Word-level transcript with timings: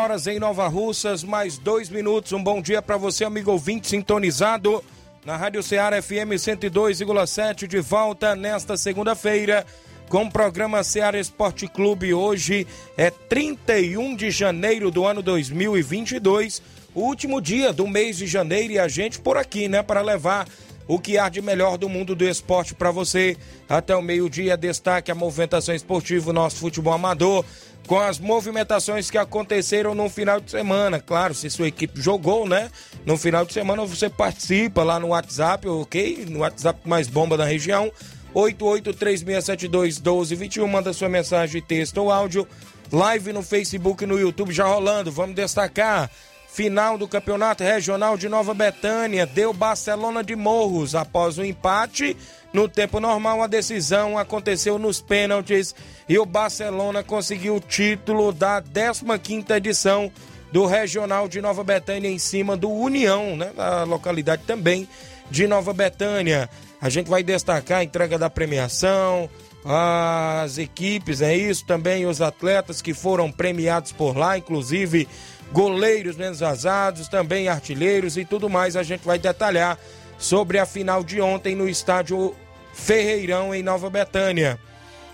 Horas 0.00 0.26
em 0.26 0.38
Nova 0.38 0.66
Russas, 0.66 1.22
mais 1.22 1.58
dois 1.58 1.90
minutos. 1.90 2.32
Um 2.32 2.42
bom 2.42 2.62
dia 2.62 2.80
para 2.80 2.96
você, 2.96 3.22
amigo 3.22 3.52
ouvinte, 3.52 3.86
sintonizado 3.86 4.82
na 5.26 5.36
Rádio 5.36 5.62
Ceará 5.62 6.00
FM 6.00 6.32
102,7, 6.38 7.66
de 7.66 7.80
volta 7.80 8.34
nesta 8.34 8.78
segunda-feira 8.78 9.66
com 10.08 10.24
o 10.24 10.30
programa 10.30 10.82
Ceará 10.82 11.20
Esporte 11.20 11.68
Clube. 11.68 12.14
Hoje 12.14 12.66
é 12.96 13.10
31 13.10 14.16
de 14.16 14.30
janeiro 14.30 14.90
do 14.90 15.04
ano 15.04 15.20
2022, 15.20 16.62
o 16.94 17.02
último 17.02 17.38
dia 17.38 17.70
do 17.70 17.86
mês 17.86 18.16
de 18.16 18.26
janeiro, 18.26 18.72
e 18.72 18.78
a 18.78 18.88
gente 18.88 19.18
por 19.18 19.36
aqui, 19.36 19.68
né, 19.68 19.82
para 19.82 20.00
levar 20.00 20.48
o 20.88 20.98
que 20.98 21.18
há 21.18 21.28
de 21.28 21.42
melhor 21.42 21.76
do 21.76 21.90
mundo 21.90 22.16
do 22.16 22.26
esporte 22.26 22.74
para 22.74 22.90
você. 22.90 23.36
Até 23.68 23.94
o 23.94 24.02
meio-dia, 24.02 24.56
destaque 24.56 25.10
a 25.10 25.14
movimentação 25.14 25.74
esportiva, 25.74 26.32
nosso 26.32 26.56
futebol 26.56 26.94
amador 26.94 27.44
com 27.86 27.98
as 27.98 28.18
movimentações 28.18 29.10
que 29.10 29.18
aconteceram 29.18 29.94
no 29.94 30.08
final 30.08 30.40
de 30.40 30.50
semana. 30.50 31.00
Claro, 31.00 31.34
se 31.34 31.50
sua 31.50 31.68
equipe 31.68 32.00
jogou, 32.00 32.48
né? 32.48 32.70
No 33.04 33.16
final 33.16 33.44
de 33.44 33.52
semana 33.52 33.84
você 33.84 34.08
participa 34.08 34.82
lá 34.82 35.00
no 35.00 35.08
WhatsApp, 35.08 35.68
ok? 35.68 36.26
No 36.28 36.40
WhatsApp 36.40 36.80
mais 36.88 37.08
bomba 37.08 37.36
da 37.36 37.44
região. 37.44 37.92
8836721221, 38.34 40.66
manda 40.66 40.92
sua 40.92 41.08
mensagem, 41.08 41.60
texto 41.60 41.98
ou 41.98 42.12
áudio. 42.12 42.46
Live 42.92 43.32
no 43.32 43.42
Facebook 43.42 44.04
e 44.04 44.06
no 44.06 44.16
YouTube 44.18 44.52
já 44.52 44.66
rolando. 44.66 45.10
Vamos 45.10 45.34
destacar. 45.34 46.08
Final 46.52 46.98
do 46.98 47.06
Campeonato 47.06 47.62
Regional 47.62 48.16
de 48.16 48.28
Nova 48.28 48.52
Betânia. 48.52 49.24
Deu 49.24 49.52
Barcelona 49.52 50.22
de 50.22 50.34
Morros. 50.34 50.94
Após 50.94 51.38
o 51.38 51.44
empate 51.44 52.16
no 52.52 52.68
tempo 52.68 52.98
normal, 52.98 53.42
a 53.42 53.46
decisão 53.46 54.18
aconteceu 54.18 54.78
nos 54.78 55.00
pênaltis. 55.00 55.74
E 56.08 56.18
o 56.18 56.26
Barcelona 56.26 57.04
conseguiu 57.04 57.56
o 57.56 57.60
título 57.60 58.32
da 58.32 58.60
15ª 58.60 59.56
edição 59.56 60.10
do 60.50 60.66
Regional 60.66 61.28
de 61.28 61.40
Nova 61.40 61.62
Betânia 61.62 62.10
em 62.10 62.18
cima 62.18 62.56
do 62.56 62.68
União, 62.68 63.36
né, 63.36 63.52
da 63.54 63.84
localidade 63.84 64.42
também 64.44 64.88
de 65.30 65.46
Nova 65.46 65.72
Betânia. 65.72 66.50
A 66.80 66.88
gente 66.88 67.08
vai 67.08 67.22
destacar 67.22 67.78
a 67.78 67.84
entrega 67.84 68.18
da 68.18 68.28
premiação, 68.28 69.30
as 69.64 70.58
equipes, 70.58 71.20
é 71.20 71.36
isso, 71.36 71.64
também 71.64 72.06
os 72.06 72.20
atletas 72.20 72.82
que 72.82 72.94
foram 72.94 73.30
premiados 73.30 73.92
por 73.92 74.16
lá, 74.16 74.36
inclusive 74.36 75.06
goleiros 75.52 76.16
menos 76.16 76.40
vazados, 76.40 77.08
também 77.08 77.48
artilheiros 77.48 78.16
e 78.16 78.24
tudo 78.24 78.48
mais. 78.48 78.76
A 78.76 78.82
gente 78.82 79.04
vai 79.04 79.18
detalhar 79.18 79.78
sobre 80.18 80.58
a 80.58 80.66
final 80.66 81.02
de 81.02 81.20
ontem 81.20 81.54
no 81.54 81.68
estádio 81.68 82.34
Ferreirão, 82.72 83.54
em 83.54 83.62
Nova 83.62 83.90
Betânia. 83.90 84.58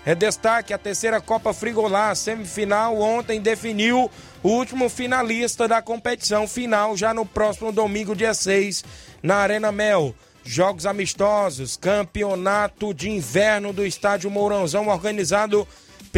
É 0.05 0.15
destaque 0.15 0.73
a 0.73 0.77
terceira 0.77 1.19
Copa 1.19 1.53
Frigolá, 1.53 2.15
semifinal 2.15 2.97
ontem 2.97 3.41
definiu 3.41 4.09
o 4.41 4.49
último 4.49 4.87
finalista 4.87 5.67
da 5.67 5.81
competição 5.81 6.47
final 6.47 6.95
já 6.95 7.13
no 7.13 7.25
próximo 7.25 7.73
domingo, 7.73 8.15
dia 8.15 8.33
6, 8.33 8.85
na 9.21 9.35
Arena 9.35 9.71
Mel. 9.71 10.15
Jogos 10.45 10.85
amistosos, 10.85 11.75
campeonato 11.75 12.93
de 12.93 13.09
inverno 13.09 13.73
do 13.73 13.85
estádio 13.85 14.31
Mourãozão, 14.31 14.87
organizado 14.87 15.67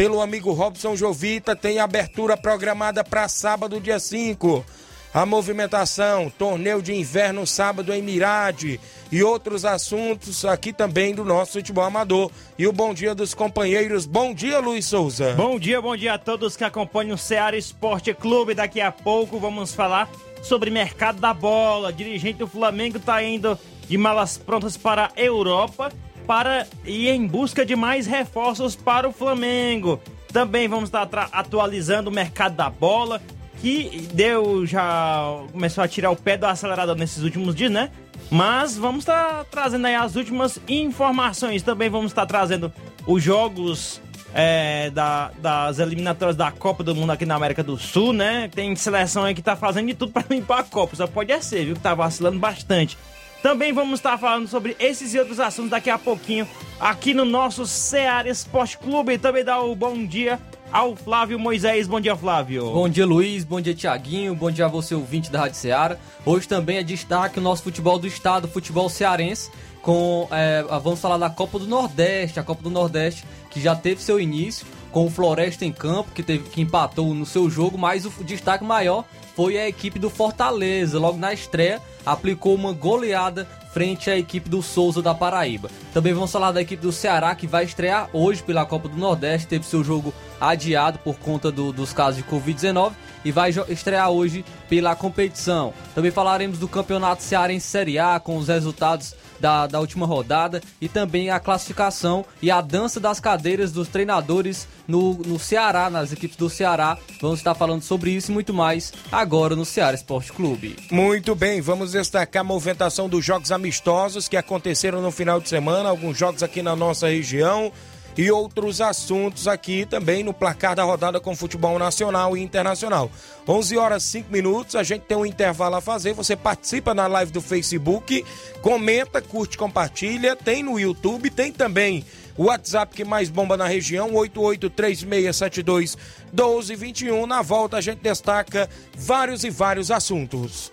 pelo 0.00 0.22
amigo 0.22 0.52
Robson 0.52 0.96
Jovita, 0.96 1.54
tem 1.54 1.78
abertura 1.78 2.34
programada 2.34 3.04
para 3.04 3.28
sábado, 3.28 3.78
dia 3.78 4.00
5 4.00 4.64
a 5.12 5.26
movimentação, 5.26 6.32
torneio 6.38 6.80
de 6.80 6.94
inverno 6.94 7.46
sábado 7.46 7.92
em 7.92 8.00
Mirade 8.00 8.80
e 9.12 9.22
outros 9.22 9.66
assuntos 9.66 10.46
aqui 10.46 10.72
também 10.72 11.14
do 11.14 11.22
nosso 11.22 11.52
futebol 11.52 11.84
amador. 11.84 12.30
E 12.58 12.66
o 12.66 12.72
bom 12.72 12.94
dia 12.94 13.14
dos 13.14 13.34
companheiros. 13.34 14.06
Bom 14.06 14.32
dia, 14.32 14.58
Luiz 14.58 14.86
Souza. 14.86 15.34
Bom 15.34 15.58
dia, 15.58 15.82
bom 15.82 15.94
dia 15.94 16.14
a 16.14 16.18
todos 16.18 16.56
que 16.56 16.64
acompanham 16.64 17.14
o 17.14 17.18
Ceará 17.18 17.54
Esporte 17.54 18.14
Clube. 18.14 18.54
Daqui 18.54 18.80
a 18.80 18.90
pouco 18.90 19.38
vamos 19.38 19.74
falar 19.74 20.08
sobre 20.42 20.70
mercado 20.70 21.20
da 21.20 21.34
bola. 21.34 21.92
dirigente 21.92 22.38
do 22.38 22.46
Flamengo 22.46 22.96
está 22.96 23.22
indo 23.22 23.58
de 23.86 23.98
malas 23.98 24.38
prontas 24.38 24.78
para 24.78 25.10
a 25.14 25.20
Europa 25.20 25.92
para 26.30 26.64
ir 26.86 27.08
em 27.08 27.26
busca 27.26 27.66
de 27.66 27.74
mais 27.74 28.06
reforços 28.06 28.76
para 28.76 29.08
o 29.08 29.12
Flamengo. 29.12 30.00
Também 30.32 30.68
vamos 30.68 30.84
estar 30.84 31.08
atualizando 31.32 32.08
o 32.08 32.12
mercado 32.12 32.54
da 32.54 32.70
bola 32.70 33.20
que 33.60 34.08
deu 34.14 34.64
já 34.64 35.24
começou 35.50 35.82
a 35.82 35.88
tirar 35.88 36.08
o 36.12 36.14
pé 36.14 36.36
do 36.36 36.46
acelerador 36.46 36.94
nesses 36.94 37.24
últimos 37.24 37.52
dias, 37.52 37.72
né? 37.72 37.90
Mas 38.30 38.78
vamos 38.78 39.00
estar 39.00 39.44
trazendo 39.46 39.88
aí 39.88 39.96
as 39.96 40.14
últimas 40.14 40.60
informações. 40.68 41.64
Também 41.64 41.90
vamos 41.90 42.12
estar 42.12 42.26
trazendo 42.26 42.72
os 43.08 43.20
jogos 43.20 44.00
é, 44.32 44.88
da, 44.90 45.32
das 45.42 45.80
eliminatórias 45.80 46.36
da 46.36 46.52
Copa 46.52 46.84
do 46.84 46.94
Mundo 46.94 47.10
aqui 47.10 47.26
na 47.26 47.34
América 47.34 47.64
do 47.64 47.76
Sul, 47.76 48.12
né? 48.12 48.48
Tem 48.54 48.76
seleção 48.76 49.24
aí 49.24 49.34
que 49.34 49.42
tá 49.42 49.56
fazendo 49.56 49.88
de 49.88 49.94
tudo 49.94 50.12
para 50.12 50.26
limpar 50.30 50.60
a 50.60 50.62
Copa. 50.62 50.94
Só 50.94 51.08
pode 51.08 51.32
é 51.32 51.40
ser, 51.40 51.64
viu? 51.64 51.74
Que 51.74 51.80
tá 51.80 51.92
vacilando 51.92 52.38
bastante. 52.38 52.96
Também 53.42 53.72
vamos 53.72 54.00
estar 54.00 54.18
falando 54.18 54.46
sobre 54.48 54.76
esses 54.78 55.14
e 55.14 55.18
outros 55.18 55.40
assuntos 55.40 55.70
daqui 55.70 55.88
a 55.88 55.98
pouquinho 55.98 56.46
aqui 56.78 57.14
no 57.14 57.24
nosso 57.24 57.66
Ceará 57.66 58.28
Esporte 58.28 58.76
Clube. 58.76 59.16
Também 59.16 59.42
dá 59.42 59.60
o 59.60 59.74
bom 59.74 60.04
dia 60.04 60.38
ao 60.70 60.94
Flávio 60.94 61.38
Moisés. 61.38 61.88
Bom 61.88 62.00
dia, 62.00 62.14
Flávio. 62.14 62.70
Bom 62.70 62.88
dia, 62.88 63.06
Luiz. 63.06 63.42
Bom 63.42 63.60
dia, 63.60 63.74
Tiaguinho. 63.74 64.34
Bom 64.34 64.50
dia 64.50 64.66
a 64.66 64.68
você, 64.68 64.94
ouvinte 64.94 65.30
da 65.30 65.40
Rádio 65.40 65.56
Ceará. 65.56 65.96
Hoje 66.24 66.46
também 66.46 66.76
é 66.76 66.82
destaque 66.82 67.38
o 67.38 67.42
nosso 67.42 67.62
futebol 67.62 67.98
do 67.98 68.06
estado, 68.06 68.46
futebol 68.46 68.88
cearense. 68.88 69.50
Com, 69.80 70.28
é, 70.30 70.62
vamos 70.82 71.00
falar 71.00 71.16
da 71.16 71.30
Copa 71.30 71.58
do 71.58 71.66
Nordeste, 71.66 72.38
a 72.38 72.42
Copa 72.42 72.62
do 72.62 72.70
Nordeste 72.70 73.24
que 73.50 73.60
já 73.60 73.74
teve 73.74 74.02
seu 74.02 74.20
início 74.20 74.66
com 74.90 75.06
o 75.06 75.10
Floresta 75.10 75.64
em 75.64 75.72
campo, 75.72 76.10
que, 76.14 76.22
teve, 76.22 76.48
que 76.48 76.60
empatou 76.60 77.14
no 77.14 77.26
seu 77.26 77.48
jogo, 77.48 77.78
mas 77.78 78.04
o 78.04 78.10
destaque 78.24 78.64
maior 78.64 79.04
foi 79.34 79.58
a 79.58 79.68
equipe 79.68 79.98
do 79.98 80.10
Fortaleza. 80.10 80.98
Logo 80.98 81.18
na 81.18 81.32
estreia, 81.32 81.80
aplicou 82.04 82.54
uma 82.54 82.72
goleada 82.72 83.46
frente 83.72 84.10
à 84.10 84.18
equipe 84.18 84.48
do 84.48 84.62
Souza 84.62 85.00
da 85.00 85.14
Paraíba. 85.14 85.70
Também 85.94 86.12
vamos 86.12 86.32
falar 86.32 86.52
da 86.52 86.60
equipe 86.60 86.82
do 86.82 86.90
Ceará, 86.90 87.34
que 87.34 87.46
vai 87.46 87.64
estrear 87.64 88.10
hoje 88.12 88.42
pela 88.42 88.66
Copa 88.66 88.88
do 88.88 88.96
Nordeste, 88.96 89.46
teve 89.46 89.64
seu 89.64 89.84
jogo 89.84 90.12
adiado 90.40 90.98
por 90.98 91.16
conta 91.16 91.52
do, 91.52 91.72
dos 91.72 91.92
casos 91.92 92.16
de 92.16 92.28
Covid-19 92.28 92.92
e 93.24 93.30
vai 93.30 93.50
estrear 93.68 94.10
hoje 94.10 94.44
pela 94.68 94.96
competição. 94.96 95.72
Também 95.94 96.10
falaremos 96.10 96.58
do 96.58 96.66
Campeonato 96.66 97.22
Cearense 97.22 97.66
Série 97.66 97.98
A 97.98 98.18
com 98.18 98.36
os 98.36 98.48
resultados 98.48 99.14
da, 99.40 99.66
da 99.66 99.80
última 99.80 100.06
rodada 100.06 100.62
e 100.80 100.88
também 100.88 101.30
a 101.30 101.40
classificação 101.40 102.24
e 102.42 102.50
a 102.50 102.60
dança 102.60 103.00
das 103.00 103.18
cadeiras 103.18 103.72
dos 103.72 103.88
treinadores 103.88 104.68
no, 104.86 105.14
no 105.14 105.38
Ceará, 105.38 105.88
nas 105.88 106.12
equipes 106.12 106.36
do 106.36 106.50
Ceará. 106.50 106.98
Vamos 107.20 107.40
estar 107.40 107.54
falando 107.54 107.82
sobre 107.82 108.10
isso 108.10 108.30
e 108.30 108.34
muito 108.34 108.52
mais 108.52 108.92
agora 109.10 109.56
no 109.56 109.64
Ceará 109.64 109.94
Esporte 109.94 110.32
Clube. 110.32 110.76
Muito 110.90 111.34
bem, 111.34 111.60
vamos 111.60 111.92
destacar 111.92 112.42
a 112.42 112.44
movimentação 112.44 113.08
dos 113.08 113.24
jogos 113.24 113.50
amistosos 113.50 114.28
que 114.28 114.36
aconteceram 114.36 115.00
no 115.00 115.10
final 115.10 115.40
de 115.40 115.48
semana, 115.48 115.88
alguns 115.88 116.16
jogos 116.16 116.42
aqui 116.42 116.62
na 116.62 116.76
nossa 116.76 117.08
região 117.08 117.72
e 118.16 118.30
outros 118.30 118.80
assuntos 118.80 119.46
aqui 119.46 119.86
também 119.86 120.22
no 120.22 120.32
placar 120.32 120.74
da 120.74 120.82
rodada 120.82 121.20
com 121.20 121.34
futebol 121.34 121.78
nacional 121.78 122.36
e 122.36 122.42
internacional. 122.42 123.10
11 123.48 123.76
horas 123.76 124.02
5 124.04 124.30
minutos, 124.30 124.76
a 124.76 124.82
gente 124.82 125.02
tem 125.02 125.16
um 125.16 125.26
intervalo 125.26 125.76
a 125.76 125.80
fazer. 125.80 126.12
Você 126.14 126.36
participa 126.36 126.94
na 126.94 127.06
live 127.06 127.32
do 127.32 127.40
Facebook, 127.40 128.24
comenta, 128.62 129.20
curte, 129.20 129.56
compartilha. 129.58 130.36
Tem 130.36 130.62
no 130.62 130.78
YouTube, 130.78 131.30
tem 131.30 131.52
também 131.52 132.04
o 132.36 132.44
WhatsApp 132.44 132.94
que 132.94 133.04
mais 133.04 133.28
bomba 133.28 133.56
na 133.56 133.66
região, 133.66 134.14
883672 134.14 135.96
1221. 136.32 137.26
Na 137.26 137.42
volta 137.42 137.76
a 137.76 137.80
gente 137.80 137.98
destaca 137.98 138.68
vários 138.96 139.44
e 139.44 139.50
vários 139.50 139.90
assuntos. 139.90 140.72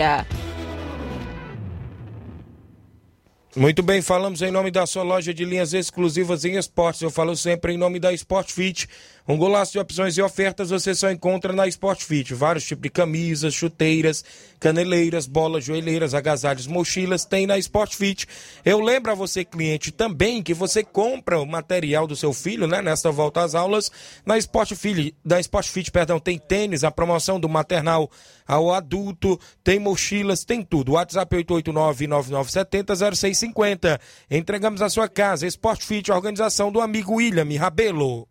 Muito 3.53 3.83
bem, 3.83 4.01
falamos 4.01 4.41
em 4.41 4.49
nome 4.49 4.71
da 4.71 4.85
sua 4.85 5.03
loja 5.03 5.33
de 5.33 5.43
linhas 5.43 5.73
exclusivas 5.73 6.45
em 6.45 6.55
esportes. 6.55 7.01
Eu 7.01 7.11
falo 7.11 7.35
sempre 7.35 7.73
em 7.73 7.77
nome 7.77 7.99
da 7.99 8.13
Sport 8.13 8.49
Fit. 8.49 8.87
Um 9.27 9.37
golaço 9.37 9.73
de 9.73 9.79
opções 9.79 10.17
e 10.17 10.21
ofertas 10.21 10.71
você 10.71 10.95
só 10.95 11.11
encontra 11.11 11.53
na 11.53 11.67
Sport 11.67 12.03
Fit. 12.03 12.33
Vários 12.33 12.65
tipos 12.65 12.81
de 12.81 12.89
camisas, 12.89 13.53
chuteiras, 13.53 14.25
caneleiras, 14.59 15.27
bolas, 15.27 15.63
joelheiras, 15.63 16.15
agasalhos, 16.15 16.65
mochilas, 16.65 17.23
tem 17.23 17.45
na 17.45 17.59
Sport 17.59 17.93
Fit. 17.95 18.27
Eu 18.65 18.79
lembro 18.79 19.11
a 19.11 19.15
você, 19.15 19.45
cliente, 19.45 19.91
também 19.91 20.41
que 20.41 20.51
você 20.53 20.83
compra 20.83 21.39
o 21.39 21.45
material 21.45 22.07
do 22.07 22.15
seu 22.15 22.33
filho, 22.33 22.65
né? 22.67 22.81
Nesta 22.81 23.11
volta 23.11 23.43
às 23.43 23.53
aulas, 23.53 23.91
na 24.25 24.39
Sport 24.39 24.73
Fit, 24.73 25.15
da 25.23 25.39
Sport 25.39 25.67
Fit, 25.67 25.91
perdão, 25.91 26.19
tem 26.19 26.39
tênis, 26.39 26.83
a 26.83 26.89
promoção 26.89 27.39
do 27.39 27.47
maternal 27.47 28.09
ao 28.47 28.73
adulto, 28.73 29.39
tem 29.63 29.77
mochilas, 29.79 30.43
tem 30.43 30.63
tudo. 30.63 30.93
WhatsApp 30.93 31.35
889-9970-0650. 31.37 33.99
Entregamos 34.29 34.81
a 34.81 34.89
sua 34.89 35.07
casa. 35.07 35.47
Sport 35.47 35.83
Fit, 35.83 36.11
organização 36.11 36.71
do 36.71 36.81
amigo 36.81 37.13
William 37.13 37.47
Rabelo. 37.59 38.30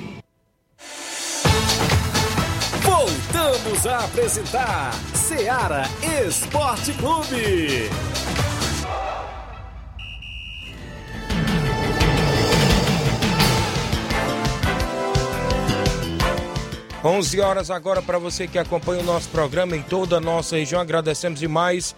Voltamos 3.41 3.87
a 3.87 4.05
apresentar 4.05 4.93
Seara 5.15 5.83
Esporte 6.27 6.93
Clube. 6.93 7.89
11 17.03 17.39
horas 17.41 17.71
agora 17.71 17.99
para 18.03 18.19
você 18.19 18.47
que 18.47 18.59
acompanha 18.59 19.01
o 19.01 19.03
nosso 19.05 19.27
programa 19.29 19.75
em 19.75 19.81
toda 19.81 20.17
a 20.17 20.21
nossa 20.21 20.57
região. 20.57 20.79
Agradecemos 20.79 21.39
demais 21.39 21.95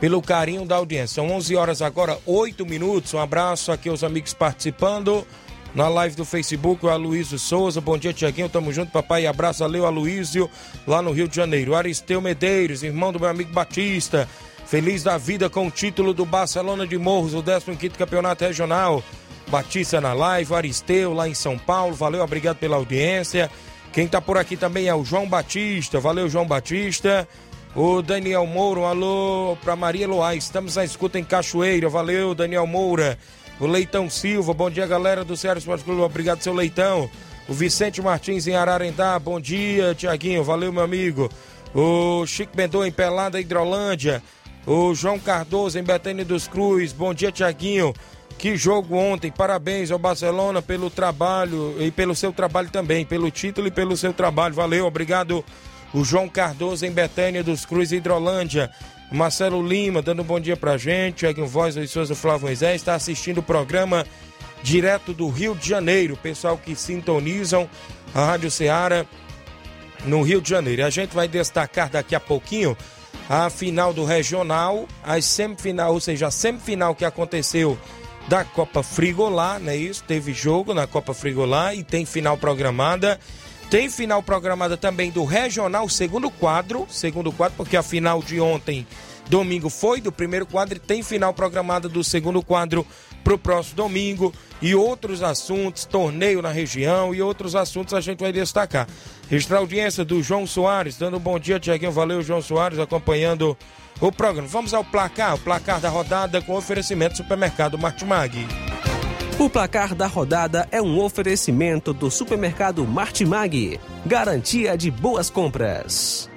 pelo 0.00 0.22
carinho 0.22 0.64
da 0.64 0.76
audiência. 0.76 1.16
São 1.16 1.30
11 1.30 1.56
horas 1.56 1.82
agora, 1.82 2.18
8 2.24 2.64
minutos. 2.64 3.12
Um 3.12 3.18
abraço 3.18 3.70
aqui 3.70 3.90
aos 3.90 4.02
amigos 4.02 4.32
participando 4.32 5.26
na 5.74 5.88
live 5.88 6.16
do 6.16 6.24
Facebook, 6.24 6.84
o 6.84 6.88
Aloysio 6.88 7.38
Souza. 7.38 7.80
Bom 7.80 7.96
dia, 7.96 8.12
Tiaguinho. 8.12 8.48
Tamo 8.48 8.72
junto, 8.72 8.90
papai. 8.90 9.26
Abraço, 9.26 9.60
valeu, 9.60 9.86
Aloysio, 9.86 10.50
lá 10.86 11.00
no 11.00 11.12
Rio 11.12 11.28
de 11.28 11.36
Janeiro. 11.36 11.74
Aristeu 11.74 12.20
Medeiros, 12.20 12.82
irmão 12.82 13.12
do 13.12 13.20
meu 13.20 13.28
amigo 13.28 13.52
Batista. 13.52 14.28
Feliz 14.66 15.02
da 15.02 15.18
vida 15.18 15.50
com 15.50 15.66
o 15.66 15.70
título 15.70 16.14
do 16.14 16.24
Barcelona 16.24 16.86
de 16.86 16.96
Morros, 16.96 17.34
o 17.34 17.42
15 17.42 17.90
Campeonato 17.90 18.44
Regional. 18.44 19.02
Batista 19.48 20.00
na 20.00 20.12
live, 20.12 20.54
Aristeu 20.54 21.12
lá 21.12 21.28
em 21.28 21.34
São 21.34 21.58
Paulo. 21.58 21.94
Valeu, 21.94 22.22
obrigado 22.22 22.58
pela 22.58 22.76
audiência. 22.76 23.50
Quem 23.92 24.06
tá 24.06 24.20
por 24.20 24.38
aqui 24.38 24.56
também 24.56 24.86
é 24.86 24.94
o 24.94 25.04
João 25.04 25.28
Batista. 25.28 25.98
Valeu, 25.98 26.28
João 26.28 26.46
Batista. 26.46 27.26
O 27.74 28.02
Daniel 28.02 28.46
Moura, 28.46 28.80
um 28.80 28.84
alô 28.84 29.56
pra 29.62 29.74
Maria 29.74 30.06
Loá. 30.06 30.34
Estamos 30.34 30.76
na 30.76 30.84
escuta 30.84 31.18
em 31.18 31.24
Cachoeira. 31.24 31.88
Valeu, 31.88 32.34
Daniel 32.34 32.66
Moura. 32.66 33.18
O 33.60 33.66
Leitão 33.66 34.08
Silva, 34.08 34.54
bom 34.54 34.70
dia, 34.70 34.86
galera 34.86 35.22
do 35.22 35.36
Ceará 35.36 35.58
Esporte 35.58 35.84
Clube. 35.84 36.00
Obrigado, 36.00 36.42
seu 36.42 36.54
Leitão. 36.54 37.10
O 37.46 37.52
Vicente 37.52 38.00
Martins 38.00 38.46
em 38.46 38.54
Ararendá, 38.54 39.18
bom 39.18 39.38
dia, 39.38 39.94
Tiaguinho. 39.94 40.42
Valeu, 40.42 40.72
meu 40.72 40.82
amigo. 40.82 41.30
O 41.74 42.24
Chico 42.26 42.56
Bendô 42.56 42.82
em 42.86 42.90
Pelada, 42.90 43.38
Hidrolândia. 43.38 44.22
O 44.66 44.94
João 44.94 45.18
Cardoso 45.18 45.78
em 45.78 45.82
Betânia 45.82 46.24
dos 46.24 46.48
Cruz, 46.48 46.94
bom 46.94 47.12
dia, 47.12 47.30
Tiaguinho. 47.30 47.92
Que 48.38 48.56
jogo 48.56 48.96
ontem, 48.96 49.30
parabéns 49.30 49.90
ao 49.90 49.98
Barcelona 49.98 50.62
pelo 50.62 50.88
trabalho 50.88 51.76
e 51.78 51.90
pelo 51.90 52.14
seu 52.14 52.32
trabalho 52.32 52.70
também, 52.70 53.04
pelo 53.04 53.30
título 53.30 53.66
e 53.66 53.70
pelo 53.70 53.94
seu 53.94 54.14
trabalho. 54.14 54.54
Valeu, 54.54 54.86
obrigado. 54.86 55.44
O 55.92 56.02
João 56.02 56.30
Cardoso 56.30 56.86
em 56.86 56.90
Betânia 56.90 57.44
dos 57.44 57.66
Cruz, 57.66 57.92
Hidrolândia. 57.92 58.70
Marcelo 59.10 59.66
Lima 59.66 60.00
dando 60.00 60.22
um 60.22 60.24
bom 60.24 60.38
dia 60.38 60.56
pra 60.56 60.76
gente. 60.76 61.26
Um 61.26 61.46
Voz 61.46 61.74
dos 61.74 61.90
Souza 61.90 62.14
Flávio 62.14 62.46
Moisés 62.46 62.76
está 62.76 62.94
assistindo 62.94 63.38
o 63.38 63.42
programa 63.42 64.06
direto 64.62 65.12
do 65.12 65.28
Rio 65.28 65.54
de 65.54 65.68
Janeiro. 65.68 66.16
Pessoal 66.16 66.56
que 66.56 66.74
sintonizam 66.74 67.68
a 68.14 68.24
Rádio 68.24 68.50
Ceará 68.50 69.04
no 70.04 70.22
Rio 70.22 70.40
de 70.40 70.50
Janeiro. 70.50 70.84
A 70.84 70.90
gente 70.90 71.14
vai 71.14 71.26
destacar 71.26 71.90
daqui 71.90 72.14
a 72.14 72.20
pouquinho 72.20 72.76
a 73.28 73.48
final 73.48 73.92
do 73.92 74.04
regional, 74.04 74.88
a 75.04 75.20
semifinal, 75.20 75.92
ou 75.92 76.00
seja, 76.00 76.26
a 76.26 76.30
semifinal 76.30 76.94
que 76.94 77.04
aconteceu 77.04 77.78
da 78.28 78.44
Copa 78.44 78.82
Frigolá, 78.82 79.58
não 79.58 79.72
é 79.72 79.76
isso? 79.76 80.04
Teve 80.04 80.32
jogo 80.32 80.74
na 80.74 80.86
Copa 80.86 81.14
Frigolá 81.14 81.74
e 81.74 81.82
tem 81.82 82.04
final 82.04 82.36
programada. 82.36 83.18
Tem 83.70 83.88
final 83.88 84.20
programada 84.20 84.76
também 84.76 85.12
do 85.12 85.24
Regional, 85.24 85.88
segundo 85.88 86.28
quadro, 86.28 86.88
segundo 86.90 87.30
quadro, 87.30 87.56
porque 87.56 87.76
a 87.76 87.84
final 87.84 88.20
de 88.20 88.40
ontem, 88.40 88.84
domingo, 89.28 89.70
foi 89.70 90.00
do 90.00 90.10
primeiro 90.10 90.44
quadro 90.44 90.76
e 90.76 90.80
tem 90.80 91.04
final 91.04 91.32
programada 91.32 91.88
do 91.88 92.02
segundo 92.02 92.42
quadro 92.42 92.84
para 93.22 93.32
o 93.32 93.38
próximo 93.38 93.76
domingo 93.76 94.34
e 94.60 94.74
outros 94.74 95.22
assuntos, 95.22 95.84
torneio 95.84 96.42
na 96.42 96.50
região 96.50 97.14
e 97.14 97.22
outros 97.22 97.54
assuntos 97.54 97.94
a 97.94 98.00
gente 98.00 98.18
vai 98.18 98.32
destacar. 98.32 98.88
Registrar 99.28 99.58
a 99.58 99.60
audiência 99.60 100.04
do 100.04 100.20
João 100.20 100.48
Soares, 100.48 100.96
dando 100.96 101.18
um 101.18 101.20
bom 101.20 101.38
dia, 101.38 101.60
Tiaguinho. 101.60 101.92
Valeu, 101.92 102.22
João 102.22 102.42
Soares, 102.42 102.80
acompanhando 102.80 103.56
o 104.00 104.10
programa. 104.10 104.48
Vamos 104.48 104.74
ao 104.74 104.82
placar, 104.82 105.36
o 105.36 105.38
placar 105.38 105.80
da 105.80 105.88
rodada 105.88 106.42
com 106.42 106.56
oferecimento 106.56 107.12
do 107.12 107.18
supermercado 107.18 107.78
Martimag. 107.78 108.48
O 109.40 109.48
placar 109.48 109.94
da 109.94 110.06
rodada 110.06 110.68
é 110.70 110.82
um 110.82 111.00
oferecimento 111.02 111.94
do 111.94 112.10
supermercado 112.10 112.86
Martimag. 112.86 113.80
Garantia 114.04 114.76
de 114.76 114.90
boas 114.90 115.30
compras. 115.30 116.28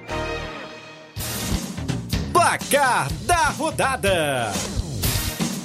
Placar 2.32 3.12
da 3.24 3.50
rodada: 3.50 4.50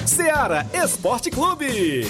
Seara 0.05 0.67
Esporte 0.74 1.31
Clube. 1.31 2.05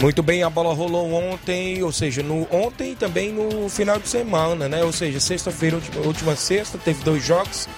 Muito 0.00 0.22
bem, 0.22 0.44
a 0.44 0.50
bola 0.50 0.72
rolou 0.72 1.12
ontem, 1.12 1.82
ou 1.82 1.90
seja, 1.90 2.22
no, 2.22 2.46
ontem 2.48 2.92
e 2.92 2.94
também 2.94 3.32
no 3.32 3.68
final 3.68 3.98
de 3.98 4.08
semana, 4.08 4.68
né? 4.68 4.84
Ou 4.84 4.92
seja, 4.92 5.18
sexta-feira, 5.18 5.74
última, 5.74 6.06
última 6.06 6.36
sexta, 6.36 6.78
teve 6.78 7.02
dois 7.02 7.24
jogos. 7.24 7.68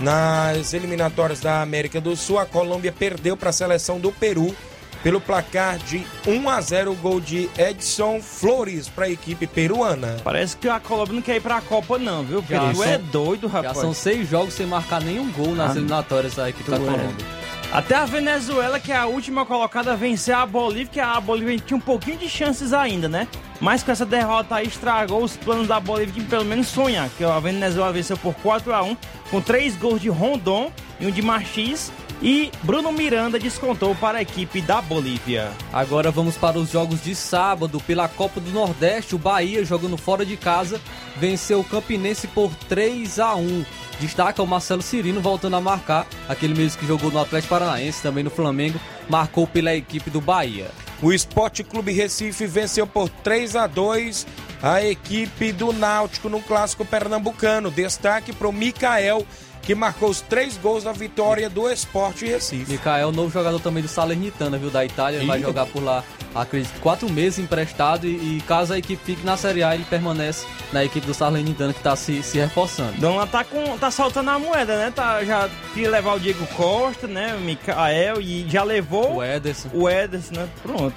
Nas 0.00 0.72
eliminatórias 0.72 1.40
da 1.40 1.60
América 1.62 2.00
do 2.00 2.16
Sul, 2.16 2.38
a 2.38 2.46
Colômbia 2.46 2.90
perdeu 2.92 3.36
para 3.36 3.50
a 3.50 3.52
seleção 3.52 3.98
do 4.00 4.10
Peru 4.10 4.54
pelo 5.02 5.20
placar 5.20 5.78
de 5.78 6.04
1 6.26 6.48
a 6.48 6.60
0 6.60 6.92
o 6.92 6.94
gol 6.94 7.20
de 7.20 7.48
Edson 7.56 8.20
Flores 8.20 8.88
para 8.88 9.06
a 9.06 9.10
equipe 9.10 9.46
peruana. 9.46 10.16
Parece 10.22 10.56
que 10.56 10.68
a 10.68 10.78
Colômbia 10.78 11.14
não 11.14 11.22
quer 11.22 11.36
ir 11.36 11.40
pra 11.40 11.60
Copa, 11.62 11.98
não, 11.98 12.22
viu? 12.22 12.44
Já 12.48 12.74
são- 12.74 12.84
é 12.84 12.98
doido, 12.98 13.48
Já 13.48 13.54
rapaz. 13.54 13.78
são 13.78 13.94
seis 13.94 14.28
jogos 14.28 14.52
sem 14.54 14.66
marcar 14.66 15.00
nenhum 15.02 15.30
gol 15.32 15.54
nas 15.54 15.70
Ah, 15.70 15.76
eliminatórias 15.78 16.34
da 16.34 16.48
equipe 16.50 16.70
da 16.70 16.76
tu 16.78 16.82
é. 16.84 17.39
Até 17.72 17.94
a 17.94 18.04
Venezuela, 18.04 18.80
que 18.80 18.90
é 18.90 18.96
a 18.96 19.06
última 19.06 19.46
colocada, 19.46 19.94
vencer 19.94 20.34
a 20.34 20.44
Bolívia, 20.44 20.86
que 20.88 20.98
a 20.98 21.20
Bolívia 21.20 21.56
tinha 21.56 21.76
um 21.76 21.80
pouquinho 21.80 22.18
de 22.18 22.28
chances 22.28 22.72
ainda, 22.72 23.08
né? 23.08 23.28
Mas 23.60 23.80
com 23.80 23.92
essa 23.92 24.04
derrota 24.04 24.56
aí 24.56 24.66
estragou 24.66 25.22
os 25.22 25.36
planos 25.36 25.68
da 25.68 25.78
Bolívia 25.78 26.14
de 26.14 26.22
pelo 26.22 26.44
menos 26.44 26.66
sonhar. 26.66 27.08
Que 27.16 27.22
a 27.22 27.38
Venezuela 27.38 27.92
venceu 27.92 28.16
por 28.16 28.34
4 28.34 28.74
a 28.74 28.82
1 28.82 28.96
com 29.30 29.40
três 29.40 29.76
gols 29.76 30.00
de 30.00 30.08
Rondon 30.08 30.72
e 30.98 31.06
um 31.06 31.12
de 31.12 31.22
Marchis. 31.22 31.92
E 32.22 32.50
Bruno 32.62 32.92
Miranda 32.92 33.38
descontou 33.38 33.94
para 33.94 34.18
a 34.18 34.22
equipe 34.22 34.60
da 34.60 34.82
Bolívia. 34.82 35.52
Agora 35.72 36.10
vamos 36.10 36.36
para 36.36 36.58
os 36.58 36.70
jogos 36.70 37.02
de 37.02 37.14
sábado. 37.14 37.80
Pela 37.80 38.08
Copa 38.08 38.40
do 38.40 38.50
Nordeste, 38.50 39.14
o 39.14 39.18
Bahia, 39.18 39.64
jogando 39.64 39.96
fora 39.96 40.24
de 40.24 40.36
casa, 40.36 40.80
venceu 41.16 41.60
o 41.60 41.64
Campinense 41.64 42.26
por 42.28 42.54
3 42.68 43.18
a 43.18 43.34
1 43.34 43.64
Destaca 44.00 44.42
o 44.42 44.46
Marcelo 44.46 44.80
Cirino 44.80 45.20
voltando 45.20 45.56
a 45.56 45.60
marcar, 45.60 46.06
aquele 46.26 46.54
mesmo 46.54 46.80
que 46.80 46.86
jogou 46.86 47.10
no 47.10 47.20
Atlético 47.20 47.50
Paranaense, 47.50 48.02
também 48.02 48.24
no 48.24 48.30
Flamengo, 48.30 48.80
marcou 49.10 49.46
pela 49.46 49.74
equipe 49.74 50.08
do 50.08 50.22
Bahia. 50.22 50.70
O 51.02 51.12
Esporte 51.12 51.62
Clube 51.62 51.92
Recife 51.92 52.46
venceu 52.46 52.86
por 52.86 53.10
3 53.10 53.56
a 53.56 53.66
2 53.66 54.26
a 54.62 54.82
equipe 54.82 55.52
do 55.52 55.70
Náutico 55.72 56.30
no 56.30 56.40
clássico 56.40 56.84
pernambucano. 56.84 57.70
Destaque 57.70 58.32
para 58.32 58.48
o 58.48 58.52
Mikael, 58.52 59.26
que 59.62 59.74
marcou 59.74 60.08
os 60.08 60.20
três 60.20 60.56
gols 60.56 60.84
da 60.84 60.92
vitória 60.92 61.48
do 61.48 61.70
Esporte 61.70 62.26
Recife. 62.26 62.72
Mikael, 62.72 63.12
novo 63.12 63.30
jogador 63.30 63.60
também 63.60 63.82
do 63.82 63.88
Salernitana, 63.88 64.58
viu, 64.58 64.70
da 64.70 64.84
Itália, 64.84 65.18
ele 65.18 65.26
vai 65.26 65.40
jogar 65.40 65.66
por 65.66 65.82
lá, 65.82 66.02
acredito, 66.34 66.80
quatro 66.80 67.08
meses 67.10 67.38
emprestado 67.38 68.06
e, 68.06 68.38
e 68.38 68.42
caso 68.46 68.72
a 68.72 68.78
equipe 68.78 69.02
fique 69.04 69.24
na 69.24 69.36
Série 69.36 69.62
A, 69.62 69.74
ele 69.74 69.84
permanece 69.84 70.46
na 70.72 70.84
equipe 70.84 71.06
do 71.06 71.14
Salernitana 71.14 71.72
que 71.72 71.80
está 71.80 71.94
se, 71.94 72.22
se 72.22 72.38
reforçando. 72.38 72.92
Dona 72.98 73.26
tá 73.26 73.44
com 73.44 73.76
tá 73.78 73.90
soltando 73.90 74.30
a 74.30 74.38
moeda, 74.38 74.76
né? 74.78 74.92
Tá, 74.94 75.22
já 75.24 75.48
queria 75.74 75.90
levar 75.90 76.14
o 76.14 76.20
Diego 76.20 76.46
Costa, 76.56 77.06
né? 77.06 77.34
O 77.36 77.40
Mikael 77.40 78.20
e 78.20 78.48
já 78.48 78.62
levou 78.64 79.16
O 79.16 79.22
Ederson. 79.24 79.68
o 79.72 79.88
Ederson, 79.88 80.34
né? 80.34 80.48
Pronto. 80.62 80.94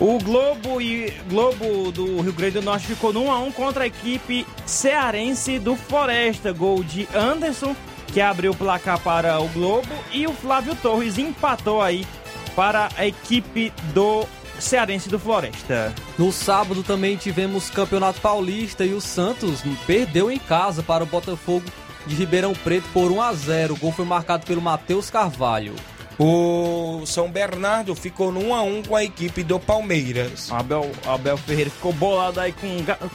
O 0.00 0.18
Globo 0.18 0.80
e 0.80 1.12
Globo 1.28 1.92
do 1.92 2.20
Rio 2.20 2.32
Grande 2.32 2.54
do 2.58 2.62
Norte 2.62 2.86
ficou 2.86 3.12
no 3.12 3.24
1 3.26 3.32
a 3.32 3.38
1 3.38 3.52
contra 3.52 3.84
a 3.84 3.86
equipe 3.86 4.44
cearense 4.66 5.58
do 5.58 5.76
Floresta, 5.76 6.52
gol 6.52 6.82
de 6.82 7.08
Anderson, 7.14 7.76
que 8.14 8.20
abriu 8.20 8.52
o 8.52 8.56
placar 8.56 9.00
para 9.00 9.40
o 9.40 9.48
Globo 9.48 9.92
e 10.12 10.24
o 10.24 10.32
Flávio 10.32 10.76
Torres 10.76 11.18
empatou 11.18 11.82
aí 11.82 12.06
para 12.54 12.88
a 12.96 13.04
equipe 13.04 13.72
do 13.92 14.24
cearense 14.60 15.08
do 15.08 15.18
Floresta. 15.18 15.92
No 16.16 16.30
sábado 16.30 16.84
também 16.84 17.16
tivemos 17.16 17.68
Campeonato 17.70 18.20
Paulista 18.20 18.84
e 18.84 18.94
o 18.94 19.00
Santos 19.00 19.62
perdeu 19.84 20.30
em 20.30 20.38
casa 20.38 20.80
para 20.80 21.02
o 21.02 21.06
Botafogo 21.08 21.66
de 22.06 22.14
Ribeirão 22.14 22.52
Preto 22.52 22.88
por 22.92 23.10
1 23.10 23.20
a 23.20 23.32
0. 23.32 23.74
O 23.74 23.76
gol 23.76 23.90
foi 23.90 24.04
marcado 24.04 24.46
pelo 24.46 24.62
Matheus 24.62 25.10
Carvalho. 25.10 25.74
O 26.18 27.02
São 27.06 27.28
Bernardo 27.28 27.94
ficou 27.94 28.30
no 28.30 28.40
1 28.48 28.54
a 28.54 28.62
1 28.62 28.82
com 28.84 28.96
a 28.96 29.02
equipe 29.02 29.42
do 29.42 29.58
Palmeiras. 29.58 30.50
Abel, 30.52 30.90
Abel 31.06 31.36
Ferreira 31.36 31.70
ficou 31.70 31.92
bolado 31.92 32.38
aí 32.40 32.52
com, 32.52 32.68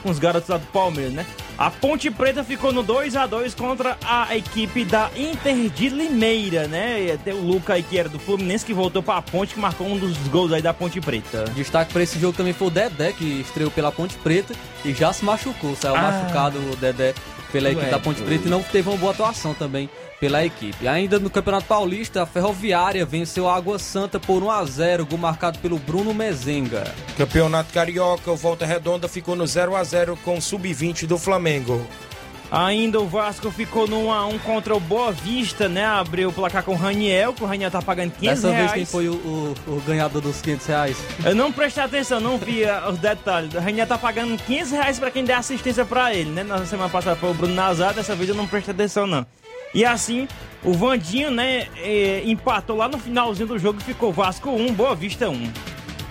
com 0.04 0.10
os 0.10 0.20
garotos 0.20 0.50
lá 0.50 0.58
do 0.58 0.66
Palmeiras, 0.68 1.14
né? 1.14 1.26
A 1.58 1.70
Ponte 1.70 2.10
Preta 2.12 2.44
ficou 2.44 2.72
no 2.72 2.84
2 2.84 3.16
a 3.16 3.26
2 3.26 3.54
contra 3.54 3.98
a 4.06 4.36
equipe 4.36 4.84
da 4.86 5.10
Inter 5.16 5.70
de 5.70 5.90
Limeira, 5.90 6.68
né? 6.68 7.02
E 7.02 7.18
Tem 7.18 7.34
o 7.34 7.42
Luca 7.42 7.74
aí 7.74 7.84
que 7.84 7.98
era 7.98 8.08
do 8.10 8.20
Fluminense 8.20 8.66
que 8.66 8.74
voltou 8.74 9.02
pra 9.04 9.22
Ponte, 9.22 9.54
que 9.54 9.60
marcou 9.60 9.88
um 9.88 9.98
dos 9.98 10.18
gols 10.30 10.52
aí 10.54 10.62
da 10.62 10.74
Ponte 10.74 11.00
Preta. 11.02 11.46
Destaque 11.56 11.92
para 11.94 12.04
esse 12.04 12.20
jogo 12.20 12.36
também 12.38 12.54
foi 12.54 12.68
o 12.68 12.72
Dedé, 12.72 13.12
que 13.14 13.26
estreou 13.42 13.72
pela 13.72 13.92
Ponte 13.92 14.16
Preta 14.16 14.54
e 14.86 14.94
já 14.94 15.12
se 15.14 15.24
machucou. 15.24 15.76
Saiu 15.76 15.96
Ah. 15.96 16.02
machucado 16.02 16.58
o 16.60 16.76
Dedé 16.76 17.14
pela 17.52 17.70
equipe 17.70 17.86
Ué, 17.86 17.92
da 17.92 18.00
Ponte 18.00 18.22
Preta 18.22 18.48
e 18.48 18.50
não 18.52 18.62
teve 18.62 18.88
uma 18.90 18.98
boa 18.98 19.12
atuação 19.12 19.54
também 19.54 19.90
pela 20.20 20.44
equipe. 20.46 20.88
Ainda 20.88 21.18
no 21.20 21.30
Campeonato 21.30 21.66
Paulista, 21.68 22.24
a 22.24 22.26
Ferroviária 22.26 23.06
venceu 23.06 23.48
a 23.50 23.56
Água 23.56 23.80
Santa 23.80 24.20
por 24.20 24.44
1 24.44 24.52
a 24.52 24.66
0, 24.66 25.06
gol 25.06 25.18
marcado 25.18 25.60
pelo 25.60 25.78
Bruno 25.80 26.14
Mezenga. 26.14 26.84
Campeonato 27.18 27.74
Carioca, 27.74 28.32
o 28.32 28.36
Volta 28.36 28.66
Redonda 28.66 29.08
ficou 29.08 29.36
no 29.36 29.48
0 29.48 29.76
a 29.76 29.84
0 29.84 30.18
com 30.24 30.38
o 30.38 30.42
Sub-20 30.42 31.06
do 31.06 31.18
Flamengo. 31.18 31.86
Ainda 32.52 33.00
o 33.00 33.08
Vasco 33.08 33.52
ficou 33.52 33.88
no 33.88 34.06
1 34.08 34.12
a 34.12 34.26
1 34.26 34.40
contra 34.40 34.76
o 34.76 34.80
Boa 34.80 35.12
Vista, 35.12 35.70
né? 35.70 35.86
Abriu 35.86 36.30
o 36.30 36.34
placar 36.34 36.64
com 36.64 36.72
o 36.72 36.76
Raniel, 36.76 37.32
que 37.32 37.44
o 37.44 37.46
Raniel 37.46 37.70
tá 37.70 37.80
pagando 37.80 38.12
500 38.14 38.42
Dessa 38.42 38.52
reais. 38.56 38.72
vez 38.72 38.74
quem 38.74 38.86
foi 38.92 39.08
o, 39.08 39.14
o- 39.14 39.56
o 39.68 39.82
ganhador 39.86 40.20
dos 40.20 40.42
500 40.42 40.66
reais? 40.66 40.98
Eu 41.24 41.36
não 41.36 41.52
prestei 41.52 41.84
atenção, 41.84 42.20
não 42.20 42.40
vi 42.40 42.66
ah, 42.66 42.90
os 42.92 42.98
detalhes. 42.98 43.54
O 43.54 43.60
Raniel 43.60 43.86
tá 43.86 44.00
pagando 44.00 44.36
500 44.44 44.72
reais 44.72 44.98
pra 44.98 45.12
quem 45.12 45.24
der 45.24 45.36
assistência 45.36 45.86
pra 45.86 46.12
ele, 46.12 46.32
né? 46.32 46.42
Na 46.42 46.66
semana 46.66 46.90
passada 46.90 47.16
foi 47.16 47.30
o 47.30 47.34
Bruno 47.36 47.54
Nazar, 47.54 47.94
dessa 47.94 48.16
vez 48.16 48.28
eu 48.30 48.36
não 48.36 48.48
prestei 48.48 48.74
atenção, 48.74 49.06
não. 49.06 49.24
E 49.74 49.86
assim, 49.86 50.28
o 50.64 50.74
Vandinho, 50.74 51.32
né, 51.32 51.68
eh, 51.78 52.24
empatou 52.26 52.76
lá 52.76 52.88
no 52.88 52.98
finalzinho 52.98 53.48
do 53.48 53.60
jogo 53.60 53.80
e 53.80 53.84
ficou 53.84 54.12
Vasco 54.12 54.50
1, 54.50 54.74
Boa 54.74 54.96
Vista 54.96 55.30
1. 55.30 55.52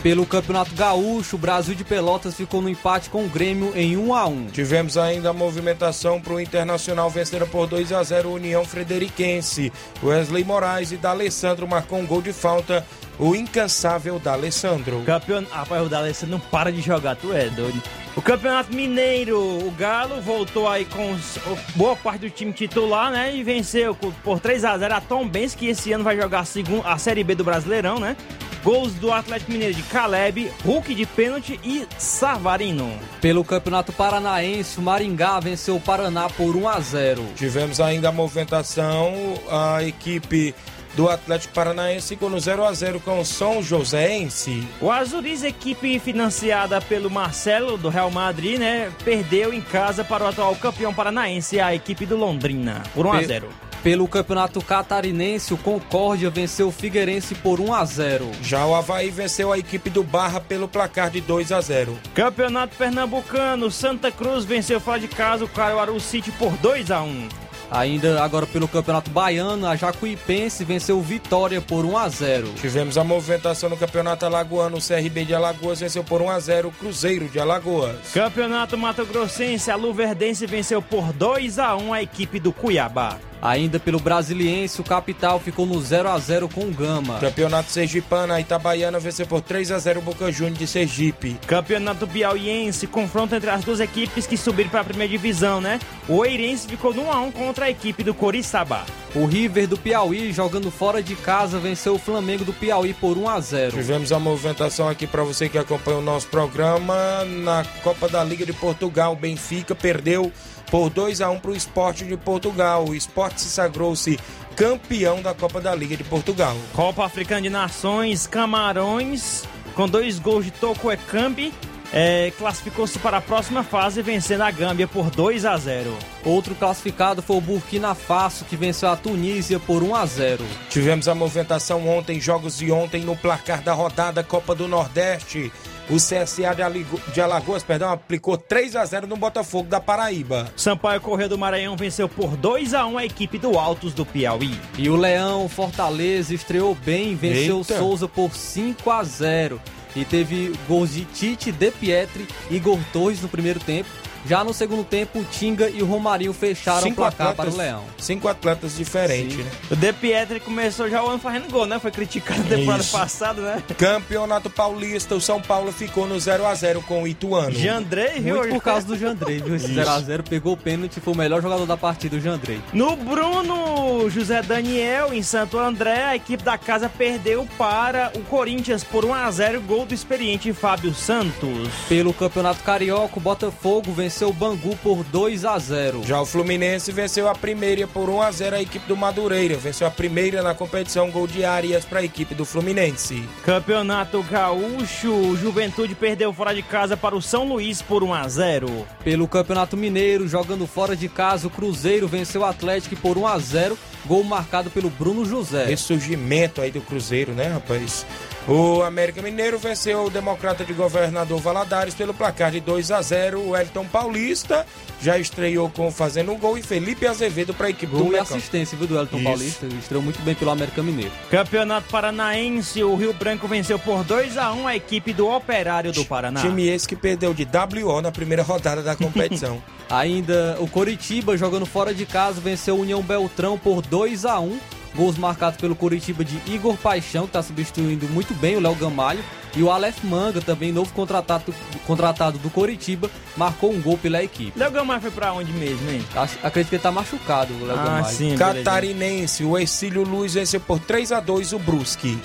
Pelo 0.02 0.24
Campeonato 0.24 0.72
Gaúcho, 0.76 1.34
o 1.34 1.38
Brasil 1.38 1.74
de 1.74 1.82
Pelotas 1.82 2.36
ficou 2.36 2.62
no 2.62 2.68
empate 2.68 3.10
com 3.10 3.24
o 3.24 3.28
Grêmio 3.28 3.72
em 3.74 3.96
1 3.96 4.14
a 4.14 4.26
1. 4.28 4.46
Tivemos 4.46 4.96
ainda 4.96 5.30
a 5.30 5.32
movimentação 5.32 6.20
para 6.20 6.34
o 6.34 6.40
Internacional 6.40 7.10
vencer 7.10 7.44
por 7.48 7.66
2 7.66 7.92
a 7.92 8.02
0 8.04 8.28
o 8.28 8.34
União 8.34 8.64
Frederiquense. 8.64 9.72
Wesley 10.00 10.44
Moraes 10.44 10.92
e 10.92 10.96
D'Alessandro 10.96 11.66
marcou 11.66 11.98
um 11.98 12.06
gol 12.06 12.22
de 12.22 12.32
falta. 12.32 12.86
O 13.18 13.34
incansável 13.34 14.18
D'Alessandro. 14.18 15.02
Campeonato. 15.04 15.52
Rapaz, 15.52 15.86
o 15.86 15.88
D'Alessandro 15.88 16.36
não 16.38 16.40
para 16.40 16.70
de 16.70 16.80
jogar, 16.80 17.16
tu 17.16 17.32
é 17.32 17.48
doido. 17.50 17.82
O 18.14 18.22
Campeonato 18.22 18.74
Mineiro, 18.74 19.38
o 19.38 19.70
Galo 19.78 20.20
voltou 20.20 20.68
aí 20.68 20.84
com 20.84 21.12
os- 21.12 21.38
boa 21.74 21.94
parte 21.96 22.20
do 22.20 22.30
time 22.30 22.52
titular, 22.52 23.10
né? 23.10 23.34
E 23.34 23.42
venceu 23.42 23.94
por 23.94 24.40
3 24.40 24.64
a 24.64 24.76
0 24.78 24.94
a 24.94 25.00
Tom 25.00 25.26
Benz, 25.28 25.54
que 25.54 25.66
esse 25.66 25.92
ano 25.92 26.04
vai 26.04 26.16
jogar 26.16 26.40
a, 26.40 26.44
segun- 26.44 26.82
a 26.84 26.96
Série 26.98 27.22
B 27.24 27.34
do 27.34 27.44
Brasileirão, 27.44 27.98
né? 27.98 28.16
Gols 28.64 28.92
do 28.94 29.12
Atlético 29.12 29.52
Mineiro 29.52 29.72
de 29.74 29.82
Caleb, 29.84 30.50
Hulk 30.64 30.92
de 30.94 31.06
pênalti 31.06 31.58
e 31.62 31.86
Savarino. 31.96 32.92
Pelo 33.20 33.44
Campeonato 33.44 33.92
Paranaense, 33.92 34.78
o 34.78 34.82
Maringá 34.82 35.38
venceu 35.38 35.76
o 35.76 35.80
Paraná 35.80 36.28
por 36.28 36.56
1 36.56 36.68
a 36.68 36.80
0. 36.80 37.24
Tivemos 37.36 37.80
ainda 37.80 38.08
a 38.08 38.12
movimentação, 38.12 39.34
a 39.48 39.84
equipe 39.84 40.54
do 40.98 41.08
Atlético 41.08 41.54
Paranaense 41.54 42.08
ficou 42.08 42.28
no 42.28 42.40
0 42.40 42.64
a 42.64 42.72
0 42.72 42.98
com 42.98 43.20
o 43.20 43.24
São 43.24 43.62
Joséense. 43.62 44.66
O 44.80 44.90
Azuriz, 44.90 45.44
equipe 45.44 45.96
financiada 46.00 46.80
pelo 46.80 47.08
Marcelo 47.08 47.78
do 47.78 47.88
Real 47.88 48.10
Madrid, 48.10 48.58
né? 48.58 48.90
Perdeu 49.04 49.54
em 49.54 49.60
casa 49.60 50.02
para 50.02 50.24
o 50.24 50.26
atual 50.26 50.56
campeão 50.56 50.92
paranaense, 50.92 51.60
a 51.60 51.72
equipe 51.72 52.04
do 52.04 52.16
Londrina, 52.16 52.82
por 52.92 53.06
1 53.06 53.12
a 53.12 53.18
Pe- 53.18 53.26
0 53.26 53.48
Pelo 53.80 54.08
Campeonato 54.08 54.60
Catarinense, 54.60 55.54
o 55.54 55.56
Concórdia 55.56 56.30
venceu 56.30 56.66
o 56.66 56.72
Figueirense 56.72 57.36
por 57.36 57.60
1 57.60 57.72
a 57.72 57.84
0. 57.84 58.28
Já 58.42 58.66
o 58.66 58.74
Havaí 58.74 59.08
venceu 59.08 59.52
a 59.52 59.58
equipe 59.58 59.88
do 59.88 60.02
Barra 60.02 60.40
pelo 60.40 60.66
placar 60.66 61.10
de 61.10 61.20
2 61.20 61.52
a 61.52 61.60
0. 61.60 61.96
Campeonato 62.12 62.74
Pernambucano, 62.76 63.70
Santa 63.70 64.10
Cruz 64.10 64.44
venceu 64.44 64.80
fora 64.80 64.98
de 64.98 65.06
casa 65.06 65.44
o 65.44 65.48
Caruaru 65.48 66.00
City 66.00 66.32
por 66.32 66.50
2 66.56 66.90
a 66.90 67.02
1 67.02 67.28
Ainda 67.70 68.22
agora 68.22 68.46
pelo 68.46 68.66
Campeonato 68.66 69.10
Baiano, 69.10 69.66
a 69.66 69.76
Jacuipense 69.76 70.64
venceu 70.64 70.98
o 70.98 71.02
Vitória 71.02 71.60
por 71.60 71.84
1 71.84 71.98
a 71.98 72.08
0. 72.08 72.52
Tivemos 72.60 72.96
a 72.96 73.04
movimentação 73.04 73.68
no 73.68 73.76
Campeonato 73.76 74.24
Alagoano, 74.24 74.78
o 74.78 74.80
CRB 74.80 75.26
de 75.26 75.34
Alagoas 75.34 75.80
venceu 75.80 76.02
por 76.02 76.22
1 76.22 76.30
a 76.30 76.40
0 76.40 76.68
o 76.68 76.72
Cruzeiro 76.72 77.28
de 77.28 77.38
Alagoas. 77.38 78.12
Campeonato 78.12 78.78
Mato 78.78 79.04
Grossense, 79.04 79.70
a 79.70 79.76
Luverdense 79.76 80.46
venceu 80.46 80.80
por 80.80 81.12
2 81.12 81.58
a 81.58 81.76
1 81.76 81.92
a 81.92 82.02
equipe 82.02 82.40
do 82.40 82.52
Cuiabá. 82.52 83.18
Ainda 83.40 83.78
pelo 83.78 84.00
Brasiliense, 84.00 84.80
o 84.80 84.84
Capital 84.84 85.38
ficou 85.38 85.64
no 85.64 85.80
0 85.80 86.08
a 86.08 86.18
0 86.18 86.48
com 86.48 86.62
o 86.62 86.72
Gama. 86.72 87.18
Campeonato 87.20 87.70
Sergipano, 87.70 88.32
a 88.32 88.40
Itabaiana 88.40 88.98
venceu 88.98 89.26
por 89.26 89.40
3 89.40 89.70
a 89.70 89.78
0 89.78 90.00
o 90.00 90.02
Boca 90.02 90.30
Juniors 90.32 90.58
de 90.58 90.66
Sergipe. 90.66 91.38
Campeonato 91.46 92.06
Piauiense, 92.06 92.86
confronto 92.86 93.34
entre 93.34 93.50
as 93.50 93.64
duas 93.64 93.80
equipes 93.80 94.26
que 94.26 94.36
subiram 94.36 94.70
para 94.70 94.80
a 94.80 94.84
primeira 94.84 95.10
divisão, 95.10 95.60
né? 95.60 95.78
O 96.08 96.24
Eirense 96.24 96.66
ficou 96.66 96.92
no 96.92 97.02
1 97.02 97.12
a 97.12 97.20
1 97.20 97.30
contra 97.32 97.66
a 97.66 97.70
equipe 97.70 98.02
do 98.02 98.12
Coriçaba. 98.12 98.84
O 99.14 99.24
River 99.24 99.66
do 99.66 99.78
Piauí, 99.78 100.32
jogando 100.32 100.70
fora 100.70 101.02
de 101.02 101.14
casa, 101.14 101.58
venceu 101.58 101.94
o 101.94 101.98
Flamengo 101.98 102.44
do 102.44 102.52
Piauí 102.52 102.92
por 102.92 103.16
1 103.16 103.28
a 103.28 103.40
0. 103.40 103.72
Tivemos 103.72 104.12
a 104.12 104.18
movimentação 104.18 104.88
aqui 104.88 105.06
para 105.06 105.22
você 105.22 105.48
que 105.48 105.56
acompanha 105.58 105.98
o 105.98 106.02
nosso 106.02 106.26
programa 106.28 107.24
na 107.24 107.64
Copa 107.82 108.08
da 108.08 108.22
Liga 108.22 108.44
de 108.44 108.52
Portugal. 108.52 109.12
O 109.12 109.16
Benfica 109.16 109.74
perdeu 109.74 110.32
por 110.70 110.90
2 110.90 111.20
a 111.20 111.30
1 111.30 111.40
para 111.40 111.50
o 111.50 111.56
Esporte 111.56 112.04
de 112.04 112.16
Portugal. 112.16 112.86
O 112.86 112.94
Esporte 112.94 113.40
se 113.40 113.48
sagrou-se 113.48 114.18
campeão 114.56 115.22
da 115.22 115.34
Copa 115.34 115.60
da 115.60 115.74
Liga 115.74 115.96
de 115.96 116.04
Portugal. 116.04 116.56
Copa 116.72 117.04
Africana 117.04 117.42
de 117.42 117.50
Nações, 117.50 118.26
Camarões, 118.26 119.44
com 119.74 119.88
dois 119.88 120.18
gols 120.18 120.44
de 120.44 120.50
Toko 120.50 120.90
Ekambi, 120.90 121.52
é, 121.92 122.32
classificou-se 122.36 122.98
para 122.98 123.16
a 123.16 123.20
próxima 123.20 123.62
fase, 123.62 124.02
vencendo 124.02 124.42
a 124.42 124.50
Gâmbia 124.50 124.86
por 124.86 125.10
2 125.10 125.44
a 125.44 125.56
0. 125.56 125.96
Outro 126.24 126.54
classificado 126.54 127.22
foi 127.22 127.36
o 127.36 127.40
Burkina 127.40 127.94
Faso, 127.94 128.44
que 128.44 128.56
venceu 128.56 128.90
a 128.90 128.96
Tunísia 128.96 129.58
por 129.58 129.82
1 129.82 129.94
a 129.94 130.04
0. 130.04 130.44
Tivemos 130.68 131.08
a 131.08 131.14
movimentação 131.14 131.88
ontem, 131.88 132.20
jogos 132.20 132.58
de 132.58 132.70
ontem 132.70 133.02
no 133.02 133.16
placar 133.16 133.62
da 133.62 133.72
rodada 133.72 134.22
Copa 134.22 134.54
do 134.54 134.68
Nordeste. 134.68 135.50
O 135.90 135.96
CSA 135.96 136.54
de, 136.54 136.62
Aligo- 136.62 137.00
de 137.14 137.20
Alagoas, 137.20 137.62
perdão, 137.62 137.90
aplicou 137.90 138.36
3 138.36 138.76
a 138.76 138.84
0 138.84 139.06
no 139.06 139.16
Botafogo 139.16 139.68
da 139.68 139.80
Paraíba. 139.80 140.52
Sampaio 140.54 141.00
Correia 141.00 141.28
do 141.30 141.38
Maranhão 141.38 141.76
venceu 141.76 142.08
por 142.08 142.36
2 142.36 142.74
a 142.74 142.86
1 142.86 142.98
a 142.98 143.04
equipe 143.06 143.38
do 143.38 143.58
Altos 143.58 143.94
do 143.94 144.04
Piauí. 144.04 144.54
E 144.76 144.90
o 144.90 144.96
Leão 144.96 145.48
Fortaleza 145.48 146.34
estreou 146.34 146.74
bem, 146.74 147.14
venceu 147.16 147.56
o 147.56 147.60
Eita. 147.60 147.78
Souza 147.78 148.06
por 148.06 148.32
5 148.34 148.90
a 148.90 149.02
0. 149.02 149.58
E 149.96 150.04
teve 150.04 150.52
gols 150.68 150.92
de 150.92 151.04
Tite, 151.06 151.50
De 151.50 151.70
Pietri 151.70 152.28
e 152.50 152.56
Igor 152.56 152.78
Torres 152.92 153.22
no 153.22 153.28
primeiro 153.28 153.58
tempo. 153.58 153.88
Já 154.26 154.44
no 154.44 154.52
segundo 154.52 154.84
tempo, 154.84 155.20
o 155.20 155.24
Tinga 155.24 155.68
e 155.68 155.82
o 155.82 155.86
Romarinho 155.86 156.32
fecharam 156.32 156.88
o 156.88 156.94
placar 156.94 157.34
para 157.34 157.50
o 157.50 157.56
Leão. 157.56 157.84
Cinco 157.98 158.28
atletas 158.28 158.76
diferentes, 158.76 159.36
Sim. 159.36 159.42
né? 159.42 159.50
O 159.70 159.76
De 159.76 159.92
Pietri 159.92 160.40
começou 160.40 160.88
já 160.88 161.02
o 161.02 161.08
ano 161.08 161.18
fazendo 161.18 161.50
gol, 161.50 161.66
né? 161.66 161.78
Foi 161.78 161.90
criticado 161.90 162.40
na 162.42 162.48
temporada 162.48 162.82
Isso. 162.82 162.92
passada, 162.92 163.40
né? 163.40 163.62
Campeonato 163.78 164.50
Paulista, 164.50 165.14
o 165.14 165.20
São 165.20 165.40
Paulo 165.40 165.72
ficou 165.72 166.06
no 166.06 166.18
0 166.18 166.46
a 166.46 166.54
0 166.54 166.82
com 166.82 167.02
o 167.02 167.08
Ituano. 167.08 167.54
Jandrei, 167.54 168.20
viu? 168.20 168.36
Muito 168.36 168.54
por 168.54 168.62
causa 168.62 168.86
do 168.86 168.98
Jandrei, 168.98 169.40
viu? 169.40 169.56
Esse 169.56 169.68
0x0 169.72 170.28
pegou 170.28 170.54
o 170.54 170.56
pênalti, 170.56 171.00
foi 171.00 171.14
o 171.14 171.16
melhor 171.16 171.40
jogador 171.40 171.66
da 171.66 171.76
partida, 171.76 172.16
o 172.16 172.20
Jandrei. 172.20 172.60
No 172.72 172.96
Bruno 172.96 174.08
José 174.10 174.42
Daniel, 174.42 175.12
em 175.12 175.22
Santo 175.22 175.58
André, 175.58 176.04
a 176.04 176.16
equipe 176.16 176.42
da 176.42 176.58
casa 176.58 176.88
perdeu 176.88 177.46
para 177.56 178.12
o 178.14 178.20
Corinthians 178.20 178.84
por 178.84 179.04
1 179.04 179.14
a 179.14 179.30
0 179.30 179.60
gol 179.62 179.86
do 179.86 179.94
experiente 179.94 180.52
Fábio 180.52 180.94
Santos. 180.94 181.68
Pelo 181.88 182.12
Campeonato 182.12 182.62
Carioca, 182.62 183.18
o 183.18 183.20
Botafogo 183.20 183.92
venceu 183.92 184.07
o 184.08 184.32
Bangu 184.32 184.76
por 184.76 185.04
2 185.04 185.44
a 185.44 185.58
0. 185.58 186.02
Já 186.04 186.20
o 186.20 186.26
Fluminense 186.26 186.90
venceu 186.90 187.28
a 187.28 187.34
primeira 187.34 187.86
por 187.86 188.08
1 188.08 188.22
a 188.22 188.30
0 188.30 188.56
a 188.56 188.62
equipe 188.62 188.86
do 188.86 188.96
Madureira. 188.96 189.56
Venceu 189.56 189.86
a 189.86 189.90
primeira 189.90 190.42
na 190.42 190.54
competição, 190.54 191.10
gol 191.10 191.26
de 191.26 191.44
Arias 191.44 191.84
para 191.84 192.00
a 192.00 192.04
equipe 192.04 192.34
do 192.34 192.44
Fluminense. 192.44 193.22
Campeonato 193.44 194.22
Gaúcho, 194.22 195.36
Juventude 195.36 195.94
perdeu 195.94 196.32
fora 196.32 196.54
de 196.54 196.62
casa 196.62 196.96
para 196.96 197.14
o 197.14 197.22
São 197.22 197.46
Luís 197.46 197.82
por 197.82 198.02
1 198.02 198.14
a 198.14 198.28
0. 198.28 198.86
Pelo 199.04 199.28
Campeonato 199.28 199.76
Mineiro, 199.76 200.26
jogando 200.26 200.66
fora 200.66 200.96
de 200.96 201.08
casa, 201.08 201.46
o 201.46 201.50
Cruzeiro 201.50 202.08
venceu 202.08 202.40
o 202.40 202.44
Atlético 202.44 202.96
por 202.96 203.18
1 203.18 203.26
a 203.26 203.38
0, 203.38 203.78
gol 204.06 204.24
marcado 204.24 204.70
pelo 204.70 204.90
Bruno 204.90 205.24
José. 205.24 205.66
Ressurgimento 205.66 206.60
aí 206.60 206.70
do 206.70 206.80
Cruzeiro, 206.80 207.32
né, 207.32 207.48
rapaz? 207.48 208.06
O 208.48 208.82
América 208.82 209.20
Mineiro 209.20 209.58
venceu 209.58 210.06
o 210.06 210.10
Democrata 210.10 210.64
de 210.64 210.72
Governador 210.72 211.38
Valadares 211.38 211.94
pelo 211.94 212.14
placar 212.14 212.50
de 212.50 212.60
2 212.60 212.90
a 212.90 213.02
0. 213.02 213.40
O 213.42 213.54
Elton 213.54 213.84
Paulista 213.84 214.66
já 215.02 215.18
estreou 215.18 215.68
com 215.68 215.92
fazendo 215.92 216.32
um 216.32 216.38
gol 216.38 216.56
e 216.56 216.62
Felipe 216.62 217.06
Azevedo 217.06 217.52
para 217.52 217.66
a 217.66 217.70
equipe 217.70 217.92
do 217.92 217.98
Gol 217.98 218.08
e 218.08 218.12
Mecão. 218.12 218.38
assistência, 218.38 218.78
viu, 218.78 218.86
do 218.86 218.98
Elton 218.98 219.18
Isso. 219.18 219.24
Paulista. 219.24 219.66
Estreou 219.66 220.02
muito 220.02 220.22
bem 220.22 220.34
pelo 220.34 220.50
América 220.50 220.82
Mineiro. 220.82 221.12
Campeonato 221.30 221.90
Paranaense, 221.90 222.82
o 222.82 222.96
Rio 222.96 223.12
Branco 223.12 223.46
venceu 223.46 223.78
por 223.78 224.02
2 224.02 224.38
a 224.38 224.50
1 224.54 224.66
a 224.66 224.76
equipe 224.76 225.12
do 225.12 225.28
Operário 225.28 225.92
do 225.92 226.06
Paraná. 226.06 226.40
Time 226.40 226.68
esse 226.68 226.88
que 226.88 226.96
perdeu 226.96 227.34
de 227.34 227.46
WO 227.46 228.00
na 228.00 228.10
primeira 228.10 228.42
rodada 228.42 228.82
da 228.82 228.96
competição. 228.96 229.62
Ainda 229.90 230.56
o 230.58 230.66
Coritiba, 230.66 231.36
jogando 231.36 231.66
fora 231.66 231.92
de 231.92 232.06
casa, 232.06 232.40
venceu 232.40 232.76
o 232.76 232.80
União 232.80 233.02
Beltrão 233.02 233.58
por 233.58 233.82
2 233.82 234.24
a 234.24 234.40
1 234.40 234.58
Gols 234.94 235.16
marcados 235.18 235.58
pelo 235.60 235.74
Coritiba 235.76 236.24
de 236.24 236.38
Igor 236.46 236.76
Paixão, 236.76 237.22
que 237.22 237.28
está 237.30 237.42
substituindo 237.42 238.08
muito 238.08 238.34
bem 238.34 238.56
o 238.56 238.60
Léo 238.60 238.74
Gamalho. 238.74 239.22
E 239.56 239.62
o 239.62 239.70
Aleph 239.70 240.04
Manga, 240.04 240.40
também 240.40 240.70
novo 240.72 240.92
contratado, 240.92 241.52
contratado 241.86 242.38
do 242.38 242.50
Coritiba, 242.50 243.10
marcou 243.36 243.72
um 243.72 243.80
gol 243.80 243.96
pela 243.98 244.22
equipe. 244.22 244.52
Léo 244.58 244.70
Gamar 244.70 245.00
foi 245.00 245.10
pra 245.10 245.32
onde 245.32 245.50
mesmo, 245.52 245.90
hein? 245.90 246.04
Acho- 246.14 246.38
acredito 246.42 246.68
que 246.70 246.76
ele 246.76 246.82
tá 246.82 246.92
machucado, 246.92 247.54
o 247.54 247.64
Léo 247.66 247.78
Ah, 247.78 247.82
Gamalho. 247.84 248.14
sim, 248.14 248.36
beleza. 248.36 248.54
Catarinense, 248.64 249.44
o 249.44 249.58
Ercílio 249.58 250.02
Luiz 250.04 250.34
venceu 250.34 250.60
por 250.60 250.78
3 250.78 251.10
a 251.12 251.18
2 251.20 251.52
o 251.52 251.58
Brusque. 251.58 252.18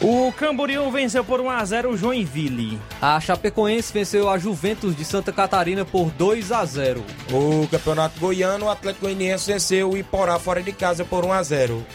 O 0.00 0.32
Camboriú 0.32 0.88
venceu 0.92 1.24
por 1.24 1.40
1 1.40 1.50
a 1.50 1.64
0 1.64 1.90
o 1.90 1.96
Joinville. 1.96 2.78
A 3.02 3.18
Chapecoense 3.18 3.92
venceu 3.92 4.30
a 4.30 4.38
Juventus 4.38 4.94
de 4.94 5.04
Santa 5.04 5.32
Catarina 5.32 5.84
por 5.84 6.10
2 6.10 6.52
a 6.52 6.64
0. 6.64 7.04
O 7.32 7.66
Campeonato 7.66 8.20
Goiano, 8.20 8.66
o 8.66 8.70
Atlético 8.70 9.06
Goianiense 9.06 9.52
venceu 9.52 9.90
o 9.90 9.96
Iporá 9.96 10.38
fora 10.38 10.62
de 10.62 10.70
casa 10.70 11.04
por 11.04 11.24
1 11.24 11.32
a 11.32 11.42
0. 11.42 11.86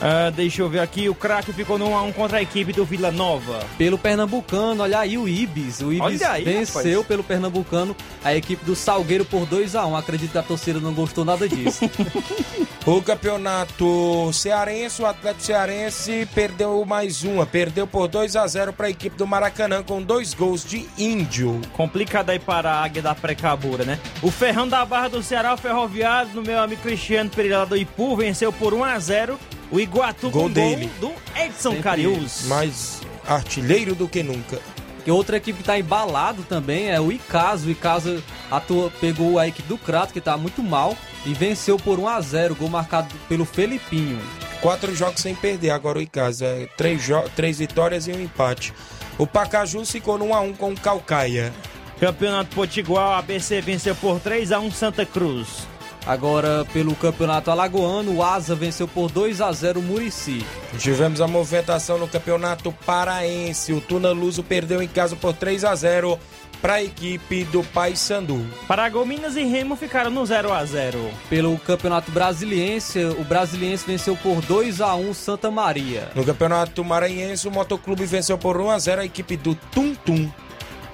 Ah, 0.00 0.30
deixa 0.30 0.62
eu 0.62 0.68
ver 0.68 0.80
aqui, 0.80 1.08
o 1.08 1.14
craque 1.14 1.52
ficou 1.52 1.78
no 1.78 1.88
1 1.88 1.96
a 1.96 2.02
1 2.02 2.12
contra 2.12 2.38
a 2.38 2.42
equipe 2.42 2.72
do 2.72 2.84
Vila 2.84 3.10
Nova. 3.10 3.64
Pelo 3.78 3.98
Pernambucano, 3.98 4.82
olha 4.82 4.98
aí 4.98 5.16
o 5.16 5.28
Ibis. 5.28 5.80
O 5.80 5.92
Ibis 5.92 6.22
aí, 6.22 6.44
venceu 6.44 7.00
rapaz. 7.00 7.06
pelo 7.06 7.24
Pernambucano 7.24 7.96
a 8.22 8.34
equipe 8.34 8.64
do 8.64 8.74
Salgueiro 8.74 9.24
por 9.24 9.46
2 9.46 9.74
a 9.74 9.86
1 9.86 9.96
Acredito 9.96 10.32
que 10.32 10.38
a 10.38 10.42
torcida 10.42 10.80
não 10.80 10.92
gostou 10.92 11.24
nada 11.24 11.48
disso. 11.48 11.88
O 12.86 13.00
campeonato 13.00 14.30
cearense, 14.30 15.00
o 15.00 15.06
Atlético 15.06 15.44
Cearense 15.44 16.28
perdeu 16.34 16.84
mais 16.84 17.24
uma, 17.24 17.46
perdeu 17.46 17.86
por 17.86 18.08
2 18.08 18.36
a 18.36 18.46
0 18.46 18.74
para 18.74 18.88
a 18.88 18.90
equipe 18.90 19.16
do 19.16 19.26
Maracanã 19.26 19.82
com 19.82 20.02
dois 20.02 20.34
gols 20.34 20.62
de 20.62 20.86
Índio. 20.98 21.62
Complicado 21.72 22.28
aí 22.28 22.38
para 22.38 22.70
a 22.70 22.84
Águia 22.84 23.00
da 23.00 23.14
Precabura, 23.14 23.84
né? 23.84 23.98
O 24.20 24.30
Ferrão 24.30 24.68
da 24.68 24.84
Barra 24.84 25.08
do 25.08 25.22
Ceará, 25.22 25.54
o 25.54 25.56
Ferroviário, 25.56 26.34
no 26.34 26.42
meu 26.42 26.60
amigo 26.60 26.82
Cristiano 26.82 27.30
Pereira 27.30 27.64
do 27.64 27.74
Ipu, 27.74 28.16
venceu 28.16 28.52
por 28.52 28.74
1 28.74 28.84
a 28.84 28.98
0 28.98 29.38
o 29.70 29.80
Iguatu 29.80 30.30
Gol 30.30 30.44
com 30.44 30.50
dele. 30.50 30.90
gol 31.00 31.10
do 31.10 31.40
Edson 31.40 31.70
Sempre 31.70 31.82
Carius. 31.82 32.46
Mais 32.46 33.00
artilheiro 33.26 33.94
do 33.94 34.08
que 34.08 34.22
nunca. 34.22 34.60
E 35.06 35.10
outra 35.10 35.36
equipe 35.36 35.58
que 35.58 35.64
tá 35.64 35.78
embalado 35.78 36.42
também 36.44 36.90
é 36.90 36.98
o 37.00 37.12
Icasa. 37.12 37.66
O 37.66 37.70
Icasa 37.70 38.22
atua, 38.50 38.90
pegou 39.00 39.38
a 39.38 39.46
equipe 39.46 39.68
do 39.68 39.76
Crato, 39.76 40.12
que 40.12 40.20
tá 40.20 40.36
muito 40.36 40.62
mal, 40.62 40.96
e 41.26 41.34
venceu 41.34 41.76
por 41.76 41.98
1 41.98 42.08
a 42.08 42.20
0 42.20 42.54
gol 42.54 42.70
marcado 42.70 43.14
pelo 43.28 43.44
Felipinho. 43.44 44.18
Quatro 44.62 44.94
jogos 44.94 45.20
sem 45.20 45.34
perder 45.34 45.70
agora 45.70 45.98
o 45.98 46.02
Icasa. 46.02 46.46
é 46.46 46.68
Três, 46.74 47.02
três 47.36 47.58
vitórias 47.58 48.06
e 48.08 48.12
um 48.12 48.20
empate. 48.20 48.72
O 49.18 49.26
Pacajus 49.26 49.90
ficou 49.90 50.16
no 50.16 50.26
1 50.26 50.34
a 50.34 50.40
1 50.40 50.54
com 50.54 50.72
o 50.72 50.80
Calcaia. 50.80 51.52
Campeonato 52.00 52.54
Potiguar, 52.54 53.18
ABC 53.18 53.60
venceu 53.60 53.94
por 53.94 54.18
3 54.20 54.52
a 54.52 54.58
1 54.58 54.70
Santa 54.70 55.04
Cruz. 55.04 55.66
Agora, 56.06 56.66
pelo 56.72 56.94
Campeonato 56.94 57.50
Alagoano, 57.50 58.16
o 58.16 58.22
Asa 58.22 58.54
venceu 58.54 58.86
por 58.86 59.10
2 59.10 59.40
a 59.40 59.50
0 59.50 59.80
o 59.80 59.82
Murici. 59.82 60.44
Tivemos 60.78 61.20
a 61.20 61.26
movimentação 61.26 61.98
no 61.98 62.06
Campeonato 62.06 62.70
Paraense. 62.84 63.72
O 63.72 63.80
Tuna 63.80 64.12
Luso 64.12 64.42
perdeu 64.42 64.82
em 64.82 64.88
casa 64.88 65.16
por 65.16 65.32
3 65.32 65.64
a 65.64 65.74
0 65.74 66.18
para 66.60 66.74
a 66.74 66.82
equipe 66.82 67.44
do 67.44 67.62
Paysandu. 67.62 68.42
Paragominas 68.66 69.36
e 69.36 69.44
Remo 69.44 69.76
ficaram 69.76 70.10
no 70.10 70.24
0 70.24 70.50
a 70.50 70.64
0 70.64 71.10
Pelo 71.28 71.58
Campeonato 71.58 72.10
Brasiliense, 72.10 73.04
o 73.04 73.24
Brasiliense 73.24 73.86
venceu 73.86 74.16
por 74.16 74.40
2 74.40 74.80
a 74.80 74.94
1 74.94 75.12
Santa 75.12 75.50
Maria. 75.50 76.10
No 76.14 76.24
Campeonato 76.24 76.82
Maranhense, 76.82 77.46
o 77.46 77.50
Motoclube 77.50 78.06
venceu 78.06 78.38
por 78.38 78.58
1 78.58 78.70
a 78.70 78.78
0 78.78 79.02
a 79.02 79.04
equipe 79.04 79.36
do 79.36 79.54
Tum 79.54 79.94
Tum. 79.94 80.30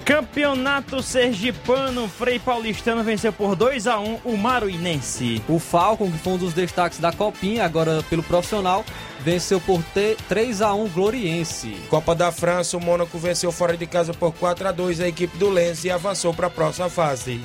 Campeonato 0.05 1.01
Sergipano, 1.01 2.07
Frei 2.07 2.39
Paulistano 2.39 3.03
venceu 3.03 3.31
por 3.31 3.55
2 3.55 3.87
a 3.87 3.99
1 3.99 4.19
o 4.25 4.35
Maruinense. 4.37 5.41
O 5.47 5.59
Falcon, 5.59 6.11
que 6.11 6.17
foi 6.17 6.33
um 6.33 6.37
dos 6.37 6.53
destaques 6.53 6.99
da 6.99 7.11
Copinha, 7.11 7.63
agora 7.63 8.03
pelo 8.09 8.23
profissional, 8.23 8.83
venceu 9.21 9.61
por 9.61 9.81
T- 9.93 10.17
3 10.27 10.61
a 10.61 10.73
1 10.73 10.89
Gloriense. 10.89 11.75
Copa 11.89 12.15
da 12.15 12.31
França, 12.31 12.77
o 12.77 12.81
Mônaco 12.81 13.17
venceu 13.17 13.51
fora 13.51 13.77
de 13.77 13.85
casa 13.85 14.13
por 14.13 14.33
4 14.33 14.67
a 14.67 14.71
2 14.71 15.01
a 15.01 15.07
equipe 15.07 15.37
do 15.37 15.49
Lens 15.49 15.85
e 15.85 15.91
avançou 15.91 16.33
para 16.33 16.47
a 16.47 16.51
próxima 16.51 16.89
fase. 16.89 17.39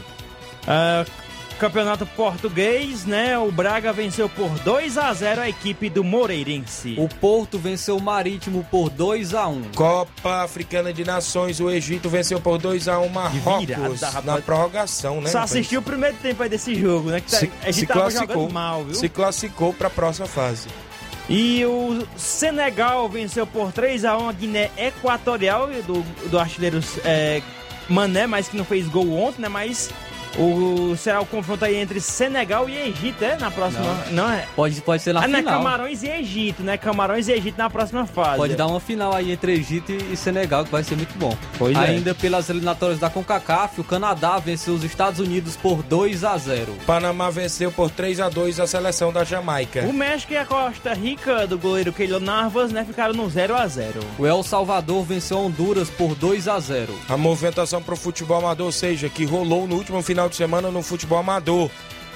Ah, 0.66 1.04
Campeonato 1.58 2.04
Português, 2.04 3.06
né? 3.06 3.38
O 3.38 3.50
Braga 3.50 3.92
venceu 3.92 4.28
por 4.28 4.50
2 4.60 4.98
a 4.98 5.12
0 5.12 5.40
a 5.40 5.48
equipe 5.48 5.88
do 5.88 6.04
Moreirense. 6.04 6.94
O 6.98 7.08
Porto 7.08 7.58
venceu 7.58 7.96
o 7.96 8.02
Marítimo 8.02 8.66
por 8.70 8.90
2 8.90 9.32
a 9.34 9.46
1 9.48 9.62
Copa 9.74 10.42
Africana 10.42 10.92
de 10.92 11.02
Nações, 11.04 11.58
o 11.58 11.70
Egito 11.70 12.10
venceu 12.10 12.40
por 12.40 12.58
2 12.58 12.88
a 12.88 12.98
1 12.98 13.08
Marrocos 13.08 13.66
virada, 13.66 14.22
na 14.22 14.40
prorrogação, 14.42 15.20
né? 15.20 15.30
Só 15.30 15.38
assistiu 15.38 15.80
o 15.80 15.82
primeiro 15.82 16.16
tempo 16.16 16.42
aí 16.42 16.48
desse 16.48 16.74
jogo, 16.74 17.10
né? 17.10 17.20
Que 17.20 17.30
tá- 17.30 17.38
se, 17.38 17.52
a 17.62 17.66
gente 17.66 17.80
se 17.80 17.86
tava 17.86 18.00
classificou, 18.00 18.34
jogando 18.36 18.52
mal, 18.52 18.84
viu? 18.84 18.94
se 18.94 19.08
classificou 19.08 19.72
para 19.72 19.86
a 19.86 19.90
próxima 19.90 20.26
fase. 20.26 20.68
E 21.28 21.64
o 21.64 22.06
Senegal 22.16 23.08
venceu 23.08 23.46
por 23.46 23.72
3 23.72 24.04
a 24.04 24.16
1 24.16 24.28
a 24.28 24.32
Guiné 24.32 24.70
Equatorial 24.76 25.68
do, 25.86 26.02
do 26.28 26.38
artilheiro 26.38 26.80
é, 27.04 27.42
Mané, 27.88 28.26
mas 28.26 28.48
que 28.48 28.56
não 28.56 28.64
fez 28.64 28.86
gol 28.88 29.10
ontem, 29.18 29.42
né? 29.42 29.48
Mas 29.48 29.90
O, 30.38 30.96
será 30.96 31.20
o 31.20 31.26
confronto 31.26 31.64
aí 31.64 31.76
entre 31.76 32.00
Senegal 32.00 32.68
e 32.68 32.76
Egito, 32.76 33.24
é? 33.24 33.36
Na 33.36 33.50
próxima. 33.50 33.84
Não, 34.10 34.30
é? 34.30 34.46
Pode, 34.54 34.80
pode 34.82 35.02
ser 35.02 35.12
na 35.12 35.24
Ah, 35.24 35.28
não 35.28 35.38
é 35.38 35.42
final. 35.42 35.58
Camarões 35.58 36.02
e 36.02 36.08
Egito, 36.08 36.62
né? 36.62 36.76
Camarões 36.76 37.28
e 37.28 37.32
Egito 37.32 37.58
na 37.58 37.70
próxima 37.70 38.06
fase. 38.06 38.36
Pode 38.36 38.54
dar 38.54 38.66
uma 38.66 38.80
final 38.80 39.14
aí 39.14 39.32
entre 39.32 39.52
Egito 39.54 39.92
e 39.92 40.16
Senegal, 40.16 40.64
que 40.64 40.70
vai 40.70 40.84
ser 40.84 40.96
muito 40.96 41.16
bom. 41.18 41.36
Pois 41.58 41.76
é. 41.76 41.80
Ainda 41.80 42.14
pelas 42.14 42.50
eliminatórias 42.50 42.98
da 42.98 43.08
CONCACAF, 43.08 43.80
o 43.80 43.84
Canadá 43.84 44.38
venceu 44.38 44.74
os 44.74 44.84
Estados 44.84 45.20
Unidos 45.20 45.56
por 45.56 45.82
2 45.82 46.24
a 46.24 46.36
0. 46.36 46.74
Panamá 46.86 47.30
venceu 47.30 47.70
por 47.72 47.90
3 47.90 48.20
a 48.20 48.28
2 48.28 48.60
a 48.60 48.66
seleção 48.66 49.12
da 49.12 49.24
Jamaica. 49.24 49.82
O 49.82 49.92
México 49.92 50.32
e 50.32 50.36
a 50.36 50.44
Costa 50.44 50.92
Rica 50.94 51.46
do 51.46 51.58
goleiro 51.58 51.92
Keylor 51.92 52.20
Narvas, 52.20 52.72
né? 52.72 52.84
Ficaram 52.84 53.14
no 53.14 53.28
0 53.28 53.56
a 53.56 53.66
0 53.66 54.00
O 54.18 54.26
El 54.26 54.42
Salvador 54.42 55.04
venceu 55.04 55.38
Honduras 55.38 55.88
por 55.90 56.14
2 56.14 56.48
a 56.48 56.58
0. 56.58 56.92
A 57.08 57.16
movimentação 57.16 57.82
para 57.82 57.94
o 57.94 57.96
futebol 57.96 58.38
amador, 58.38 58.66
ou 58.66 58.72
seja, 58.72 59.08
que 59.08 59.24
rolou 59.24 59.66
no 59.66 59.76
último 59.76 60.02
final 60.02 60.25
de 60.28 60.36
semana 60.36 60.70
no 60.70 60.82
futebol 60.82 61.18
amador. 61.18 61.70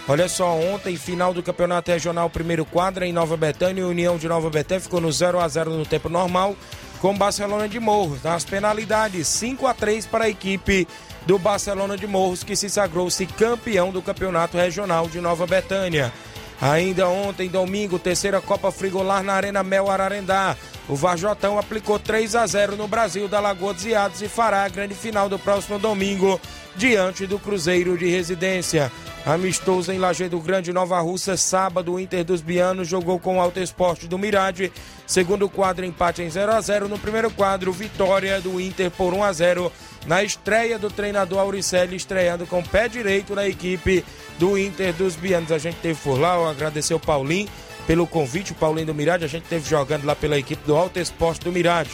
Olha 0.08 0.28
só, 0.28 0.56
ontem, 0.56 0.96
final 0.96 1.32
do 1.32 1.42
Campeonato 1.42 1.90
Regional, 1.90 2.28
primeiro 2.28 2.64
quadra 2.64 3.06
em 3.06 3.12
Nova 3.12 3.36
Betânia, 3.36 3.86
União 3.86 4.16
de 4.16 4.26
Nova 4.26 4.50
Betânia 4.50 4.80
ficou 4.80 5.00
no 5.00 5.12
0 5.12 5.38
a 5.38 5.46
0 5.46 5.70
no 5.70 5.86
tempo 5.86 6.08
normal 6.08 6.56
com 7.00 7.16
Barcelona 7.16 7.68
de 7.68 7.80
Morros. 7.80 8.22
Nas 8.22 8.44
penalidades, 8.44 9.26
5 9.28 9.66
a 9.66 9.74
3 9.74 10.06
para 10.06 10.24
a 10.24 10.28
equipe 10.28 10.86
do 11.26 11.38
Barcelona 11.38 11.96
de 11.96 12.06
Morros, 12.06 12.44
que 12.44 12.56
se 12.56 12.68
sagrou-se 12.68 13.26
campeão 13.26 13.90
do 13.90 14.02
Campeonato 14.02 14.56
Regional 14.56 15.08
de 15.08 15.20
Nova 15.20 15.46
Betânia. 15.46 16.12
Ainda 16.60 17.08
ontem, 17.08 17.48
domingo, 17.48 17.98
terceira 17.98 18.40
Copa 18.40 18.70
Frigolar 18.70 19.22
na 19.22 19.32
Arena 19.32 19.62
Mel 19.62 19.90
Ararendá. 19.90 20.56
O 20.88 20.96
Varjotão 20.96 21.58
aplicou 21.58 21.98
3 21.98 22.34
a 22.34 22.46
0 22.46 22.76
no 22.76 22.88
Brasil 22.88 23.28
da 23.28 23.38
Lagoa 23.38 23.72
dos 23.72 23.84
Iados 23.84 24.22
e 24.22 24.28
fará 24.28 24.64
a 24.64 24.68
grande 24.68 24.94
final 24.94 25.28
do 25.28 25.38
próximo 25.38 25.78
domingo 25.78 26.40
diante 26.74 27.26
do 27.26 27.38
Cruzeiro 27.38 27.96
de 27.96 28.08
Residência. 28.08 28.90
Amistoso 29.24 29.92
em 29.92 29.98
Lajeado 29.98 30.40
Grande, 30.40 30.72
Nova 30.72 30.98
Russa, 30.98 31.36
sábado, 31.36 31.92
o 31.92 32.00
Inter 32.00 32.24
dos 32.24 32.40
Bianos 32.40 32.88
jogou 32.88 33.20
com 33.20 33.36
o 33.36 33.40
Alto 33.40 33.60
Esporte 33.60 34.08
do 34.08 34.18
Mirade. 34.18 34.72
Segundo 35.06 35.48
quadro, 35.48 35.84
empate 35.84 36.22
em 36.22 36.30
0 36.30 36.52
a 36.52 36.60
0 36.60 36.88
No 36.88 36.98
primeiro 36.98 37.30
quadro, 37.30 37.70
vitória 37.70 38.40
do 38.40 38.58
Inter 38.58 38.90
por 38.90 39.12
1 39.12 39.22
a 39.22 39.32
0 39.32 39.72
na 40.06 40.24
estreia 40.24 40.78
do 40.78 40.90
treinador 40.90 41.38
Auricelli, 41.40 41.96
estreando 41.96 42.46
com 42.46 42.62
pé 42.62 42.88
direito 42.88 43.34
na 43.34 43.46
equipe 43.46 44.02
do 44.38 44.56
Inter 44.56 44.94
dos 44.94 45.16
Bianos. 45.16 45.52
A 45.52 45.58
gente 45.58 45.76
teve 45.76 46.00
por 46.02 46.18
lá, 46.18 46.36
eu 46.36 46.48
agradecer 46.48 46.94
o 46.94 47.00
Paulinho 47.00 47.48
pelo 47.90 48.06
convite, 48.06 48.52
o 48.52 48.54
Paulinho 48.54 48.86
do 48.86 48.94
Mirade. 48.94 49.24
A 49.24 49.28
gente 49.28 49.48
teve 49.48 49.68
jogando 49.68 50.04
lá 50.04 50.14
pela 50.14 50.38
equipe 50.38 50.64
do 50.64 50.76
Alto 50.76 51.00
Esporte 51.00 51.40
do 51.40 51.50
Mirade. 51.50 51.90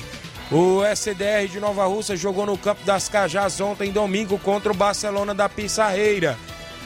O 0.53 0.85
SDR 0.85 1.49
de 1.51 1.59
Nova 1.59 1.87
Russa 1.87 2.15
jogou 2.15 2.45
no 2.45 2.59
campo 2.59 2.85
das 2.85 3.09
Cajás 3.09 3.59
ontem, 3.63 3.91
domingo, 3.91 4.39
contra 4.39 4.71
o 4.71 4.77
Barcelona 4.77 5.35
da 5.35 5.49
Pissarreira. 5.49 6.37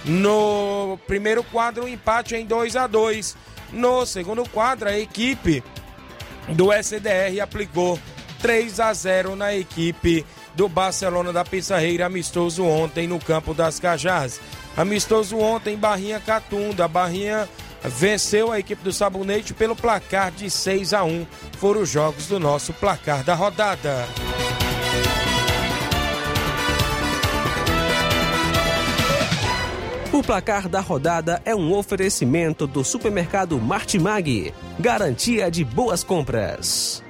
No 0.05 0.97
primeiro 1.09 1.43
quadro, 1.43 1.87
um 1.87 1.89
empate 1.89 2.37
em 2.37 2.47
2 2.47 2.77
a 2.77 2.87
2 2.87 3.37
No 3.73 4.07
segundo 4.07 4.49
quadro, 4.49 4.89
a 4.89 4.97
equipe 4.97 5.61
do 6.51 6.73
SDR 6.73 7.41
aplicou 7.43 7.99
3 8.41 8.79
a 8.79 8.95
0 8.95 9.35
na 9.35 9.53
equipe 9.53 10.25
do 10.55 10.69
Barcelona 10.69 11.33
da 11.33 11.45
Pissarreira, 11.45 12.07
amistoso 12.07 12.65
ontem 12.65 13.09
no 13.09 13.19
campo 13.19 13.55
das 13.55 13.81
Cajás. 13.81 14.41
Amistoso 14.77 15.37
ontem, 15.37 15.77
Barrinha 15.77 16.21
Catunda. 16.21 16.87
Barrinha 16.87 17.49
venceu 17.85 18.53
a 18.53 18.59
equipe 18.59 18.83
do 18.83 18.93
Sabonete 18.93 19.55
pelo 19.55 19.77
placar 19.77 20.31
de 20.31 20.51
6 20.51 20.93
a 20.95 21.05
1. 21.05 21.27
Foram 21.59 21.83
os 21.83 21.89
jogos 21.89 22.27
do 22.27 22.39
nosso 22.39 22.73
placar 22.73 23.25
da 23.25 23.35
rodada. 23.35 24.07
O 30.13 30.23
placar 30.23 30.69
da 30.69 30.81
rodada 30.81 31.41
é 31.45 31.55
um 31.55 31.73
oferecimento 31.73 32.67
do 32.67 32.85
supermercado 32.85 33.59
Martimag. 33.59 34.53
Garantia 34.79 35.51
de 35.51 35.65
boas 35.65 36.05
compras. 36.05 37.03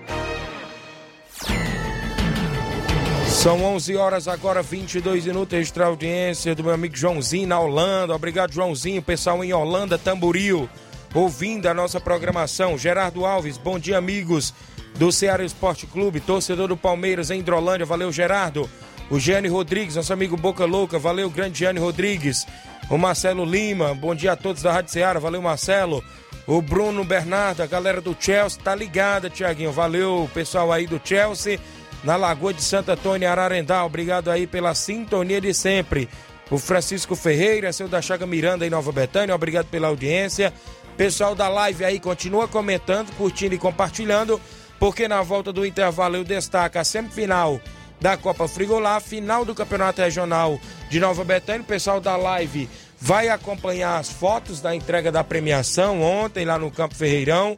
São 3.40 3.64
11 3.64 3.96
horas 3.96 4.28
agora, 4.28 4.60
22 4.60 5.24
minutos. 5.24 5.58
Extra 5.58 5.86
audiência 5.86 6.54
do 6.54 6.62
meu 6.62 6.74
amigo 6.74 6.94
Joãozinho 6.94 7.48
na 7.48 7.58
Holanda. 7.58 8.14
Obrigado, 8.14 8.52
Joãozinho. 8.52 9.00
Pessoal 9.00 9.42
em 9.42 9.50
Holanda, 9.50 9.96
Tamboril, 9.96 10.68
ouvindo 11.14 11.66
a 11.66 11.72
nossa 11.72 11.98
programação. 11.98 12.76
Gerardo 12.76 13.24
Alves, 13.24 13.56
bom 13.56 13.78
dia, 13.78 13.96
amigos 13.96 14.52
do 14.96 15.10
Ceará 15.10 15.42
Esporte 15.42 15.86
Clube. 15.86 16.20
Torcedor 16.20 16.68
do 16.68 16.76
Palmeiras 16.76 17.30
em 17.30 17.40
Hidrolândia. 17.40 17.86
Valeu, 17.86 18.12
Gerardo. 18.12 18.68
O 19.08 19.18
Gianni 19.18 19.48
Rodrigues, 19.48 19.96
nosso 19.96 20.12
amigo 20.12 20.36
Boca 20.36 20.66
Louca. 20.66 20.98
Valeu, 20.98 21.30
grande 21.30 21.60
Gianni 21.60 21.80
Rodrigues. 21.80 22.46
O 22.90 22.98
Marcelo 22.98 23.46
Lima, 23.46 23.94
bom 23.94 24.14
dia 24.14 24.32
a 24.32 24.36
todos 24.36 24.60
da 24.60 24.70
Rádio 24.70 24.92
Ceará. 24.92 25.18
Valeu, 25.18 25.40
Marcelo. 25.40 26.04
O 26.46 26.60
Bruno 26.60 27.04
Bernardo, 27.04 27.62
a 27.62 27.66
galera 27.66 28.02
do 28.02 28.14
Chelsea, 28.20 28.60
tá 28.62 28.74
ligada, 28.74 29.30
Tiaguinho. 29.30 29.72
Valeu, 29.72 30.28
pessoal 30.34 30.70
aí 30.70 30.86
do 30.86 31.00
Chelsea 31.02 31.58
na 32.04 32.16
Lagoa 32.16 32.52
de 32.52 32.62
Santo 32.62 32.90
Antônio, 32.90 33.28
Ararendá. 33.28 33.84
Obrigado 33.84 34.30
aí 34.30 34.46
pela 34.46 34.74
sintonia 34.74 35.40
de 35.40 35.52
sempre. 35.52 36.08
O 36.50 36.58
Francisco 36.58 37.14
Ferreira, 37.14 37.72
seu 37.72 37.88
da 37.88 38.02
Chaga 38.02 38.26
Miranda 38.26 38.66
em 38.66 38.70
Nova 38.70 38.90
Betânia, 38.90 39.34
obrigado 39.34 39.66
pela 39.66 39.88
audiência. 39.88 40.52
Pessoal 40.96 41.34
da 41.34 41.48
live 41.48 41.84
aí, 41.84 42.00
continua 42.00 42.48
comentando, 42.48 43.14
curtindo 43.16 43.54
e 43.54 43.58
compartilhando, 43.58 44.40
porque 44.78 45.06
na 45.06 45.22
volta 45.22 45.52
do 45.52 45.64
intervalo 45.64 46.16
eu 46.16 46.24
destaco 46.24 46.78
a 46.78 46.84
semifinal 46.84 47.60
da 48.00 48.16
Copa 48.16 48.48
Frigolar, 48.48 49.00
final 49.00 49.44
do 49.44 49.54
Campeonato 49.54 50.00
Regional 50.00 50.58
de 50.88 50.98
Nova 50.98 51.22
Betânia. 51.22 51.62
O 51.62 51.64
pessoal 51.64 52.00
da 52.00 52.16
live 52.16 52.68
vai 52.98 53.28
acompanhar 53.28 53.98
as 53.98 54.10
fotos 54.10 54.60
da 54.60 54.74
entrega 54.74 55.12
da 55.12 55.22
premiação 55.22 56.02
ontem 56.02 56.44
lá 56.44 56.58
no 56.58 56.70
Campo 56.70 56.94
Ferreirão. 56.94 57.56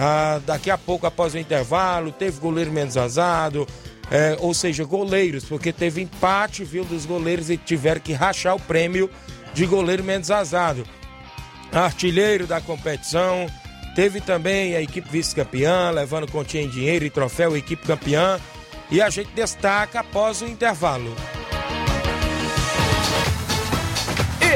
Ah, 0.00 0.40
daqui 0.46 0.70
a 0.70 0.78
pouco, 0.78 1.06
após 1.06 1.34
o 1.34 1.38
intervalo, 1.38 2.12
teve 2.12 2.38
goleiro 2.38 2.70
menos 2.70 2.94
vazado, 2.94 3.66
é, 4.10 4.36
ou 4.38 4.54
seja, 4.54 4.84
goleiros, 4.84 5.44
porque 5.44 5.72
teve 5.72 6.00
empate, 6.00 6.62
viu, 6.62 6.84
dos 6.84 7.04
goleiros 7.04 7.50
e 7.50 7.56
tiveram 7.56 8.00
que 8.00 8.12
rachar 8.12 8.54
o 8.54 8.60
prêmio 8.60 9.10
de 9.52 9.66
goleiro 9.66 10.04
menos 10.04 10.28
vazado. 10.28 10.86
Artilheiro 11.72 12.46
da 12.46 12.60
competição, 12.60 13.46
teve 13.96 14.20
também 14.20 14.76
a 14.76 14.80
equipe 14.80 15.08
vice-campeã, 15.10 15.90
levando 15.90 16.30
continha 16.30 16.62
em 16.62 16.70
dinheiro 16.70 17.04
e 17.04 17.10
troféu, 17.10 17.56
equipe 17.56 17.84
campeã. 17.84 18.38
E 18.90 19.02
a 19.02 19.10
gente 19.10 19.30
destaca 19.32 20.00
após 20.00 20.40
o 20.40 20.46
intervalo. 20.46 21.14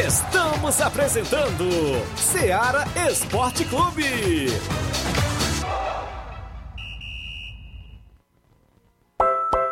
Estamos 0.06 0.80
apresentando 0.80 1.68
Seara 2.16 2.86
Esporte 3.10 3.64
Clube. 3.64 4.46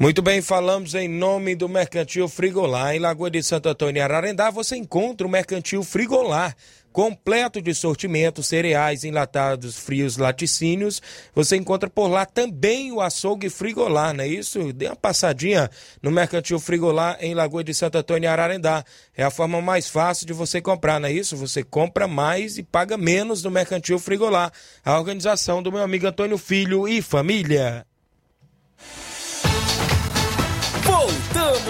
Muito 0.00 0.22
bem, 0.22 0.40
falamos 0.40 0.94
em 0.94 1.06
nome 1.06 1.54
do 1.54 1.68
Mercantil 1.68 2.26
Frigolar. 2.26 2.94
Em 2.94 2.98
Lagoa 2.98 3.30
de 3.30 3.42
Santo 3.42 3.68
Antônio 3.68 4.00
e 4.00 4.02
Ararendá, 4.02 4.48
você 4.50 4.74
encontra 4.74 5.26
o 5.26 5.30
Mercantil 5.30 5.84
Frigolar. 5.84 6.56
completo 6.90 7.60
de 7.60 7.74
sortimento, 7.74 8.42
cereais, 8.42 9.04
enlatados, 9.04 9.78
frios, 9.78 10.16
laticínios. 10.16 11.02
Você 11.34 11.54
encontra 11.54 11.90
por 11.90 12.08
lá 12.08 12.24
também 12.24 12.90
o 12.92 13.00
açougue 13.02 13.50
Frigolá, 13.50 14.14
não 14.14 14.24
é 14.24 14.26
isso? 14.26 14.72
Dê 14.72 14.86
uma 14.86 14.96
passadinha 14.96 15.70
no 16.02 16.10
Mercantil 16.10 16.58
Frigolá 16.58 17.18
em 17.20 17.34
Lagoa 17.34 17.62
de 17.62 17.74
Santo 17.74 17.98
Antônio 17.98 18.26
e 18.26 18.26
Ararendá. 18.26 18.82
É 19.14 19.22
a 19.22 19.30
forma 19.30 19.60
mais 19.60 19.86
fácil 19.86 20.26
de 20.26 20.32
você 20.32 20.62
comprar, 20.62 20.98
não 20.98 21.10
é 21.10 21.12
isso? 21.12 21.36
Você 21.36 21.62
compra 21.62 22.08
mais 22.08 22.56
e 22.56 22.62
paga 22.62 22.96
menos 22.96 23.42
no 23.42 23.50
Mercantil 23.50 23.98
Frigolá. 23.98 24.50
A 24.82 24.98
organização 24.98 25.62
do 25.62 25.70
meu 25.70 25.82
amigo 25.82 26.06
Antônio 26.06 26.38
Filho 26.38 26.88
e 26.88 27.02
família. 27.02 27.86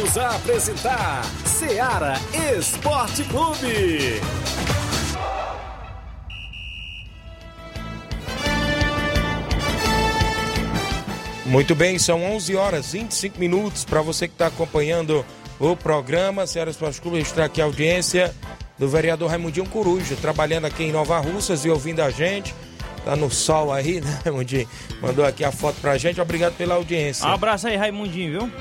Voltamos 0.01 0.17
a 0.17 0.37
apresentar 0.37 1.25
Seara 1.45 2.15
Esporte 2.57 3.23
Clube. 3.25 4.21
Muito 11.45 11.75
bem, 11.75 11.99
são 11.99 12.23
11 12.23 12.57
horas 12.57 12.93
25 12.93 13.39
minutos 13.39 13.85
para 13.85 14.01
você 14.01 14.27
que 14.27 14.33
está 14.33 14.47
acompanhando 14.47 15.25
o 15.59 15.77
programa 15.77 16.47
Ceará 16.47 16.71
Esporte 16.71 17.01
Clube. 17.03 17.19
Está 17.19 17.45
aqui 17.45 17.61
a 17.61 17.65
audiência 17.65 18.35
do 18.79 18.89
vereador 18.89 19.29
Raimundinho 19.29 19.69
Coruja, 19.69 20.17
trabalhando 20.17 20.65
aqui 20.65 20.85
em 20.85 20.93
Nova 20.93 21.19
Russas 21.19 21.67
e 21.67 21.69
ouvindo 21.69 22.01
a 22.01 22.11
gente. 22.11 22.55
Tá 23.05 23.17
no 23.17 23.31
sol 23.31 23.73
aí, 23.73 24.01
né, 24.03 24.21
Raimundinho? 24.25 24.69
Mandou 25.01 25.25
aqui 25.25 25.45
a 25.45 25.53
foto 25.53 25.81
pra 25.81 25.97
gente. 25.97 26.21
Obrigado 26.21 26.55
pela 26.57 26.75
audiência. 26.75 27.27
Um 27.27 27.33
abraço 27.33 27.67
aí, 27.67 27.77
Raimundinho, 27.77 28.41
viu? 28.41 28.53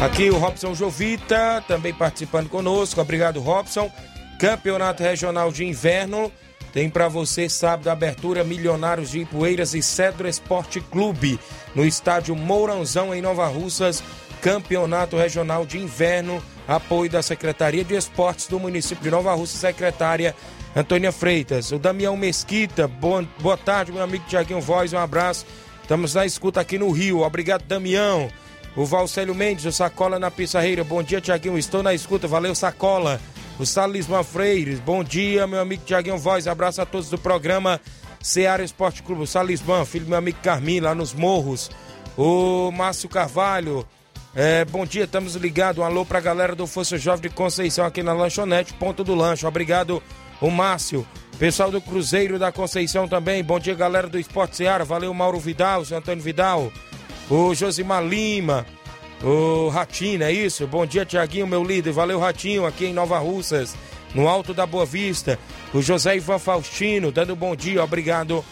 Aqui 0.00 0.30
o 0.30 0.36
Robson 0.36 0.74
Jovita 0.74 1.64
também 1.66 1.94
participando 1.94 2.48
conosco. 2.48 3.00
Obrigado, 3.00 3.40
Robson. 3.40 3.90
Campeonato 4.38 5.02
Regional 5.02 5.50
de 5.50 5.64
Inverno. 5.64 6.30
Tem 6.72 6.90
para 6.90 7.08
você 7.08 7.48
sábado 7.48 7.88
abertura 7.88 8.44
Milionários 8.44 9.10
de 9.10 9.20
Ipueiras 9.20 9.72
e 9.72 9.82
Cedro 9.82 10.28
Esporte 10.28 10.78
Clube 10.80 11.40
no 11.74 11.86
estádio 11.86 12.36
Mourãozão 12.36 13.14
em 13.14 13.22
Nova 13.22 13.46
Russas. 13.46 14.02
Campeonato 14.42 15.16
Regional 15.16 15.64
de 15.64 15.78
Inverno. 15.78 16.42
Apoio 16.68 17.10
da 17.10 17.22
Secretaria 17.22 17.84
de 17.84 17.94
Esportes 17.94 18.48
do 18.48 18.58
município 18.58 19.04
de 19.04 19.10
Nova 19.10 19.32
Russa, 19.34 19.56
secretária 19.56 20.34
Antônia 20.76 21.10
Freitas. 21.10 21.72
O 21.72 21.78
Damião 21.78 22.14
Mesquita, 22.18 22.86
boa, 22.86 23.26
boa 23.40 23.56
tarde, 23.56 23.90
meu 23.90 24.02
amigo 24.02 24.26
Tiaguinho 24.28 24.60
Voz, 24.60 24.92
um 24.92 24.98
abraço. 24.98 25.46
Estamos 25.80 26.12
na 26.12 26.26
escuta 26.26 26.60
aqui 26.60 26.78
no 26.78 26.90
Rio. 26.90 27.22
Obrigado, 27.22 27.62
Damião. 27.62 28.28
O 28.76 28.84
Valcélio 28.84 29.34
Mendes, 29.34 29.64
o 29.64 29.72
Sacola 29.72 30.18
na 30.18 30.30
Pissarreira. 30.30 30.84
Bom 30.84 31.02
dia, 31.02 31.18
Tiaguinho. 31.18 31.56
Estou 31.56 31.82
na 31.82 31.94
escuta. 31.94 32.28
Valeu, 32.28 32.54
Sacola. 32.54 33.18
O 33.58 33.64
Salisman 33.64 34.22
Freires. 34.22 34.78
Bom 34.78 35.02
dia, 35.02 35.46
meu 35.46 35.60
amigo 35.60 35.82
Tiaguinho 35.86 36.18
Voz. 36.18 36.46
Abraço 36.46 36.82
a 36.82 36.84
todos 36.84 37.08
do 37.08 37.16
programa 37.16 37.80
Seara 38.20 38.62
Esporte 38.62 39.02
Clube. 39.02 39.22
O 39.22 39.26
Salisman, 39.26 39.86
filho 39.86 40.04
do 40.04 40.10
meu 40.10 40.18
amigo 40.18 40.40
Carmim, 40.42 40.80
lá 40.80 40.94
nos 40.94 41.14
Morros. 41.14 41.70
O 42.18 42.70
Márcio 42.70 43.08
Carvalho. 43.08 43.86
É, 44.34 44.66
bom 44.66 44.84
dia, 44.84 45.04
estamos 45.04 45.36
ligados. 45.36 45.80
Um 45.80 45.86
alô 45.86 46.04
pra 46.04 46.20
galera 46.20 46.54
do 46.54 46.66
Força 46.66 46.98
Jovem 46.98 47.30
de 47.30 47.34
Conceição 47.34 47.86
aqui 47.86 48.02
na 48.02 48.12
lanchonete, 48.12 48.74
ponto 48.74 49.02
do 49.02 49.14
lanche. 49.14 49.46
Obrigado, 49.46 50.02
o 50.40 50.50
Márcio. 50.50 51.06
Pessoal 51.38 51.70
do 51.70 51.80
Cruzeiro 51.80 52.38
da 52.38 52.50
Conceição 52.50 53.06
também. 53.06 53.44
Bom 53.44 53.58
dia, 53.58 53.74
galera 53.74 54.08
do 54.08 54.18
Esporte 54.18 54.56
Seara. 54.56 54.84
Valeu, 54.84 55.12
Mauro 55.12 55.38
Vidal, 55.38 55.82
o 55.82 55.94
Antônio 55.94 56.22
Vidal. 56.22 56.72
O 57.28 57.54
Josimar 57.54 58.02
Lima. 58.02 58.66
O 59.22 59.68
Ratinho, 59.68 60.22
é 60.22 60.32
isso? 60.32 60.66
Bom 60.66 60.86
dia, 60.86 61.04
Tiaguinho, 61.04 61.46
meu 61.46 61.62
líder. 61.62 61.92
Valeu, 61.92 62.18
Ratinho, 62.18 62.66
aqui 62.66 62.86
em 62.86 62.92
Nova 62.92 63.18
Russas, 63.18 63.74
no 64.14 64.28
Alto 64.28 64.54
da 64.54 64.66
Boa 64.66 64.86
Vista. 64.86 65.38
O 65.74 65.82
José 65.82 66.16
Ivan 66.16 66.38
Faustino, 66.38 67.10
dando 67.10 67.34
bom 67.34 67.56
dia. 67.56 67.82
Obrigado 67.82 68.44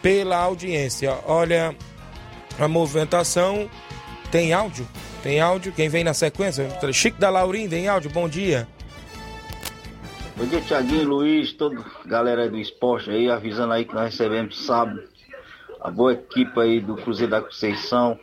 pela 0.00 0.36
audiência. 0.36 1.16
Olha, 1.26 1.74
a 2.58 2.68
movimentação. 2.68 3.68
Tem 4.30 4.52
áudio? 4.52 4.88
Tem 5.22 5.40
áudio? 5.40 5.72
Quem 5.72 5.88
vem 5.88 6.02
na 6.02 6.14
sequência? 6.14 6.66
Chico 6.92 7.20
da 7.20 7.28
Laurinda, 7.28 7.76
em 7.76 7.86
áudio, 7.86 8.10
bom 8.10 8.28
dia. 8.28 8.66
Bom 10.34 10.46
dia, 10.46 10.60
Tiaguinho, 10.62 11.08
Luiz, 11.08 11.52
toda 11.52 11.84
galera 12.06 12.48
do 12.48 12.56
esporte 12.56 13.10
aí, 13.10 13.30
avisando 13.30 13.74
aí 13.74 13.84
que 13.84 13.94
nós 13.94 14.04
recebemos 14.04 14.64
sábado 14.64 15.02
a 15.78 15.90
boa 15.90 16.14
equipe 16.14 16.58
aí 16.58 16.80
do 16.80 16.96
Cruzeiro 16.96 17.30
da 17.30 17.42
Conceição, 17.42 18.18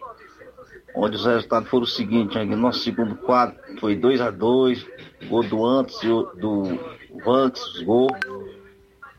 onde 0.96 1.16
os 1.18 1.26
resultados 1.26 1.70
foram 1.70 1.84
os 1.84 1.96
seguintes, 1.96 2.34
Tiaguinho, 2.34 2.58
nosso 2.58 2.80
segundo 2.80 3.16
quadro 3.16 3.56
foi 3.80 3.96
2 3.96 4.22
a 4.22 4.32
2 4.32 4.86
gol 5.28 5.44
do 5.44 5.64
Antes 5.64 6.00
do 6.02 6.80
Vanks, 7.24 7.84
gol. 7.84 8.10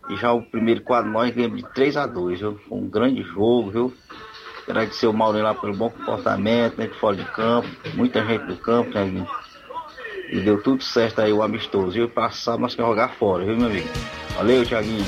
E 0.08 0.16
já 0.16 0.32
o 0.32 0.42
primeiro 0.42 0.82
quadro 0.82 1.12
nós 1.12 1.32
ganhamos 1.32 1.62
de 1.62 1.68
3 1.72 1.96
a 1.96 2.06
2 2.06 2.40
viu? 2.40 2.58
Foi 2.68 2.78
um 2.78 2.88
grande 2.88 3.22
jogo, 3.22 3.70
viu? 3.70 3.94
Agradecer 4.68 5.06
o 5.06 5.12
Maurinho 5.12 5.44
lá 5.44 5.54
pelo 5.54 5.74
bom 5.74 5.90
comportamento, 5.90 6.76
né, 6.76 6.88
de 6.88 6.98
fora 6.98 7.16
de 7.16 7.24
campo, 7.24 7.68
muita 7.94 8.24
gente 8.24 8.46
do 8.46 8.56
campo, 8.56 8.90
Tiaguinho. 8.90 9.28
E 10.32 10.40
deu 10.40 10.62
tudo 10.62 10.82
certo 10.84 11.20
aí 11.20 11.32
o 11.32 11.42
amistoso. 11.42 11.98
E 11.98 12.06
passar, 12.06 12.56
mas 12.56 12.74
quer 12.76 12.82
jogar 12.82 13.16
fora, 13.16 13.44
viu, 13.44 13.56
meu 13.56 13.66
amigo? 13.66 13.88
Valeu, 14.36 14.64
Thiaguinho. 14.64 15.04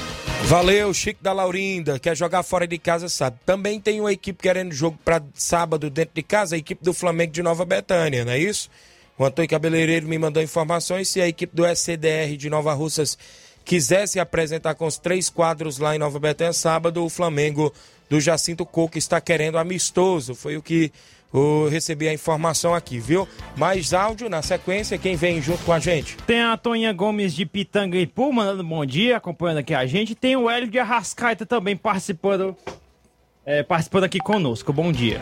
Valeu, 0.47 0.93
Chico 0.93 1.23
da 1.23 1.33
Laurinda. 1.33 1.97
Quer 2.01 2.17
jogar 2.17 2.43
fora 2.43 2.67
de 2.67 2.77
casa, 2.77 3.09
sabe? 3.09 3.39
Também 3.47 3.81
tem 3.81 4.01
uma 4.01 4.13
equipe 4.13 4.43
querendo 4.43 4.75
jogo 4.75 4.99
para 5.05 5.23
sábado 5.35 5.89
dentro 5.89 6.15
de 6.15 6.23
casa, 6.23 6.57
a 6.57 6.59
equipe 6.59 6.85
do 6.85 6.93
Flamengo 6.93 7.33
de 7.33 7.41
Nova 7.41 7.65
Betânia, 7.65 8.25
não 8.25 8.33
é 8.33 8.39
isso? 8.39 8.69
O 9.17 9.25
Antônio 9.25 9.49
Cabeleireiro 9.49 10.09
me 10.09 10.19
mandou 10.19 10.43
informações. 10.43 11.09
Se 11.09 11.21
a 11.21 11.29
equipe 11.29 11.55
do 11.55 11.65
SCDR 11.65 12.37
de 12.37 12.51
Nova 12.51 12.75
Russas 12.75 13.17
quiser 13.65 14.09
se 14.09 14.19
apresentar 14.19 14.75
com 14.75 14.87
os 14.87 14.99
três 14.99 15.31
quadros 15.31 15.79
lá 15.79 15.95
em 15.95 15.99
Nova 15.99 16.19
Betânia, 16.19 16.53
sábado, 16.53 17.05
o 17.05 17.09
Flamengo 17.09 17.73
do 18.11 18.21
Jacinto 18.21 18.67
Coco 18.67 18.99
está 18.99 19.21
querendo 19.21 19.57
amistoso. 19.57 20.35
Foi 20.35 20.57
o 20.57 20.63
que 20.63 20.91
eu 21.33 21.69
recebi 21.69 22.09
a 22.09 22.13
informação 22.13 22.75
aqui, 22.75 22.99
viu? 22.99 23.27
Mais 23.57 23.95
áudio 23.95 24.29
na 24.29 24.43
sequência. 24.43 24.99
Quem 24.99 25.17
vem 25.17 25.41
junto 25.41 25.65
com 25.65 25.73
a 25.73 25.79
gente? 25.79 26.17
Tem 26.27 26.43
a 26.43 26.57
Toninha 26.57 26.93
Gomes 26.93 27.35
de 27.35 27.47
Pitanga 27.47 27.97
e 27.97 28.07
Pu, 28.07 28.33
mandando 28.33 28.63
bom 28.63 28.85
dia, 28.85 29.17
acompanhando 29.17 29.59
aqui 29.59 29.75
a 29.75 29.87
gente. 29.87 30.15
Tem 30.15 30.37
o 30.37 30.49
Hélio 30.49 30.69
de 30.69 30.79
Arrascaeta 30.79 31.47
também 31.47 31.77
participando, 31.77 32.57
é, 33.47 33.63
participando 33.63 34.05
aqui 34.05 34.19
conosco. 34.19 34.73
Bom 34.73 34.93
dia. 34.93 35.21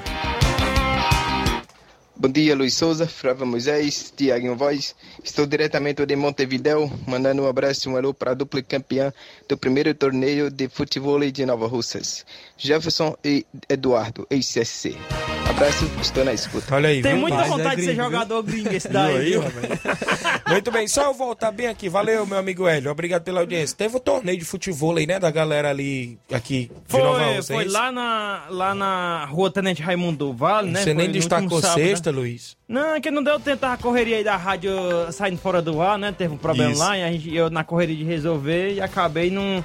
Bom 2.20 2.29
dia, 2.29 2.55
Luiz 2.55 2.75
Souza, 2.75 3.07
Flávio 3.07 3.46
Moisés, 3.46 4.12
Tiaguinho 4.14 4.55
Voz. 4.55 4.94
Estou 5.25 5.46
diretamente 5.46 6.05
de 6.05 6.14
Montevideo, 6.16 6.92
mandando 7.07 7.40
um 7.40 7.49
abraço 7.49 7.88
e 7.88 7.92
um 7.92 7.96
alô 7.96 8.12
para 8.12 8.33
a 8.33 8.35
dupla 8.35 8.61
campeã 8.61 9.11
do 9.49 9.57
primeiro 9.57 9.94
torneio 9.94 10.51
de 10.51 10.68
futebol 10.68 11.18
de 11.18 11.46
Nova 11.46 11.66
Russas, 11.66 12.27
Jefferson 12.59 13.16
e 13.25 13.46
Eduardo, 13.70 14.27
ex-CSC. 14.29 14.99
Abraço, 15.51 15.85
estou 16.01 16.25
na 16.25 16.33
escuta. 16.33 16.77
Olha 16.77 16.89
aí, 16.91 17.03
Tem 17.03 17.13
viu? 17.13 17.23
muita 17.23 17.39
Mas 17.39 17.47
é 17.47 17.51
vontade 17.51 17.77
de 17.77 17.83
ser 17.83 17.95
gringo, 17.95 18.03
viu? 18.03 18.13
jogador 18.13 18.43
gringo 18.45 18.73
esse 18.73 18.89
daí, 18.89 19.31
viu? 19.31 19.43
Muito 20.49 20.71
bem, 20.71 20.87
só 20.87 21.07
eu 21.07 21.13
voltar 21.15 21.51
bem 21.51 21.67
aqui. 21.67 21.89
Valeu, 21.89 22.25
meu 22.25 22.39
amigo 22.39 22.69
Hélio. 22.69 22.89
Obrigado 22.89 23.25
pela 23.25 23.41
audiência. 23.41 23.77
Teve 23.77 23.97
o 23.97 24.01
torneio 24.01 24.39
de 24.39 24.45
futebol 24.45 24.97
aí, 24.97 25.09
né? 25.09 25.19
Da 25.19 25.29
galera 25.31 25.69
ali, 25.69 26.19
aqui 26.33 26.71
de 26.87 26.97
Nova 26.99 27.19
Foi, 27.19 27.35
é 27.35 27.43
foi 27.43 27.65
isso? 27.65 27.73
lá 27.75 27.91
na, 27.91 28.45
lá 28.49 28.75
na 28.77 29.25
rua 29.25 29.51
Tenente 29.51 29.83
Raimundo 29.83 30.27
do 30.27 30.33
Vale, 30.33 30.71
né? 30.71 30.79
Você 30.79 30.95
Foi 30.95 30.95
nem 30.95 31.11
destacou 31.11 31.61
sábado, 31.61 31.81
sexta, 31.81 32.13
né? 32.13 32.19
Luiz. 32.19 32.57
Não, 32.69 32.95
é 32.95 33.01
que 33.01 33.11
não 33.11 33.23
deu 33.23 33.41
tempo, 33.41 33.59
tava 33.59 33.75
a 33.75 33.79
correria 33.79 34.19
aí 34.19 34.25
da 34.25 34.37
rádio 34.37 34.71
saindo 35.11 35.39
fora 35.39 35.61
do 35.61 35.83
ar, 35.83 35.99
né? 35.99 36.15
Teve 36.17 36.33
um 36.33 36.39
problema 36.39 36.71
Isso. 36.71 36.81
lá 36.81 36.97
e 36.97 37.03
a 37.03 37.11
gente, 37.11 37.35
eu 37.35 37.51
na 37.51 37.65
correria 37.65 37.97
de 37.97 38.05
resolver 38.05 38.75
e 38.75 38.81
acabei 38.81 39.33
não. 39.33 39.65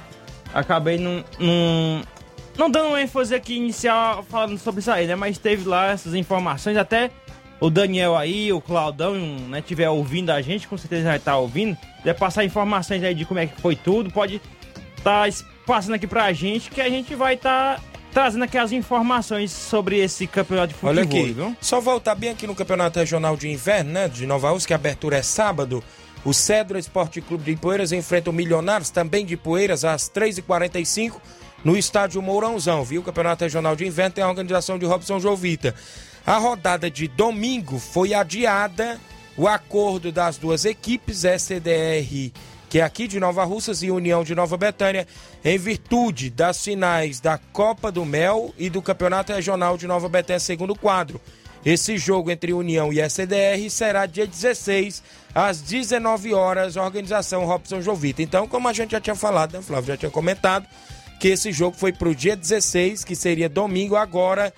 Acabei 0.52 0.98
não. 0.98 1.24
Não, 2.58 2.70
dando 2.70 2.96
ênfase 2.96 3.34
aqui 3.34 3.56
inicial 3.56 4.22
falando 4.22 4.58
sobre 4.58 4.80
isso 4.80 4.90
aí, 4.90 5.06
né? 5.06 5.14
Mas 5.14 5.38
teve 5.38 5.68
lá 5.68 5.90
essas 5.90 6.14
informações, 6.14 6.76
até 6.76 7.10
o 7.60 7.70
Daniel 7.70 8.16
aí, 8.16 8.52
o 8.52 8.60
Claudão, 8.60 9.14
né, 9.48 9.62
tiver 9.62 9.88
ouvindo 9.88 10.30
a 10.30 10.40
gente, 10.42 10.66
com 10.68 10.76
certeza 10.76 11.04
vai 11.04 11.16
estar 11.16 11.36
ouvindo. 11.38 11.76
Deve 12.04 12.18
passar 12.18 12.44
informações 12.44 13.02
aí 13.02 13.14
de 13.14 13.24
como 13.24 13.40
é 13.40 13.46
que 13.46 13.60
foi 13.60 13.76
tudo, 13.76 14.10
pode 14.10 14.40
estar 14.96 15.28
passando 15.66 15.94
aqui 15.94 16.06
pra 16.06 16.32
gente, 16.32 16.70
que 16.70 16.80
a 16.80 16.88
gente 16.88 17.14
vai 17.14 17.34
estar 17.34 17.80
trazendo 18.12 18.44
aqui 18.44 18.56
as 18.56 18.72
informações 18.72 19.52
sobre 19.52 19.98
esse 19.98 20.26
campeonato 20.26 20.68
de 20.68 20.74
futebol, 20.74 20.90
Olha 20.94 21.02
aqui, 21.02 21.32
viu? 21.32 21.56
só 21.60 21.80
voltar 21.80 22.14
bem 22.14 22.30
aqui 22.30 22.46
no 22.46 22.54
Campeonato 22.54 22.98
Regional 22.98 23.36
de 23.36 23.48
Inverno, 23.48 23.90
né? 23.92 24.08
De 24.08 24.24
Nova 24.26 24.50
Rússia, 24.50 24.68
que 24.68 24.72
a 24.72 24.76
abertura 24.76 25.18
é 25.18 25.22
sábado. 25.22 25.84
O 26.24 26.32
Cedro 26.32 26.78
Esporte 26.78 27.20
Clube 27.20 27.44
de 27.44 27.50
Ipueiras 27.52 27.92
enfrenta 27.92 28.30
o 28.30 28.32
Milionários, 28.32 28.90
também 28.90 29.24
de 29.24 29.34
Ipueiras, 29.34 29.84
às 29.84 30.08
3h45, 30.10 31.20
no 31.66 31.76
estádio 31.76 32.22
Mourãozão, 32.22 32.84
viu? 32.84 33.00
O 33.00 33.04
Campeonato 33.04 33.42
Regional 33.42 33.74
de 33.74 33.84
Inverno 33.84 34.14
tem 34.14 34.22
a 34.22 34.28
organização 34.28 34.78
de 34.78 34.86
Robson 34.86 35.18
Jovita. 35.18 35.74
A 36.24 36.38
rodada 36.38 36.88
de 36.88 37.08
domingo 37.08 37.80
foi 37.80 38.14
adiada. 38.14 39.00
O 39.36 39.48
acordo 39.48 40.12
das 40.12 40.38
duas 40.38 40.64
equipes, 40.64 41.24
SCDR, 41.24 42.30
que 42.70 42.78
é 42.78 42.82
aqui 42.84 43.08
de 43.08 43.18
Nova 43.18 43.42
Russas, 43.42 43.82
e 43.82 43.90
União 43.90 44.22
de 44.22 44.32
Nova 44.32 44.56
Betânia, 44.56 45.08
em 45.44 45.58
virtude 45.58 46.30
das 46.30 46.62
finais 46.62 47.18
da 47.18 47.36
Copa 47.36 47.90
do 47.90 48.04
Mel 48.04 48.54
e 48.56 48.70
do 48.70 48.80
Campeonato 48.80 49.32
Regional 49.32 49.76
de 49.76 49.88
Nova 49.88 50.08
Betânia, 50.08 50.38
segundo 50.38 50.76
quadro. 50.76 51.20
Esse 51.64 51.98
jogo 51.98 52.30
entre 52.30 52.52
União 52.52 52.92
e 52.92 53.00
SDR 53.00 53.68
será 53.70 54.06
dia 54.06 54.24
16, 54.24 55.02
às 55.34 55.60
19 55.60 56.32
horas, 56.32 56.76
organização 56.76 57.44
Robson 57.44 57.82
Jovita. 57.82 58.22
Então, 58.22 58.46
como 58.46 58.68
a 58.68 58.72
gente 58.72 58.92
já 58.92 59.00
tinha 59.00 59.16
falado, 59.16 59.54
né, 59.54 59.62
Flávio 59.62 59.88
já 59.88 59.96
tinha 59.96 60.10
comentado, 60.12 60.64
que 61.18 61.28
esse 61.28 61.52
jogo 61.52 61.76
foi 61.76 61.92
para 61.92 62.08
o 62.08 62.14
dia 62.14 62.36
16, 62.36 63.04
que 63.04 63.14
seria 63.14 63.48
domingo 63.48 63.96
agora, 63.96 64.52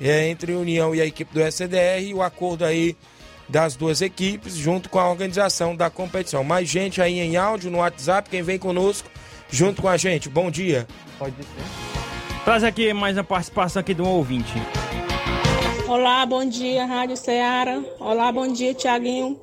é, 0.00 0.28
entre 0.28 0.52
União 0.52 0.94
e 0.94 1.00
a 1.00 1.06
equipe 1.06 1.32
do 1.32 1.40
SDR, 1.40 2.02
e 2.02 2.14
o 2.14 2.22
acordo 2.22 2.64
aí 2.64 2.96
das 3.48 3.76
duas 3.76 4.00
equipes, 4.00 4.54
junto 4.54 4.88
com 4.88 4.98
a 4.98 5.08
organização 5.08 5.76
da 5.76 5.90
competição. 5.90 6.42
Mais 6.42 6.68
gente 6.68 7.00
aí 7.02 7.18
em 7.18 7.36
áudio 7.36 7.70
no 7.70 7.78
WhatsApp, 7.78 8.30
quem 8.30 8.42
vem 8.42 8.58
conosco, 8.58 9.08
junto 9.50 9.82
com 9.82 9.88
a 9.88 9.96
gente. 9.96 10.28
Bom 10.28 10.50
dia. 10.50 10.86
Pode 11.18 11.36
ser. 11.36 11.92
Traz 12.44 12.64
aqui 12.64 12.92
mais 12.92 13.16
uma 13.16 13.24
participação 13.24 13.80
aqui 13.80 13.94
de 13.94 14.02
um 14.02 14.08
ouvinte. 14.08 14.52
Olá, 15.86 16.24
bom 16.26 16.44
dia, 16.44 16.86
Rádio 16.86 17.16
Ceará. 17.16 17.80
Olá, 18.00 18.32
bom 18.32 18.50
dia, 18.50 18.74
Tiaguinho. 18.74 19.38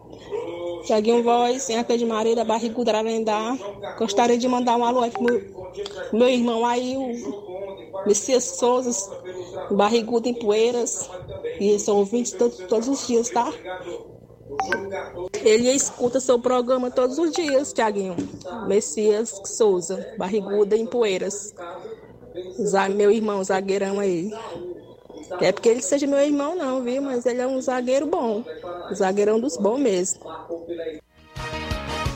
Tiaguinho 0.84 1.24
Voz, 1.24 1.70
Aca 1.70 1.98
de 1.98 2.06
Maria, 2.06 2.36
da 2.36 2.44
Barriguda 2.44 2.92
Ararendá. 2.92 3.58
Gostaria 3.98 4.38
de 4.38 4.48
mandar 4.48 4.76
um 4.76 4.84
alô 4.84 5.02
aí 5.02 5.12
pro 5.12 5.24
meu, 5.24 5.42
meu 6.14 6.28
irmão 6.30 6.66
aí, 6.66 6.96
o 6.96 8.08
Messias 8.08 8.44
Souza, 8.44 8.92
Barriguda 9.72 10.30
em 10.30 10.34
Poeiras. 10.34 11.10
E 11.60 11.78
são 11.80 11.98
ouvintes 11.98 12.32
todos, 12.32 12.58
todos 12.68 12.88
os 12.88 13.06
dias, 13.08 13.30
tá? 13.30 13.52
Ele 15.44 15.72
escuta 15.72 16.20
seu 16.20 16.40
programa 16.40 16.90
todos 16.90 17.18
os 17.18 17.32
dias, 17.32 17.74
Tiaguinho. 17.74 18.16
Messias 18.68 19.42
Souza, 19.46 20.14
Barriguda 20.18 20.76
em 20.76 20.86
Poeiras. 20.86 21.54
Meu 22.96 23.12
irmão, 23.12 23.44
zagueirão 23.44 24.00
aí. 24.00 24.32
Não 25.30 25.40
é 25.42 25.52
porque 25.52 25.70
ele 25.70 25.82
seja 25.82 26.08
meu 26.08 26.20
irmão, 26.20 26.56
não, 26.56 26.82
viu? 26.84 27.02
Mas 27.02 27.26
ele 27.26 27.42
é 27.42 27.48
um 27.48 27.62
zagueiro 27.62 28.06
bom. 28.08 28.44
Zagueirão 28.94 29.40
dos 29.40 29.58
bons 29.58 29.80
mesmo. 29.80 30.20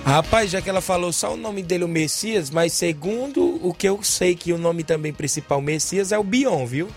Rapaz, 0.06 0.52
já 0.52 0.62
que 0.62 0.70
ela 0.70 0.82
falou 0.82 1.14
só 1.14 1.34
o 1.34 1.38
nome 1.38 1.64
dele, 1.64 1.86
o 1.86 1.88
Messias, 1.88 2.50
mas 2.50 2.74
segundo 2.74 3.60
o 3.66 3.74
que 3.74 3.88
eu 3.88 4.04
sei 4.04 4.36
que 4.36 4.52
o 4.52 4.58
nome 4.58 4.84
também 4.84 5.14
principal 5.14 5.62
Messias 5.62 6.12
é 6.12 6.18
o 6.18 6.24
Bion, 6.24 6.66
viu? 6.66 6.90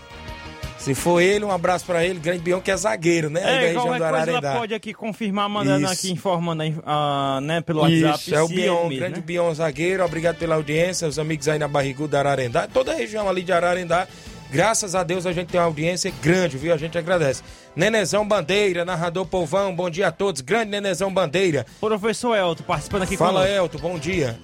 Se 0.77 0.93
for 0.93 1.19
ele, 1.21 1.43
um 1.43 1.51
abraço 1.51 1.85
pra 1.85 2.05
ele, 2.05 2.19
grande 2.19 2.39
Bion 2.39 2.61
que 2.61 2.69
é 2.69 2.77
zagueiro, 2.77 3.29
né? 3.29 3.41
Aí 3.41 3.45
da 3.45 3.51
É, 3.51 3.59
região 3.67 3.83
qualquer 3.83 3.97
do 3.97 4.13
coisa 4.13 4.31
ela 4.47 4.57
pode 4.59 4.73
aqui 4.73 4.93
confirmar, 4.93 5.49
mandando 5.49 5.85
Isso. 5.85 5.93
aqui, 5.93 6.11
informando 6.11 6.63
ah, 6.85 7.39
né, 7.41 7.61
pelo 7.61 7.81
WhatsApp. 7.81 8.19
Isso, 8.19 8.35
é 8.35 8.41
o 8.41 8.47
se 8.47 8.53
Bion, 8.53 8.79
ele 8.79 8.87
mesmo, 8.89 8.99
grande 8.99 9.19
né? 9.19 9.25
Bion 9.25 9.53
zagueiro, 9.53 10.05
obrigado 10.05 10.37
pela 10.37 10.55
audiência, 10.55 11.07
os 11.07 11.17
amigos 11.17 11.47
aí 11.47 11.57
na 11.57 11.67
Barriguda 11.67 12.19
Ararendá, 12.19 12.67
toda 12.67 12.91
a 12.91 12.95
região 12.95 13.27
ali 13.27 13.41
de 13.41 13.51
Ararendá, 13.51 14.07
graças 14.49 14.95
a 14.95 15.03
Deus 15.03 15.25
a 15.25 15.31
gente 15.31 15.47
tem 15.47 15.59
uma 15.59 15.67
audiência 15.67 16.11
grande, 16.21 16.57
viu? 16.57 16.73
A 16.73 16.77
gente 16.77 16.97
agradece. 16.97 17.43
Nenezão 17.75 18.27
Bandeira, 18.27 18.83
narrador 18.83 19.25
povão, 19.25 19.75
bom 19.75 19.89
dia 19.89 20.07
a 20.07 20.11
todos, 20.11 20.41
grande 20.41 20.71
Nenezão 20.71 21.13
Bandeira. 21.13 21.65
Professor 21.79 22.35
Elton, 22.35 22.63
participando 22.63 23.03
aqui 23.03 23.17
Fala 23.17 23.41
conosco. 23.41 23.55
Elton, 23.55 23.77
bom 23.79 23.99
dia. 23.99 24.39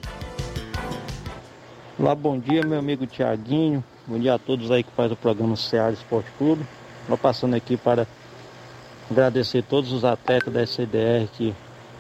Olá, 1.98 2.16
bom 2.16 2.40
dia, 2.40 2.66
meu 2.66 2.80
amigo 2.80 3.06
Tiaguinho. 3.06 3.84
Bom 4.06 4.20
dia 4.20 4.34
a 4.34 4.40
todos 4.40 4.70
aí 4.72 4.84
que 4.84 4.92
faz 4.92 5.12
o 5.12 5.16
programa 5.16 5.56
Ceará 5.56 5.92
Esporte 5.92 6.30
Clube. 6.38 6.66
Estou 7.02 7.18
passando 7.18 7.56
aqui 7.56 7.78
para 7.78 8.06
agradecer 9.10 9.64
todos 9.64 9.92
os 9.92 10.04
atletas 10.04 10.54
da 10.54 10.64
SCDR 10.64 11.28
que 11.32 11.54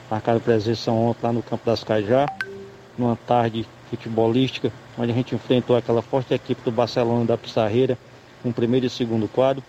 marcaram 0.10 0.40
presença 0.40 0.92
ontem 0.92 1.20
lá 1.24 1.32
no 1.32 1.42
Campo 1.42 1.66
das 1.66 1.84
Cajá, 1.84 2.26
numa 2.98 3.16
tarde 3.16 3.68
futebolística, 3.98 4.72
onde 4.98 5.12
a 5.12 5.16
gente 5.16 5.36
enfrentou 5.36 5.76
aquela 5.76 6.02
forte 6.02 6.34
equipe 6.34 6.62
do 6.64 6.72
Barcelona 6.72 7.26
da 7.26 7.38
Pissarreira, 7.38 7.98
no 8.44 8.52
primeiro 8.52 8.86
e 8.86 8.90
segundo 8.90 9.28
quadro, 9.28 9.64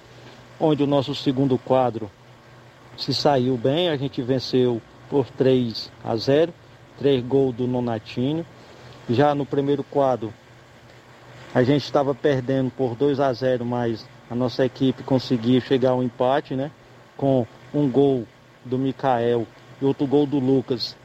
onde 0.59 0.83
o 0.83 0.87
nosso 0.87 1.15
segundo 1.15 1.59
quadro 1.59 2.11
se 2.97 3.13
saiu 3.13 3.57
bem, 3.57 3.89
a 3.89 3.97
gente 3.97 4.23
venceu 4.23 4.81
por 5.11 5.27
3 5.27 5.91
a 6.03 6.17
0, 6.17 6.53
três 6.99 7.23
gols 7.23 7.55
do 7.55 7.67
Nonatinho. 7.67 8.47
Já 9.09 9.35
no 9.35 9.45
primeiro 9.45 9.85
quadro, 9.85 10.33
a 11.55 11.63
gente 11.63 11.85
estava 11.85 12.15
perdendo 12.15 12.71
por 12.71 12.95
2 12.95 13.21
a 13.21 13.33
0, 13.33 13.65
mas 13.65 14.07
a 14.31 14.35
nossa 14.35 14.65
equipe 14.65 15.03
conseguiu 15.03 15.61
chegar 15.61 15.91
ao 15.91 16.03
empate, 16.03 16.55
né? 16.55 16.71
Com 17.17 17.47
um 17.73 17.89
gol 17.91 18.27
do 18.65 18.79
Mikael 18.79 19.47
e 19.81 19.85
outro 19.85 20.07
gol 20.07 20.27
do 20.27 20.39
Lucas. 20.39 20.97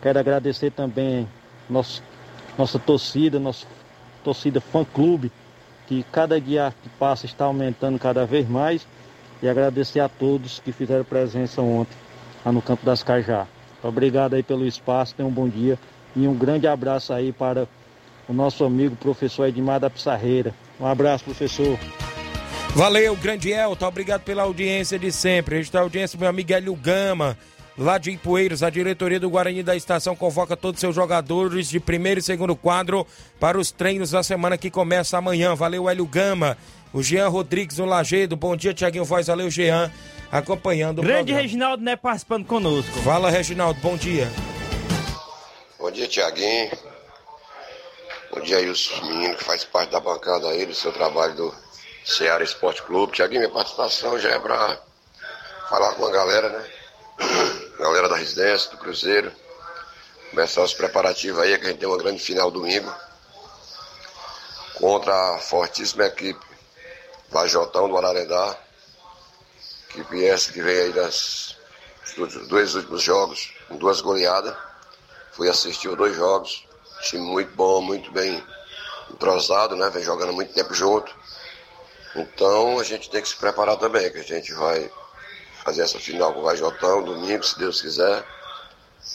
Quero 0.00 0.18
agradecer 0.18 0.70
também 0.70 1.28
nosso, 1.68 2.02
nossa 2.58 2.78
torcida, 2.78 3.38
nossa 3.38 3.66
torcida 4.22 4.60
fã-clube, 4.60 5.30
que 5.86 6.04
cada 6.10 6.40
dia 6.40 6.72
que 6.82 6.88
passa 6.90 7.26
está 7.26 7.44
aumentando 7.44 7.98
cada 7.98 8.24
vez 8.24 8.48
mais. 8.48 8.86
E 9.42 9.48
agradecer 9.48 10.00
a 10.00 10.08
todos 10.08 10.60
que 10.60 10.72
fizeram 10.72 11.04
presença 11.04 11.60
ontem 11.60 11.96
lá 12.44 12.50
no 12.50 12.62
Campo 12.62 12.86
das 12.86 13.02
Cajá. 13.02 13.46
Obrigado 13.82 14.34
aí 14.34 14.42
pelo 14.42 14.66
espaço, 14.66 15.14
tenham 15.14 15.28
um 15.28 15.32
bom 15.32 15.48
dia 15.48 15.78
e 16.16 16.26
um 16.26 16.34
grande 16.34 16.66
abraço 16.66 17.12
aí 17.12 17.32
para 17.32 17.68
o 18.26 18.32
nosso 18.32 18.64
amigo 18.64 18.96
professor 18.96 19.46
Edmar 19.46 19.80
da 19.80 19.90
Pissarreira. 19.90 20.54
Um 20.80 20.86
abraço, 20.86 21.24
professor. 21.24 21.78
Valeu, 22.70 23.14
grande 23.16 23.50
Elton, 23.50 23.86
obrigado 23.86 24.22
pela 24.22 24.42
audiência 24.42 24.98
de 24.98 25.12
sempre. 25.12 25.56
Registrar 25.56 25.80
a 25.80 25.82
audiência 25.82 26.16
do 26.16 26.20
meu 26.20 26.30
amigo 26.30 26.52
Hélio 26.52 26.74
Gama, 26.74 27.36
lá 27.76 27.98
de 27.98 28.10
Ipueiros. 28.10 28.62
A 28.62 28.70
diretoria 28.70 29.20
do 29.20 29.30
Guarani 29.30 29.62
da 29.62 29.76
Estação 29.76 30.14
convoca 30.16 30.56
todos 30.56 30.78
os 30.78 30.80
seus 30.80 30.94
jogadores 30.94 31.68
de 31.68 31.80
primeiro 31.80 32.20
e 32.20 32.22
segundo 32.22 32.56
quadro 32.56 33.06
para 33.38 33.58
os 33.58 33.70
treinos 33.70 34.10
da 34.10 34.22
semana 34.22 34.56
que 34.56 34.70
começa 34.70 35.18
amanhã. 35.18 35.54
Valeu, 35.54 35.88
Hélio 35.88 36.06
Gama. 36.06 36.56
O 36.92 37.02
Jean 37.02 37.28
Rodrigues, 37.28 37.76
do 37.76 37.84
Lagedo. 37.84 38.36
Bom 38.36 38.56
dia, 38.56 38.72
Tiaguinho 38.72 39.04
Voz. 39.04 39.26
Valeu, 39.26 39.50
Jean, 39.50 39.90
acompanhando 40.30 41.00
o 41.00 41.02
Grande 41.02 41.24
programa. 41.24 41.42
Reginaldo, 41.42 41.82
né, 41.82 41.96
participando 41.96 42.46
conosco. 42.46 42.92
Fala, 43.00 43.30
Reginaldo, 43.30 43.80
bom 43.80 43.96
dia. 43.96 44.30
Bom 45.78 45.90
dia, 45.90 46.06
Tiaguinho. 46.06 46.70
Bom 48.32 48.40
dia 48.40 48.58
aí 48.58 48.68
os 48.68 49.00
meninos 49.02 49.36
que 49.38 49.44
fazem 49.44 49.66
parte 49.72 49.90
da 49.90 50.00
bancada 50.00 50.48
aí 50.48 50.66
do 50.66 50.74
seu 50.74 50.92
trabalho 50.92 51.34
do 51.34 51.54
Ceará 52.04 52.42
Esporte 52.44 52.82
Clube. 52.82 53.12
Tiaguinho, 53.12 53.40
minha 53.40 53.52
participação 53.52 54.18
já 54.18 54.30
é 54.30 54.38
pra 54.38 54.78
falar 55.68 55.94
com 55.94 56.06
a 56.06 56.10
galera, 56.12 56.48
né? 56.48 56.64
Galera 57.78 58.08
da 58.08 58.14
residência, 58.14 58.70
do 58.70 58.76
Cruzeiro. 58.76 59.32
Começar 60.30 60.62
os 60.62 60.72
preparativos 60.72 61.40
aí, 61.40 61.58
que 61.58 61.66
a 61.66 61.70
gente 61.70 61.80
tem 61.80 61.88
uma 61.88 61.98
grande 61.98 62.22
final 62.22 62.48
domingo. 62.48 62.94
Contra 64.74 65.34
a 65.34 65.38
fortíssima 65.38 66.04
equipe 66.04 66.44
Vajotão 67.30 67.88
do 67.88 67.96
Ararendá. 67.96 68.56
Equipe 69.90 70.24
essa 70.24 70.52
que 70.52 70.62
veio 70.62 70.84
aí 70.84 70.92
das, 70.92 71.56
dos 72.16 72.46
dois 72.46 72.76
últimos 72.76 73.02
jogos, 73.02 73.52
com 73.66 73.76
duas 73.76 74.00
goleadas. 74.00 74.56
Fui 75.32 75.48
assistir 75.48 75.88
os 75.88 75.96
dois 75.96 76.14
jogos. 76.14 76.64
Time 77.02 77.24
muito 77.24 77.56
bom, 77.56 77.82
muito 77.82 78.12
bem 78.12 78.40
entrosado, 79.10 79.74
né? 79.74 79.90
Vem 79.90 80.04
jogando 80.04 80.32
muito 80.32 80.54
tempo 80.54 80.72
junto. 80.72 81.12
Então 82.14 82.78
a 82.78 82.84
gente 82.84 83.10
tem 83.10 83.20
que 83.20 83.28
se 83.28 83.36
preparar 83.36 83.76
também, 83.78 84.12
que 84.12 84.18
a 84.18 84.22
gente 84.22 84.54
vai 84.54 84.88
fazer 85.64 85.82
essa 85.82 85.98
final 85.98 86.32
com 86.32 86.40
o 86.40 86.44
Vajotão 86.44 87.02
domingo, 87.02 87.42
se 87.42 87.58
Deus 87.58 87.80
quiser. 87.80 88.24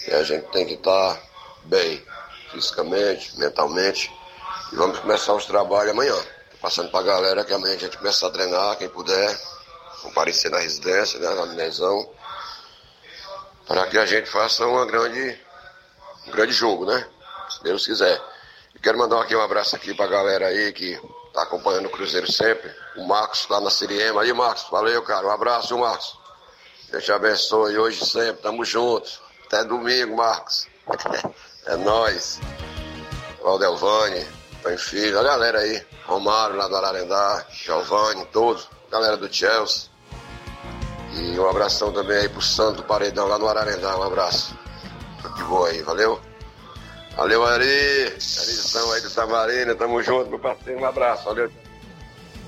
E 0.08 0.14
a 0.14 0.24
gente 0.24 0.48
tem 0.48 0.66
que 0.66 0.74
estar 0.74 1.22
bem, 1.66 2.04
fisicamente, 2.52 3.38
mentalmente. 3.38 4.12
E 4.72 4.76
vamos 4.76 5.00
começar 5.00 5.34
os 5.34 5.46
trabalhos 5.46 5.92
amanhã. 5.92 6.16
Tô 6.52 6.58
passando 6.62 6.90
pra 6.90 7.02
galera 7.04 7.44
que 7.44 7.54
amanhã 7.54 7.76
a 7.76 7.80
gente 7.80 7.98
começa 7.98 8.26
a 8.26 8.32
treinar, 8.32 8.78
quem 8.78 8.90
puder, 8.90 9.40
comparecer 10.02 10.50
na 10.50 10.60
residência, 10.60 11.20
né, 11.20 11.30
na 11.34 11.46
Minezão, 11.46 12.10
para 13.68 13.86
que 13.88 13.98
a 13.98 14.06
gente 14.06 14.30
faça 14.30 14.66
uma 14.66 14.86
grande, 14.86 15.40
um 16.28 16.32
grande 16.32 16.54
jogo, 16.54 16.86
né? 16.86 17.08
Se 17.50 17.64
Deus 17.64 17.86
quiser. 17.86 18.20
E 18.74 18.80
quero 18.80 18.98
mandar 18.98 19.22
aqui 19.22 19.36
um 19.36 19.42
abraço 19.42 19.76
aqui 19.76 19.94
pra 19.94 20.08
galera 20.08 20.48
aí 20.48 20.72
que 20.74 21.00
tá 21.34 21.44
acompanhando 21.44 21.88
o 21.88 21.90
Cruzeiro 21.90 22.32
sempre. 22.32 22.74
O 22.96 23.08
Marcos 23.08 23.48
lá 23.48 23.60
na 23.62 23.70
Siriema. 23.70 24.22
Aí, 24.22 24.34
Marcos, 24.34 24.66
valeu, 24.72 25.02
cara. 25.04 25.28
Um 25.28 25.32
abraço, 25.32 25.78
Marcos. 25.78 26.19
Deus 26.92 27.04
te 27.04 27.12
abençoe 27.12 27.78
hoje 27.78 28.04
sempre. 28.04 28.42
Tamo 28.42 28.66
juntos. 28.66 29.22
Até 29.46 29.64
domingo, 29.64 30.18
Marcos. 30.18 30.68
é 31.66 31.76
nóis. 31.76 32.40
Valdelvani, 33.44 34.26
Pai 34.64 34.78
Filho, 34.78 35.20
a 35.20 35.24
galera 35.24 35.60
aí. 35.60 35.86
Romário 36.06 36.56
lá 36.56 36.68
do 36.68 36.76
Ararendá, 36.76 37.46
Giovanni, 37.52 38.26
todos. 38.28 38.68
Galera 38.92 39.16
do 39.16 39.32
Chelsea. 39.32 39.90
E 41.14 41.40
um 41.40 41.48
abração 41.48 41.92
também 41.92 42.18
aí 42.18 42.30
pro 42.30 42.42
Santo 42.42 42.84
Paredão 42.84 43.28
lá 43.28 43.38
no 43.38 43.48
Ararendá. 43.48 43.98
Um 43.98 44.04
abraço. 44.04 44.58
Tudo 45.22 45.36
de 45.36 45.44
boa 45.44 45.70
aí, 45.70 45.82
valeu? 45.84 46.20
Valeu, 47.16 47.46
Ari. 47.46 48.06
Arizão 48.06 48.92
aí 48.94 49.02
do 49.02 49.10
Tamarina. 49.12 49.76
Tamo 49.76 50.02
junto, 50.02 50.30
meu 50.30 50.40
parceiro. 50.40 50.80
Um 50.80 50.86
abraço, 50.86 51.26
valeu. 51.26 51.52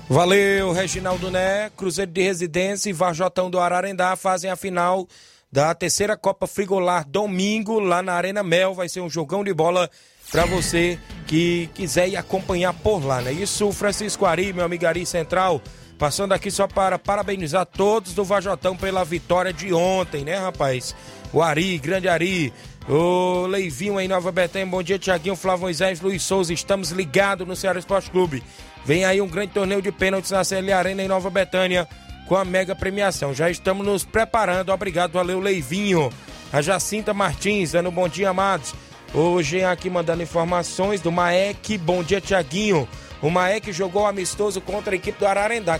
Valeu, 0.08 0.72
Reginaldo 0.72 1.30
Né, 1.30 1.70
Cruzeiro 1.76 2.10
de 2.10 2.22
Residência 2.22 2.90
e 2.90 2.92
Varjotão 2.92 3.50
do 3.50 3.58
Ararendá 3.58 4.14
fazem 4.16 4.50
a 4.50 4.56
final 4.56 5.06
da 5.50 5.74
terceira 5.74 6.16
Copa 6.16 6.46
Frigolar 6.46 7.06
domingo 7.08 7.78
lá 7.78 8.02
na 8.02 8.12
Arena 8.12 8.42
Mel. 8.42 8.74
Vai 8.74 8.88
ser 8.88 9.00
um 9.00 9.08
jogão 9.08 9.42
de 9.42 9.54
bola 9.54 9.90
para 10.30 10.44
você 10.44 10.98
que 11.26 11.70
quiser 11.74 12.08
ir 12.08 12.16
acompanhar 12.16 12.72
por 12.74 13.04
lá, 13.04 13.20
né? 13.20 13.32
Isso, 13.32 13.70
Francisco 13.72 14.26
Ari, 14.26 14.52
meu 14.52 14.64
amigo 14.64 14.86
Ari 14.86 15.06
Central, 15.06 15.62
Passando 16.02 16.32
aqui 16.32 16.50
só 16.50 16.66
para 16.66 16.98
parabenizar 16.98 17.64
todos 17.64 18.12
do 18.12 18.24
Vajotão 18.24 18.76
pela 18.76 19.04
vitória 19.04 19.52
de 19.52 19.72
ontem, 19.72 20.24
né, 20.24 20.36
rapaz? 20.36 20.96
O 21.32 21.40
Ari, 21.40 21.78
grande 21.78 22.08
Ari, 22.08 22.52
o 22.88 23.46
Leivinho 23.46 24.00
em 24.00 24.08
Nova 24.08 24.32
Betânia, 24.32 24.66
bom 24.66 24.82
dia, 24.82 24.98
Tiaguinho, 24.98 25.36
Flávio 25.36 25.62
Moisés, 25.62 26.00
Luiz 26.00 26.22
Souza, 26.22 26.52
estamos 26.52 26.90
ligados 26.90 27.46
no 27.46 27.54
Ceará 27.54 27.78
Esporte 27.78 28.10
Clube. 28.10 28.42
Vem 28.84 29.04
aí 29.04 29.20
um 29.20 29.28
grande 29.28 29.52
torneio 29.52 29.80
de 29.80 29.92
pênaltis 29.92 30.30
na 30.30 30.42
CL 30.42 30.72
Arena 30.72 31.02
em 31.02 31.08
Nova 31.08 31.30
Betânia 31.30 31.88
com 32.26 32.36
a 32.36 32.44
mega 32.44 32.74
premiação. 32.74 33.34
Já 33.34 33.50
estamos 33.50 33.86
nos 33.86 34.04
preparando, 34.04 34.72
obrigado, 34.72 35.12
valeu, 35.12 35.38
Leivinho. 35.38 36.10
A 36.52 36.60
Jacinta 36.60 37.14
Martins, 37.14 37.72
dando 37.72 37.90
bom 37.90 38.08
dia, 38.08 38.30
amados. 38.30 38.74
Hoje 39.14 39.62
aqui 39.62 39.88
mandando 39.90 40.22
informações 40.22 41.00
do 41.00 41.12
Maek, 41.12 41.78
bom 41.78 42.02
dia, 42.02 42.20
Tiaguinho. 42.20 42.88
O 43.20 43.30
Maek 43.30 43.72
jogou 43.72 44.06
amistoso 44.06 44.60
contra 44.60 44.94
a 44.94 44.96
equipe 44.96 45.18
do 45.18 45.26
Ararendá. 45.26 45.78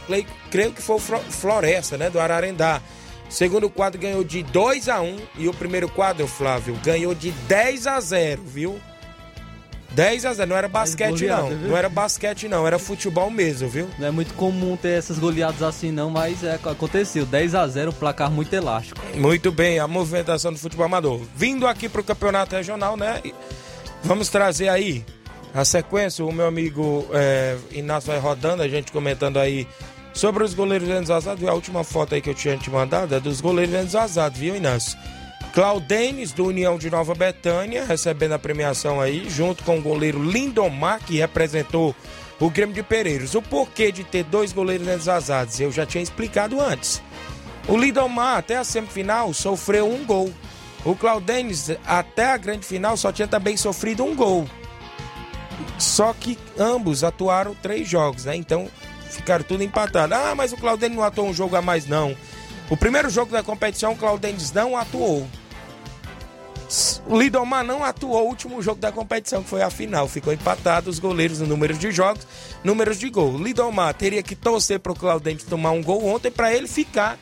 Creio 0.51 0.73
que 0.73 0.81
foi 0.81 0.97
o 0.97 1.01
Floresta, 1.01 1.99
né? 1.99 2.09
Do 2.09 2.21
Ararendá. 2.21 2.81
Segundo 3.33 3.71
quadro 3.71 3.99
ganhou 3.99 4.23
de 4.23 4.43
2 4.43 4.91
a 4.91 5.01
1 5.01 5.17
e 5.39 5.49
o 5.49 5.55
primeiro 5.55 5.89
quadro, 5.89 6.27
Flávio, 6.27 6.79
ganhou 6.85 7.15
de 7.15 7.31
10 7.31 7.87
a 7.87 7.99
0, 7.99 8.43
viu? 8.45 8.79
10 9.93 10.27
a 10.27 10.35
0, 10.35 10.51
não 10.51 10.57
era 10.57 10.69
basquete 10.69 11.21
goleada, 11.21 11.43
não. 11.43 11.49
viu? 11.49 11.69
Não 11.69 11.77
era 11.77 11.89
basquete 11.89 12.47
não, 12.47 12.67
era 12.67 12.79
futebol 12.79 13.31
mesmo, 13.31 13.71
viu? 13.71 13.89
Não 13.99 14.09
é 14.09 14.11
muito 14.11 14.35
comum 14.35 14.77
ter 14.77 14.99
essas 14.99 15.19
goleadas 15.19 15.63
assim 15.63 15.91
não, 15.91 16.11
mas 16.11 16.45
é, 16.45 16.61
aconteceu. 16.63 17.25
10 17.25 17.55
a 17.55 17.67
0 17.67 17.91
um 17.91 17.95
placar 17.95 18.31
muito 18.31 18.53
elástico. 18.53 19.01
Muito 19.15 19.51
bem, 19.51 19.79
a 19.79 19.89
movimentação 19.89 20.53
do 20.53 20.59
futebol 20.59 20.85
amador. 20.85 21.19
Vindo 21.35 21.67
aqui 21.67 21.89
pro 21.89 22.05
campeonato 22.05 22.55
regional, 22.55 22.99
né? 22.99 23.23
Vamos 24.05 24.29
trazer 24.29 24.69
aí 24.69 25.07
a 25.55 25.65
sequência. 25.65 26.23
O 26.23 26.31
meu 26.31 26.47
amigo 26.47 27.07
é, 27.15 27.57
Inácio 27.71 28.09
vai 28.09 28.19
rodando, 28.19 28.63
a 28.63 28.69
gente 28.69 28.93
comentando 28.93 29.39
aí 29.39 29.67
sobre 30.13 30.45
os 30.45 30.55
goleiros 30.55 30.89
menos 30.89 31.11
azados. 31.11 31.47
A 31.49 31.55
última 31.55 31.85
foto 31.85 32.15
aí 32.15 32.21
que 32.21 32.31
eu 32.31 32.35
tinha 32.35 32.57
te 32.57 32.71
mandado 32.71 33.15
é 33.15 33.21
dos 33.21 33.41
goleiros 33.41 33.75
menos 33.75 33.95
azados, 33.95 34.39
viu, 34.39 34.57
Inácio? 34.57 34.99
Claudenes, 35.53 36.33
do 36.33 36.47
União 36.47 36.79
de 36.79 36.91
Nova 36.91 37.15
Betânia, 37.15 37.85
recebendo 37.85 38.33
a 38.33 38.39
premiação 38.39 39.01
aí, 39.01 39.29
junto 39.29 39.63
com 39.65 39.79
o 39.79 39.83
goleiro 39.83 40.23
Lindomar, 40.23 41.01
que 41.05 41.19
representou 41.19 41.95
o 42.41 42.49
Grêmio 42.49 42.75
de 42.75 42.83
Pereiros. 42.83 43.35
O 43.35 43.43
porquê 43.43 43.93
de 43.93 44.03
ter 44.03 44.25
dois 44.25 44.53
goleiros 44.53 44.87
menos 44.87 45.09
azados, 45.09 45.61
eu 45.61 45.71
já 45.71 45.85
tinha 45.85 46.03
explicado 46.03 46.61
antes. 46.61 47.03
O 47.69 47.77
Lindomar, 47.77 48.39
até 48.39 48.57
a 48.57 48.65
semifinal, 48.65 49.33
sofreu 49.35 49.93
um 49.93 50.05
gol. 50.05 50.33
O 50.85 50.97
Claudenes, 50.97 51.71
até 51.87 52.33
a 52.33 52.37
grande 52.37 52.67
final, 52.67 52.97
só 52.97 53.13
tinha 53.13 53.29
também 53.29 53.57
sofrido 53.57 54.03
um 54.05 54.17
gol. 54.17 54.49
Só 55.79 56.13
que 56.13 56.39
ambos 56.59 57.05
atuaram 57.05 57.55
três 57.55 57.87
jogos, 57.87 58.25
né? 58.25 58.35
Então 58.35 58.69
ficaram 59.15 59.45
tudo 59.45 59.63
empatados. 59.63 60.17
Ah, 60.17 60.35
mas 60.35 60.53
o 60.53 60.57
Claudenes 60.57 60.97
não 60.97 61.05
atuou 61.05 61.29
um 61.29 61.35
jogo 61.35 61.57
a 61.57 61.63
mais, 61.63 61.87
não. 61.87 62.17
O 62.71 62.77
primeiro 62.77 63.11
jogo 63.11 63.33
da 63.33 63.43
competição, 63.43 63.93
o 63.93 63.97
Claudenes 63.97 64.53
não 64.53 64.77
atuou. 64.77 65.27
O 67.07 67.21
Lidomar 67.21 67.63
não 67.63 67.85
atuou 67.85 68.25
o 68.25 68.29
último 68.29 68.63
jogo 68.63 68.81
da 68.81 68.91
competição, 68.91 69.43
que 69.43 69.51
foi 69.51 69.61
a 69.63 69.69
final. 69.69 70.09
Ficou 70.09 70.33
empatado 70.33 70.89
os 70.89 70.99
goleiros 70.99 71.41
no 71.41 71.47
número 71.47 71.75
de 71.75 71.91
jogos, 71.93 72.27
números 72.65 72.99
de 72.99 73.11
gol. 73.11 73.35
O 73.35 73.43
Lidomar 73.43 73.93
teria 73.93 74.23
que 74.23 74.35
torcer 74.35 74.79
para 74.81 74.93
o 74.93 74.97
Claudente 74.97 75.45
tomar 75.45 75.73
um 75.73 75.83
gol 75.83 76.07
ontem 76.07 76.31
para 76.31 76.53
ele 76.55 76.67
ficar 76.67 77.19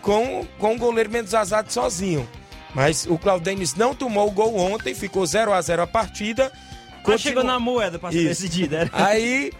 com, 0.00 0.46
com 0.58 0.74
o 0.74 0.78
goleiro 0.78 1.10
menos 1.10 1.34
azado 1.34 1.70
sozinho. 1.70 2.26
Mas 2.74 3.06
o 3.06 3.18
Claudênis 3.18 3.74
não 3.74 3.94
tomou 3.94 4.26
o 4.26 4.30
gol 4.30 4.56
ontem, 4.56 4.94
ficou 4.94 5.24
0 5.26 5.52
a 5.52 5.60
0 5.60 5.82
a 5.82 5.86
partida. 5.86 6.50
Mas 7.06 7.20
chegou 7.20 7.44
na 7.44 7.60
moeda 7.60 7.98
pra 7.98 8.10
ser 8.10 8.24
decidida. 8.28 8.86
né? 8.86 8.90
Aí, 8.94 9.52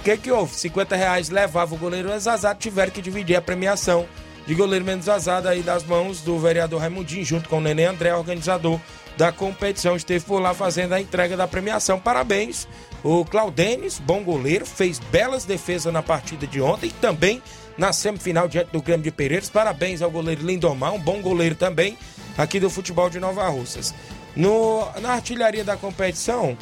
o 0.00 0.02
que 0.02 0.16
que 0.16 0.32
houve? 0.32 0.54
50 0.54 0.96
reais 0.96 1.28
levava 1.28 1.74
o 1.74 1.78
goleiro 1.78 2.08
menos 2.08 2.26
azado, 2.26 2.58
tiveram 2.58 2.90
que 2.90 3.02
dividir 3.02 3.36
a 3.36 3.42
premiação 3.42 4.08
de 4.46 4.54
goleiro 4.54 4.82
menos 4.82 5.10
azado 5.10 5.46
aí 5.46 5.62
das 5.62 5.84
mãos 5.84 6.22
do 6.22 6.38
vereador 6.38 6.80
Raimundinho, 6.80 7.22
junto 7.22 7.50
com 7.50 7.58
o 7.58 7.60
Nenê 7.60 7.84
André, 7.84 8.14
organizador 8.14 8.80
da 9.18 9.30
competição, 9.30 9.94
esteve 9.94 10.24
por 10.24 10.40
lá 10.40 10.54
fazendo 10.54 10.94
a 10.94 11.00
entrega 11.00 11.36
da 11.36 11.46
premiação. 11.46 12.00
Parabéns, 12.00 12.66
o 13.04 13.26
Claudênis, 13.26 13.98
bom 13.98 14.24
goleiro, 14.24 14.64
fez 14.64 14.98
belas 14.98 15.44
defesas 15.44 15.92
na 15.92 16.02
partida 16.02 16.46
de 16.46 16.62
ontem 16.62 16.86
e 16.86 16.92
também 16.92 17.42
na 17.76 17.92
semifinal 17.92 18.48
diante 18.48 18.72
do 18.72 18.80
Grêmio 18.80 19.04
de 19.04 19.10
Pereiros. 19.10 19.50
Parabéns 19.50 20.00
ao 20.00 20.10
goleiro 20.10 20.46
Lindomar, 20.46 20.94
um 20.94 20.98
bom 20.98 21.20
goleiro 21.20 21.54
também 21.54 21.98
aqui 22.38 22.58
do 22.58 22.70
futebol 22.70 23.10
de 23.10 23.20
Nova 23.20 23.46
Russas. 23.50 23.94
No, 24.34 24.90
na 25.02 25.12
artilharia 25.12 25.62
da 25.62 25.76
competição, 25.76 26.56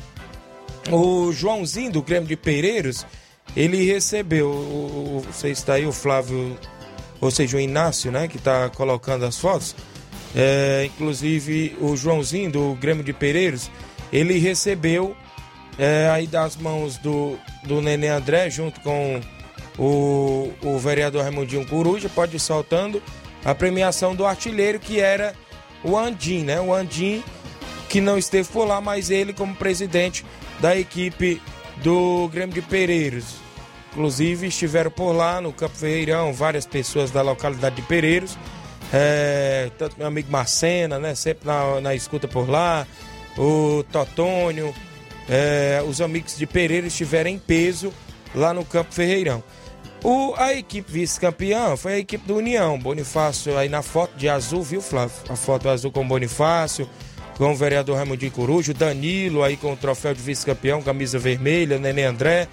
o 0.90 1.30
Joãozinho 1.32 1.92
do 1.92 2.02
Grêmio 2.02 2.28
de 2.28 2.36
Pereiros, 2.36 3.06
ele 3.58 3.84
recebeu, 3.84 4.48
o, 4.48 5.26
você 5.32 5.48
está 5.48 5.74
aí, 5.74 5.84
o 5.84 5.90
Flávio, 5.90 6.56
ou 7.20 7.28
seja, 7.28 7.56
o 7.56 7.60
Inácio, 7.60 8.12
né, 8.12 8.28
que 8.28 8.36
está 8.36 8.68
colocando 8.68 9.24
as 9.24 9.36
fotos. 9.36 9.74
É, 10.36 10.84
inclusive, 10.86 11.76
o 11.80 11.96
Joãozinho 11.96 12.52
do 12.52 12.74
Grêmio 12.74 13.02
de 13.02 13.12
Pereiros, 13.12 13.68
ele 14.12 14.38
recebeu 14.38 15.16
é, 15.76 16.08
aí 16.12 16.28
das 16.28 16.56
mãos 16.56 16.98
do, 16.98 17.36
do 17.64 17.80
Nenê 17.82 18.06
André, 18.06 18.48
junto 18.48 18.80
com 18.80 19.20
o, 19.76 20.52
o 20.62 20.78
vereador 20.78 21.24
Raimundinho 21.24 21.66
Coruja, 21.66 22.08
pode 22.08 22.36
ir 22.36 22.40
soltando 22.40 23.02
a 23.44 23.56
premiação 23.56 24.14
do 24.14 24.24
artilheiro, 24.24 24.78
que 24.78 25.00
era 25.00 25.34
o 25.82 25.98
Andim, 25.98 26.44
né? 26.44 26.60
O 26.60 26.72
Andim, 26.72 27.24
que 27.88 28.00
não 28.00 28.16
esteve 28.16 28.48
por 28.50 28.68
lá, 28.68 28.80
mas 28.80 29.10
ele 29.10 29.32
como 29.32 29.52
presidente 29.56 30.24
da 30.60 30.76
equipe 30.76 31.42
do 31.82 32.28
Grêmio 32.28 32.54
de 32.54 32.62
Pereiros. 32.62 33.47
Inclusive 33.98 34.46
estiveram 34.46 34.92
por 34.92 35.10
lá 35.10 35.40
no 35.40 35.52
Campo 35.52 35.74
Ferreirão 35.74 36.32
várias 36.32 36.64
pessoas 36.64 37.10
da 37.10 37.20
localidade 37.20 37.74
de 37.74 37.82
Pereiros. 37.82 38.38
É, 38.92 39.72
tanto 39.76 39.98
meu 39.98 40.06
amigo 40.06 40.30
Marcena, 40.30 41.00
né? 41.00 41.16
Sempre 41.16 41.48
na, 41.48 41.80
na 41.80 41.96
escuta 41.96 42.28
por 42.28 42.48
lá. 42.48 42.86
O 43.36 43.82
Totônio, 43.90 44.72
é, 45.28 45.82
os 45.84 46.00
amigos 46.00 46.38
de 46.38 46.46
Pereira 46.46 46.86
estiveram 46.86 47.28
em 47.28 47.40
peso 47.40 47.92
lá 48.36 48.54
no 48.54 48.64
Campo 48.64 48.94
Ferreirão. 48.94 49.42
O, 50.04 50.32
a 50.36 50.54
equipe 50.54 50.92
vice-campeã 50.92 51.76
foi 51.76 51.94
a 51.94 51.98
equipe 51.98 52.24
do 52.24 52.36
União. 52.36 52.78
Bonifácio 52.78 53.58
aí 53.58 53.68
na 53.68 53.82
foto 53.82 54.16
de 54.16 54.28
azul, 54.28 54.62
viu, 54.62 54.80
Flávio? 54.80 55.16
A 55.28 55.34
foto 55.34 55.68
azul 55.68 55.90
com 55.90 56.06
Bonifácio, 56.06 56.88
com 57.36 57.50
o 57.50 57.56
vereador 57.56 57.96
Raimundinho 57.96 58.30
Corujo, 58.30 58.72
Danilo 58.72 59.42
aí 59.42 59.56
com 59.56 59.72
o 59.72 59.76
troféu 59.76 60.14
de 60.14 60.22
vice-campeão, 60.22 60.82
camisa 60.82 61.18
vermelha, 61.18 61.80
Nenê 61.80 62.04
André, 62.04 62.46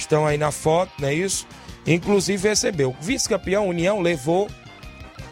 estão 0.00 0.26
aí 0.26 0.36
na 0.38 0.50
foto, 0.50 0.92
não 0.98 1.08
é 1.08 1.14
isso? 1.14 1.46
Inclusive 1.86 2.48
recebeu. 2.48 2.96
Vice-campeão 3.00 3.68
União 3.68 4.00
levou 4.00 4.48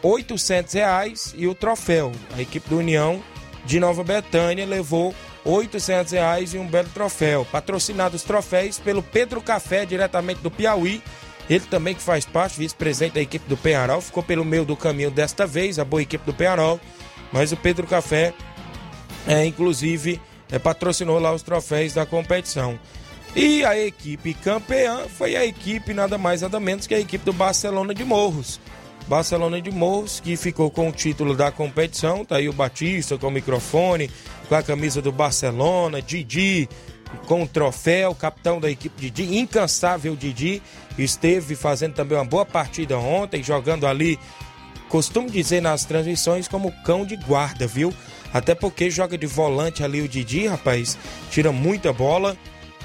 800 0.03 0.73
reais 0.75 1.35
e 1.37 1.47
o 1.47 1.55
troféu. 1.55 2.13
A 2.37 2.41
equipe 2.41 2.69
do 2.69 2.79
União 2.79 3.23
de 3.65 3.81
Nova 3.81 4.05
Betânia 4.05 4.67
levou 4.67 5.15
800 5.45 6.13
reais 6.13 6.55
e 6.55 6.59
um 6.59 6.67
belo 6.67 6.89
troféu. 6.91 7.47
Patrocinado 7.51 8.17
os 8.17 8.23
troféus 8.23 8.79
pelo 8.79 9.03
Pedro 9.03 9.41
Café, 9.41 9.85
diretamente 9.85 10.41
do 10.41 10.51
Piauí. 10.51 11.03
Ele 11.49 11.65
também 11.67 11.95
que 11.95 12.03
faz 12.03 12.25
parte, 12.25 12.59
vice-presidente 12.59 13.15
da 13.15 13.21
equipe 13.21 13.47
do 13.49 13.57
Penharol, 13.57 14.01
ficou 14.01 14.23
pelo 14.23 14.45
meio 14.45 14.65
do 14.65 14.75
caminho 14.75 15.11
desta 15.11 15.47
vez, 15.47 15.79
a 15.79 15.85
boa 15.85 16.01
equipe 16.01 16.25
do 16.25 16.33
Penharol. 16.33 16.81
Mas 17.31 17.53
o 17.53 17.57
Pedro 17.57 17.87
Café, 17.87 18.33
é, 19.27 19.45
inclusive, 19.45 20.21
é, 20.51 20.59
patrocinou 20.59 21.19
lá 21.19 21.33
os 21.33 21.43
troféus 21.43 21.93
da 21.93 22.07
competição. 22.07 22.79
E 23.37 23.65
a 23.65 23.79
equipe 23.79 24.33
campeã 24.35 25.07
foi 25.09 25.35
a 25.35 25.45
equipe 25.45 25.93
nada 25.93 26.17
mais 26.17 26.43
nada 26.43 26.61
menos 26.61 26.87
que 26.87 26.95
a 26.95 27.01
equipe 27.01 27.25
do 27.25 27.33
Barcelona 27.33 27.95
de 27.95 28.05
Morros. 28.05 28.61
Barcelona 29.09 29.61
de 29.61 29.71
Morros, 29.71 30.21
que 30.21 30.37
ficou 30.37 30.71
com 30.71 30.89
o 30.89 30.93
título 30.93 31.37
da 31.37 31.51
competição. 31.51 32.25
Tá 32.25 32.37
aí 32.37 32.49
o 32.49 32.53
Batista 32.53 33.19
com 33.19 33.27
o 33.27 33.31
microfone, 33.31 34.11
com 34.49 34.55
a 34.55 34.63
camisa 34.63 35.03
do 35.03 35.13
Barcelona, 35.13 36.01
Didi 36.01 36.69
com 37.27 37.43
o 37.43 37.49
troféu, 37.49 38.15
capitão 38.15 38.61
da 38.61 38.71
equipe 38.71 39.01
Didi, 39.01 39.39
incansável 39.39 40.17
Didi, 40.17 40.63
esteve 40.99 41.55
fazendo 41.55 41.95
também 41.95 42.19
uma 42.19 42.25
boa 42.25 42.45
partida 42.45 42.99
ontem, 42.99 43.43
jogando 43.43 43.87
ali, 43.87 44.19
costumo 44.89 45.31
dizer 45.31 45.61
nas 45.61 45.85
transmissões, 45.85 46.49
como 46.49 46.73
cão 46.83 47.05
de 47.05 47.17
guarda, 47.17 47.67
viu? 47.67 47.93
Até 48.33 48.55
porque 48.55 48.91
joga 48.91 49.17
de 49.17 49.27
volante 49.27 49.85
ali 49.85 50.01
o 50.03 50.09
Didi, 50.09 50.47
rapaz, 50.47 50.99
tira 51.31 51.53
muita 51.53 51.93
bola. 51.93 52.37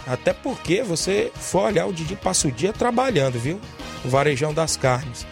Até 0.08 0.34
porque 0.34 0.82
você 0.82 1.32
for 1.36 1.64
olhar, 1.66 1.86
o 1.86 1.94
Didi 1.94 2.16
passa 2.16 2.48
o 2.48 2.52
dia 2.52 2.74
trabalhando, 2.74 3.40
viu? 3.40 3.60
O 4.04 4.10
varejão 4.10 4.54
das 4.54 4.76
carnes. 4.76 5.26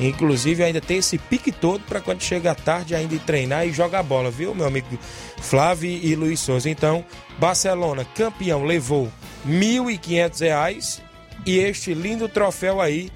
Inclusive 0.00 0.62
ainda 0.62 0.80
tem 0.80 0.98
esse 0.98 1.18
pique 1.18 1.52
todo 1.52 1.82
para 1.84 2.00
quando 2.00 2.22
chega 2.22 2.52
à 2.52 2.54
tarde 2.54 2.94
ainda 2.94 3.16
treinar 3.20 3.66
e 3.66 3.72
jogar 3.72 4.02
bola, 4.02 4.30
viu, 4.30 4.54
meu 4.54 4.66
amigo 4.66 4.98
Flávio 5.40 5.90
e 5.90 6.14
Luiz 6.14 6.40
Souza. 6.40 6.68
Então, 6.68 7.04
Barcelona, 7.38 8.04
campeão, 8.14 8.64
levou 8.64 9.10
1.500 9.46 10.40
reais 10.40 11.02
e 11.44 11.58
este 11.58 11.92
lindo 11.94 12.28
troféu 12.28 12.80
aí 12.80 13.10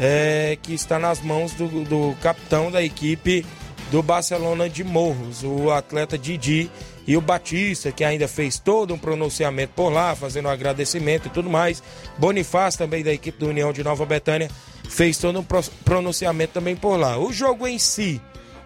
é, 0.00 0.58
que 0.60 0.74
está 0.74 0.98
nas 0.98 1.20
mãos 1.20 1.52
do, 1.52 1.84
do 1.84 2.16
capitão 2.20 2.70
da 2.70 2.82
equipe 2.82 3.44
do 3.90 4.02
Barcelona 4.02 4.68
de 4.68 4.82
Morros, 4.82 5.42
o 5.44 5.70
atleta 5.70 6.18
Didi 6.18 6.70
e 7.06 7.16
o 7.16 7.20
Batista, 7.20 7.92
que 7.92 8.02
ainda 8.02 8.26
fez 8.26 8.58
todo 8.58 8.92
um 8.92 8.98
pronunciamento 8.98 9.72
por 9.76 9.90
lá, 9.90 10.14
fazendo 10.16 10.46
um 10.46 10.50
agradecimento 10.50 11.26
e 11.26 11.30
tudo 11.30 11.48
mais. 11.48 11.82
Bonifácio 12.18 12.78
também 12.78 13.04
da 13.04 13.12
equipe 13.12 13.38
do 13.38 13.48
União 13.48 13.72
de 13.72 13.84
Nova 13.84 14.04
Betânia 14.04 14.50
fez 14.88 15.16
todo 15.18 15.38
um 15.38 15.44
pro- 15.44 15.62
pronunciamento 15.84 16.52
também 16.54 16.74
por 16.76 16.96
lá. 16.96 17.16
O 17.18 17.32
jogo 17.32 17.66
em 17.66 17.78
si, 17.78 18.20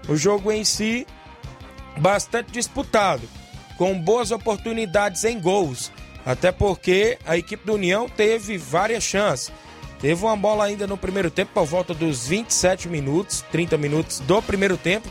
o 0.08 0.16
jogo 0.16 0.50
em 0.50 0.64
si, 0.64 1.06
bastante 1.98 2.50
disputado, 2.52 3.22
com 3.76 3.98
boas 3.98 4.30
oportunidades 4.30 5.24
em 5.24 5.38
gols. 5.40 5.90
Até 6.24 6.52
porque 6.52 7.18
a 7.26 7.36
equipe 7.36 7.64
do 7.64 7.74
União 7.74 8.08
teve 8.08 8.58
várias 8.58 9.02
chances. 9.02 9.50
Teve 10.00 10.22
uma 10.24 10.36
bola 10.36 10.64
ainda 10.64 10.86
no 10.86 10.96
primeiro 10.96 11.30
tempo, 11.30 11.50
por 11.52 11.64
volta 11.66 11.92
dos 11.92 12.26
27 12.26 12.88
minutos, 12.88 13.44
30 13.52 13.76
minutos 13.76 14.20
do 14.20 14.40
primeiro 14.42 14.76
tempo. 14.78 15.08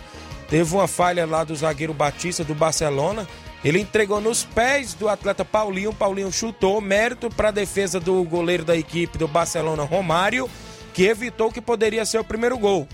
Teve 0.49 0.73
uma 0.73 0.87
falha 0.87 1.25
lá 1.27 1.43
do 1.43 1.55
zagueiro 1.55 1.93
Batista 1.93 2.43
do 2.43 2.55
Barcelona. 2.55 3.27
Ele 3.63 3.79
entregou 3.79 4.19
nos 4.19 4.43
pés 4.43 4.93
do 4.95 5.07
atleta 5.07 5.45
Paulinho. 5.45 5.93
Paulinho 5.93 6.31
chutou, 6.31 6.81
mérito 6.81 7.29
para 7.29 7.49
a 7.49 7.51
defesa 7.51 7.99
do 7.99 8.23
goleiro 8.23 8.65
da 8.65 8.75
equipe 8.75 9.17
do 9.17 9.27
Barcelona, 9.27 9.83
Romário, 9.83 10.49
que 10.93 11.03
evitou 11.03 11.51
que 11.51 11.61
poderia 11.61 12.03
ser 12.03 12.19
o 12.19 12.23
primeiro 12.23 12.57
gol. 12.57 12.87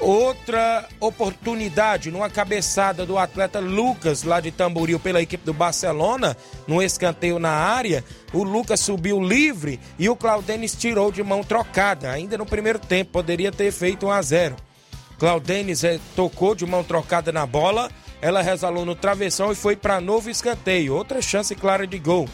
Outra 0.00 0.86
oportunidade 1.00 2.10
numa 2.10 2.28
cabeçada 2.28 3.06
do 3.06 3.16
atleta 3.16 3.60
Lucas, 3.60 4.24
lá 4.24 4.40
de 4.40 4.50
Tamboril, 4.50 5.00
pela 5.00 5.22
equipe 5.22 5.46
do 5.46 5.54
Barcelona, 5.54 6.36
no 6.66 6.82
escanteio 6.82 7.38
na 7.38 7.52
área. 7.52 8.04
O 8.32 8.42
Lucas 8.42 8.80
subiu 8.80 9.22
livre 9.22 9.80
e 9.98 10.08
o 10.08 10.16
Claudenis 10.16 10.74
tirou 10.74 11.10
de 11.10 11.22
mão 11.22 11.42
trocada, 11.42 12.10
ainda 12.10 12.36
no 12.36 12.44
primeiro 12.44 12.78
tempo. 12.78 13.12
Poderia 13.12 13.50
ter 13.50 13.72
feito 13.72 14.06
1 14.06 14.10
a 14.10 14.20
0 14.20 14.56
Claudenis 15.18 15.84
eh, 15.84 16.00
tocou 16.16 16.54
de 16.54 16.66
mão 16.66 16.82
trocada 16.82 17.32
na 17.32 17.46
bola, 17.46 17.90
ela 18.20 18.42
resvalou 18.42 18.84
no 18.84 18.94
travessão 18.94 19.52
e 19.52 19.54
foi 19.54 19.76
para 19.76 20.00
novo 20.00 20.30
escanteio. 20.30 20.94
Outra 20.94 21.20
chance 21.20 21.54
clara 21.54 21.86
de 21.86 21.98
gol. 21.98 22.28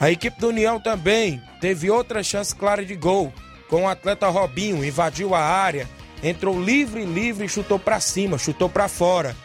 A 0.00 0.10
equipe 0.10 0.38
do 0.40 0.48
União 0.48 0.80
também 0.80 1.40
teve 1.60 1.90
outra 1.90 2.22
chance 2.22 2.54
clara 2.54 2.84
de 2.84 2.96
gol, 2.96 3.32
com 3.68 3.84
o 3.84 3.88
atleta 3.88 4.28
Robinho, 4.28 4.84
invadiu 4.84 5.34
a 5.34 5.40
área, 5.40 5.88
entrou 6.22 6.60
livre, 6.60 7.04
livre 7.04 7.46
e 7.46 7.48
chutou 7.48 7.78
para 7.78 8.00
cima, 8.00 8.36
chutou 8.36 8.68
para 8.68 8.88
fora. 8.88 9.36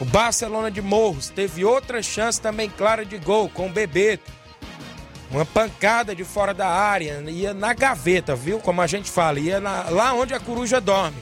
O 0.00 0.04
Barcelona 0.04 0.70
de 0.70 0.80
Morros 0.80 1.28
teve 1.28 1.64
outra 1.64 2.02
chance 2.02 2.40
também 2.40 2.70
clara 2.70 3.04
de 3.04 3.18
gol, 3.18 3.48
com 3.48 3.66
o 3.66 3.72
Bebeto. 3.72 4.32
Uma 5.30 5.44
pancada 5.44 6.14
de 6.14 6.24
fora 6.24 6.52
da 6.52 6.66
área, 6.68 7.22
ia 7.28 7.54
na 7.54 7.72
gaveta, 7.72 8.34
viu? 8.34 8.58
Como 8.58 8.80
a 8.82 8.86
gente 8.86 9.08
fala, 9.10 9.38
ia 9.38 9.60
na- 9.60 9.88
lá 9.88 10.12
onde 10.12 10.34
a 10.34 10.40
coruja 10.40 10.80
dorme. 10.80 11.16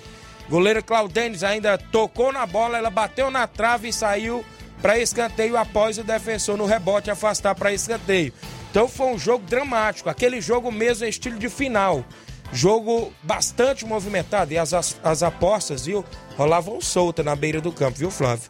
Goleiro 0.48 0.82
Claudênis 0.82 1.42
ainda 1.44 1.76
tocou 1.76 2.32
na 2.32 2.46
bola, 2.46 2.78
ela 2.78 2.88
bateu 2.88 3.30
na 3.30 3.46
trave 3.46 3.88
e 3.88 3.92
saiu 3.92 4.42
para 4.80 4.98
escanteio 4.98 5.58
após 5.58 5.98
o 5.98 6.04
defensor 6.04 6.56
no 6.56 6.64
rebote 6.64 7.10
afastar 7.10 7.54
para 7.54 7.72
escanteio. 7.72 8.32
Então 8.70 8.88
foi 8.88 9.08
um 9.08 9.18
jogo 9.18 9.44
dramático, 9.46 10.08
aquele 10.08 10.40
jogo 10.40 10.72
mesmo 10.72 11.04
estilo 11.04 11.38
de 11.38 11.50
final. 11.50 12.02
Jogo 12.50 13.12
bastante 13.22 13.84
movimentado 13.84 14.54
e 14.54 14.58
as, 14.58 14.72
as, 14.72 14.98
as 15.04 15.22
apostas, 15.22 15.84
viu? 15.84 16.02
Rolavam 16.38 16.80
solta 16.80 17.22
na 17.22 17.36
beira 17.36 17.60
do 17.60 17.70
campo, 17.70 17.98
viu, 17.98 18.10
Flávio? 18.10 18.48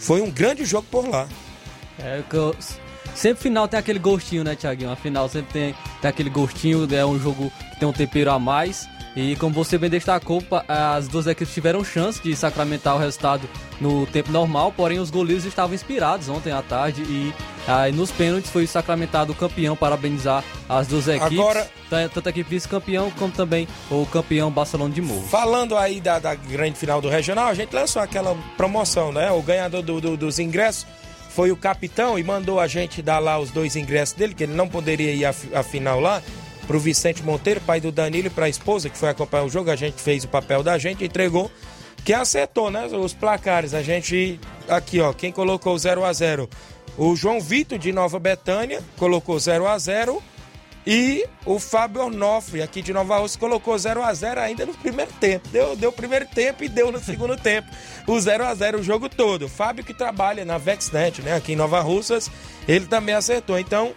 Foi 0.00 0.20
um 0.20 0.30
grande 0.32 0.64
jogo 0.64 0.88
por 0.90 1.08
lá. 1.08 1.28
É 2.00 2.24
que 2.28 2.34
eu- 2.36 2.56
Sempre 3.16 3.42
final 3.44 3.66
tem 3.66 3.80
aquele 3.80 3.98
gostinho, 3.98 4.44
né, 4.44 4.54
Thiaguinho? 4.54 4.90
A 4.90 4.96
final 4.96 5.28
sempre 5.28 5.52
tem, 5.52 5.74
tem 6.02 6.08
aquele 6.08 6.30
gostinho, 6.30 6.86
é 6.94 7.04
um 7.04 7.18
jogo 7.18 7.50
que 7.72 7.80
tem 7.80 7.88
um 7.88 7.92
tempero 7.92 8.30
a 8.30 8.38
mais. 8.38 8.86
E 9.16 9.34
como 9.36 9.54
você 9.54 9.78
bem 9.78 9.88
destacou, 9.88 10.42
as 10.68 11.08
duas 11.08 11.26
equipes 11.26 11.54
tiveram 11.54 11.82
chance 11.82 12.22
de 12.22 12.36
sacramentar 12.36 12.94
o 12.96 12.98
resultado 12.98 13.48
no 13.80 14.04
tempo 14.06 14.30
normal, 14.30 14.70
porém 14.76 14.98
os 14.98 15.08
goleiros 15.10 15.46
estavam 15.46 15.74
inspirados 15.74 16.28
ontem 16.28 16.52
à 16.52 16.60
tarde 16.60 17.00
e 17.02 17.32
aí 17.66 17.92
nos 17.92 18.10
pênaltis 18.12 18.50
foi 18.50 18.66
sacramentado 18.66 19.32
o 19.32 19.34
campeão, 19.34 19.74
parabenizar 19.74 20.44
as 20.68 20.86
duas 20.86 21.08
equipes, 21.08 21.38
Agora- 21.38 21.66
ta- 21.88 22.10
tanto 22.12 22.26
a 22.26 22.30
equipe 22.30 22.50
vice-campeão 22.50 23.10
como 23.12 23.32
também 23.32 23.66
o 23.90 24.04
campeão 24.04 24.50
Barcelona 24.50 24.92
de 24.92 25.00
Morro. 25.00 25.26
Falando 25.28 25.78
aí 25.78 25.98
da, 25.98 26.18
da 26.18 26.34
grande 26.34 26.76
final 26.78 27.00
do 27.00 27.08
regional, 27.08 27.46
a 27.48 27.54
gente 27.54 27.74
lançou 27.74 28.02
aquela 28.02 28.36
promoção, 28.58 29.12
né? 29.12 29.30
O 29.32 29.40
ganhador 29.40 29.80
do- 29.80 29.98
do- 29.98 30.16
dos 30.18 30.38
ingressos 30.38 30.86
foi 31.36 31.52
o 31.52 31.56
capitão 31.56 32.18
e 32.18 32.24
mandou 32.24 32.58
a 32.58 32.66
gente 32.66 33.02
dar 33.02 33.18
lá 33.18 33.38
os 33.38 33.50
dois 33.50 33.76
ingressos 33.76 34.14
dele, 34.16 34.34
que 34.34 34.44
ele 34.44 34.54
não 34.54 34.66
poderia 34.66 35.12
ir 35.12 35.26
à, 35.26 35.34
fi- 35.34 35.54
à 35.54 35.62
final 35.62 36.00
lá, 36.00 36.22
pro 36.66 36.80
Vicente 36.80 37.22
Monteiro, 37.22 37.60
pai 37.60 37.78
do 37.78 37.92
Danilo, 37.92 38.28
e 38.28 38.30
pra 38.30 38.48
esposa 38.48 38.88
que 38.88 38.96
foi 38.96 39.10
acompanhar 39.10 39.44
o 39.44 39.48
jogo. 39.50 39.70
A 39.70 39.76
gente 39.76 40.00
fez 40.00 40.24
o 40.24 40.28
papel 40.28 40.62
da 40.62 40.78
gente, 40.78 41.04
entregou. 41.04 41.50
Quem 42.06 42.14
acertou, 42.16 42.70
né? 42.70 42.86
Os 42.86 43.12
placares. 43.12 43.74
A 43.74 43.82
gente. 43.82 44.40
Aqui, 44.66 44.98
ó. 44.98 45.12
Quem 45.12 45.30
colocou 45.30 45.76
0 45.78 46.04
a 46.06 46.12
0 46.12 46.48
O 46.96 47.14
João 47.14 47.38
Vitor 47.38 47.78
de 47.78 47.92
Nova 47.92 48.18
Betânia 48.18 48.82
colocou 48.96 49.38
0 49.38 49.66
a 49.68 49.76
0 49.78 50.22
e 50.86 51.26
o 51.44 51.58
Fábio 51.58 52.02
Onofre, 52.06 52.62
aqui 52.62 52.80
de 52.80 52.92
Nova 52.92 53.18
Rússia, 53.18 53.40
colocou 53.40 53.76
0 53.76 54.02
a 54.04 54.14
0 54.14 54.40
ainda 54.40 54.64
no 54.64 54.72
primeiro 54.74 55.10
tempo. 55.18 55.48
Deu, 55.48 55.88
o 55.88 55.92
primeiro 55.92 56.26
tempo 56.26 56.62
e 56.62 56.68
deu 56.68 56.92
no 56.92 57.00
segundo 57.00 57.36
tempo 57.40 57.68
o 58.06 58.20
0 58.20 58.44
a 58.46 58.54
0 58.54 58.78
o 58.78 58.82
jogo 58.82 59.08
todo. 59.08 59.46
O 59.46 59.48
Fábio 59.48 59.84
que 59.84 59.92
trabalha 59.92 60.44
na 60.44 60.58
Vexnet, 60.58 61.20
né, 61.22 61.34
aqui 61.34 61.54
em 61.54 61.56
Nova 61.56 61.80
Russas, 61.80 62.30
ele 62.68 62.86
também 62.86 63.14
acertou. 63.14 63.58
Então, 63.58 63.92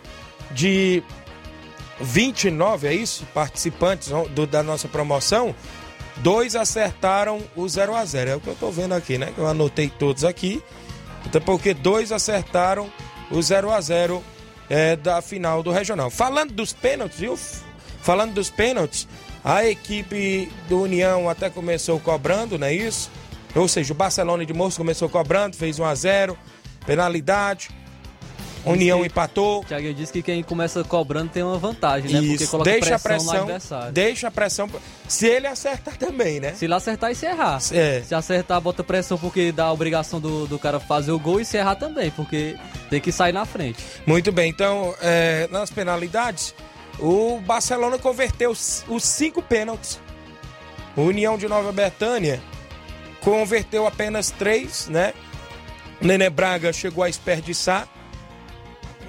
de 0.51 1.03
29, 2.01 2.87
é 2.87 2.93
isso? 2.93 3.25
Participantes 3.33 4.09
do- 4.31 4.47
da 4.47 4.63
nossa 4.63 4.87
promoção, 4.87 5.53
dois 6.17 6.55
acertaram 6.55 7.41
o 7.55 7.67
0 7.67 7.95
a 7.95 8.03
0 8.05 8.31
É 8.31 8.35
o 8.35 8.39
que 8.39 8.47
eu 8.47 8.55
tô 8.55 8.71
vendo 8.71 8.93
aqui, 8.93 9.17
né? 9.17 9.33
Eu 9.37 9.47
anotei 9.47 9.89
todos 9.89 10.23
aqui. 10.23 10.63
Até 11.25 11.39
porque 11.39 11.73
dois 11.73 12.11
acertaram 12.11 12.89
o 13.29 13.41
0 13.41 13.71
a 13.71 13.79
0 13.81 14.23
é, 14.69 14.95
da 14.95 15.21
final 15.21 15.63
do 15.63 15.71
regional. 15.71 16.09
Falando 16.09 16.53
dos 16.53 16.73
pênaltis, 16.73 17.19
viu? 17.19 17.37
Falando 18.01 18.33
dos 18.33 18.49
pênaltis, 18.49 19.07
a 19.43 19.65
equipe 19.65 20.51
do 20.67 20.81
União 20.81 21.29
até 21.29 21.49
começou 21.49 21.99
cobrando, 21.99 22.57
não 22.57 22.67
é 22.67 22.73
isso? 22.73 23.09
Ou 23.55 23.67
seja, 23.67 23.93
o 23.93 23.95
Barcelona 23.95 24.45
de 24.45 24.53
Moço 24.53 24.77
começou 24.77 25.09
cobrando, 25.09 25.55
fez 25.55 25.79
1 25.79 25.85
a 25.85 25.95
0 25.95 26.37
penalidade. 26.85 27.69
União 28.65 29.05
empatou. 29.05 29.63
Thiago 29.63 29.93
disse 29.93 30.11
que 30.11 30.21
quem 30.21 30.43
começa 30.43 30.83
cobrando 30.83 31.29
tem 31.29 31.43
uma 31.43 31.57
vantagem, 31.57 32.11
né? 32.11 32.27
Porque 32.27 32.47
coloca 32.47 32.69
deixa 32.69 32.95
a 32.95 32.99
pressão, 32.99 33.25
no 33.25 33.31
pressão, 33.31 33.43
adversário. 33.43 33.91
deixa 33.91 34.27
a 34.27 34.31
pressão. 34.31 34.69
Se 35.07 35.27
ele 35.27 35.47
acertar 35.47 35.97
também, 35.97 36.39
né? 36.39 36.53
Se 36.53 36.65
ele 36.65 36.73
acertar 36.73 37.11
e 37.11 37.15
se 37.15 37.25
errar. 37.25 37.59
É. 37.71 38.01
Se 38.01 38.13
acertar, 38.13 38.59
bota 38.61 38.83
pressão 38.83 39.17
porque 39.17 39.51
dá 39.51 39.65
a 39.65 39.71
obrigação 39.71 40.19
do, 40.19 40.45
do 40.47 40.59
cara 40.59 40.79
fazer 40.79 41.11
o 41.11 41.19
gol 41.19 41.39
e 41.39 41.45
se 41.45 41.57
errar 41.57 41.75
também, 41.75 42.11
porque 42.11 42.55
tem 42.89 42.99
que 42.99 43.11
sair 43.11 43.33
na 43.33 43.45
frente. 43.45 43.83
Muito 44.05 44.31
bem, 44.31 44.49
então, 44.49 44.93
é, 45.01 45.47
nas 45.51 45.69
penalidades, 45.69 46.53
o 46.99 47.39
Barcelona 47.39 47.97
converteu 47.97 48.51
os 48.51 48.83
os 48.87 49.03
cinco 49.03 49.41
pênaltis. 49.41 49.99
O 50.95 51.01
União 51.03 51.37
de 51.37 51.47
Nova 51.47 51.71
Betânia 51.71 52.41
converteu 53.21 53.87
apenas 53.87 54.31
três, 54.31 54.87
né? 54.87 55.13
O 56.01 56.07
Nenê 56.07 56.29
Braga 56.29 56.73
chegou 56.73 57.03
a 57.03 57.07
desperdiçar 57.07 57.87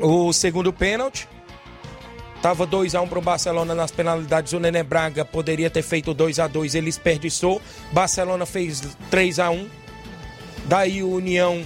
o 0.00 0.32
segundo 0.32 0.72
pênalti. 0.72 1.28
Tava 2.42 2.64
2 2.64 2.94
a 2.94 3.02
1 3.02 3.08
pro 3.08 3.20
Barcelona 3.20 3.74
nas 3.74 3.90
penalidades. 3.90 4.52
O 4.52 4.60
Nenê 4.60 4.82
Braga 4.82 5.24
poderia 5.24 5.68
ter 5.68 5.82
feito 5.82 6.14
2 6.14 6.38
a 6.38 6.46
2, 6.46 6.74
ele 6.74 6.86
desperdiçou. 6.86 7.60
Barcelona 7.92 8.46
fez 8.46 8.82
3 9.10 9.38
a 9.38 9.50
1. 9.50 9.68
Daí 10.64 11.02
o 11.02 11.10
União 11.10 11.62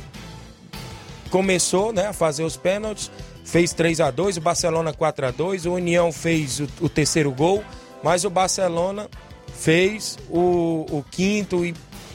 começou 1.30 1.92
né, 1.92 2.08
a 2.08 2.12
fazer 2.12 2.44
os 2.44 2.56
pênaltis, 2.56 3.10
fez 3.44 3.72
3 3.72 4.00
a 4.00 4.10
2 4.10 4.36
o 4.36 4.40
Barcelona 4.40 4.92
4 4.92 5.26
a 5.26 5.30
2 5.32 5.66
o 5.66 5.72
União 5.72 6.12
fez 6.12 6.60
o, 6.60 6.68
o 6.80 6.88
terceiro 6.88 7.32
gol, 7.32 7.64
mas 8.04 8.24
o 8.24 8.30
Barcelona 8.30 9.08
fez 9.52 10.16
o, 10.30 10.86
o 10.90 11.04
quinto 11.10 11.64
e 11.64 11.74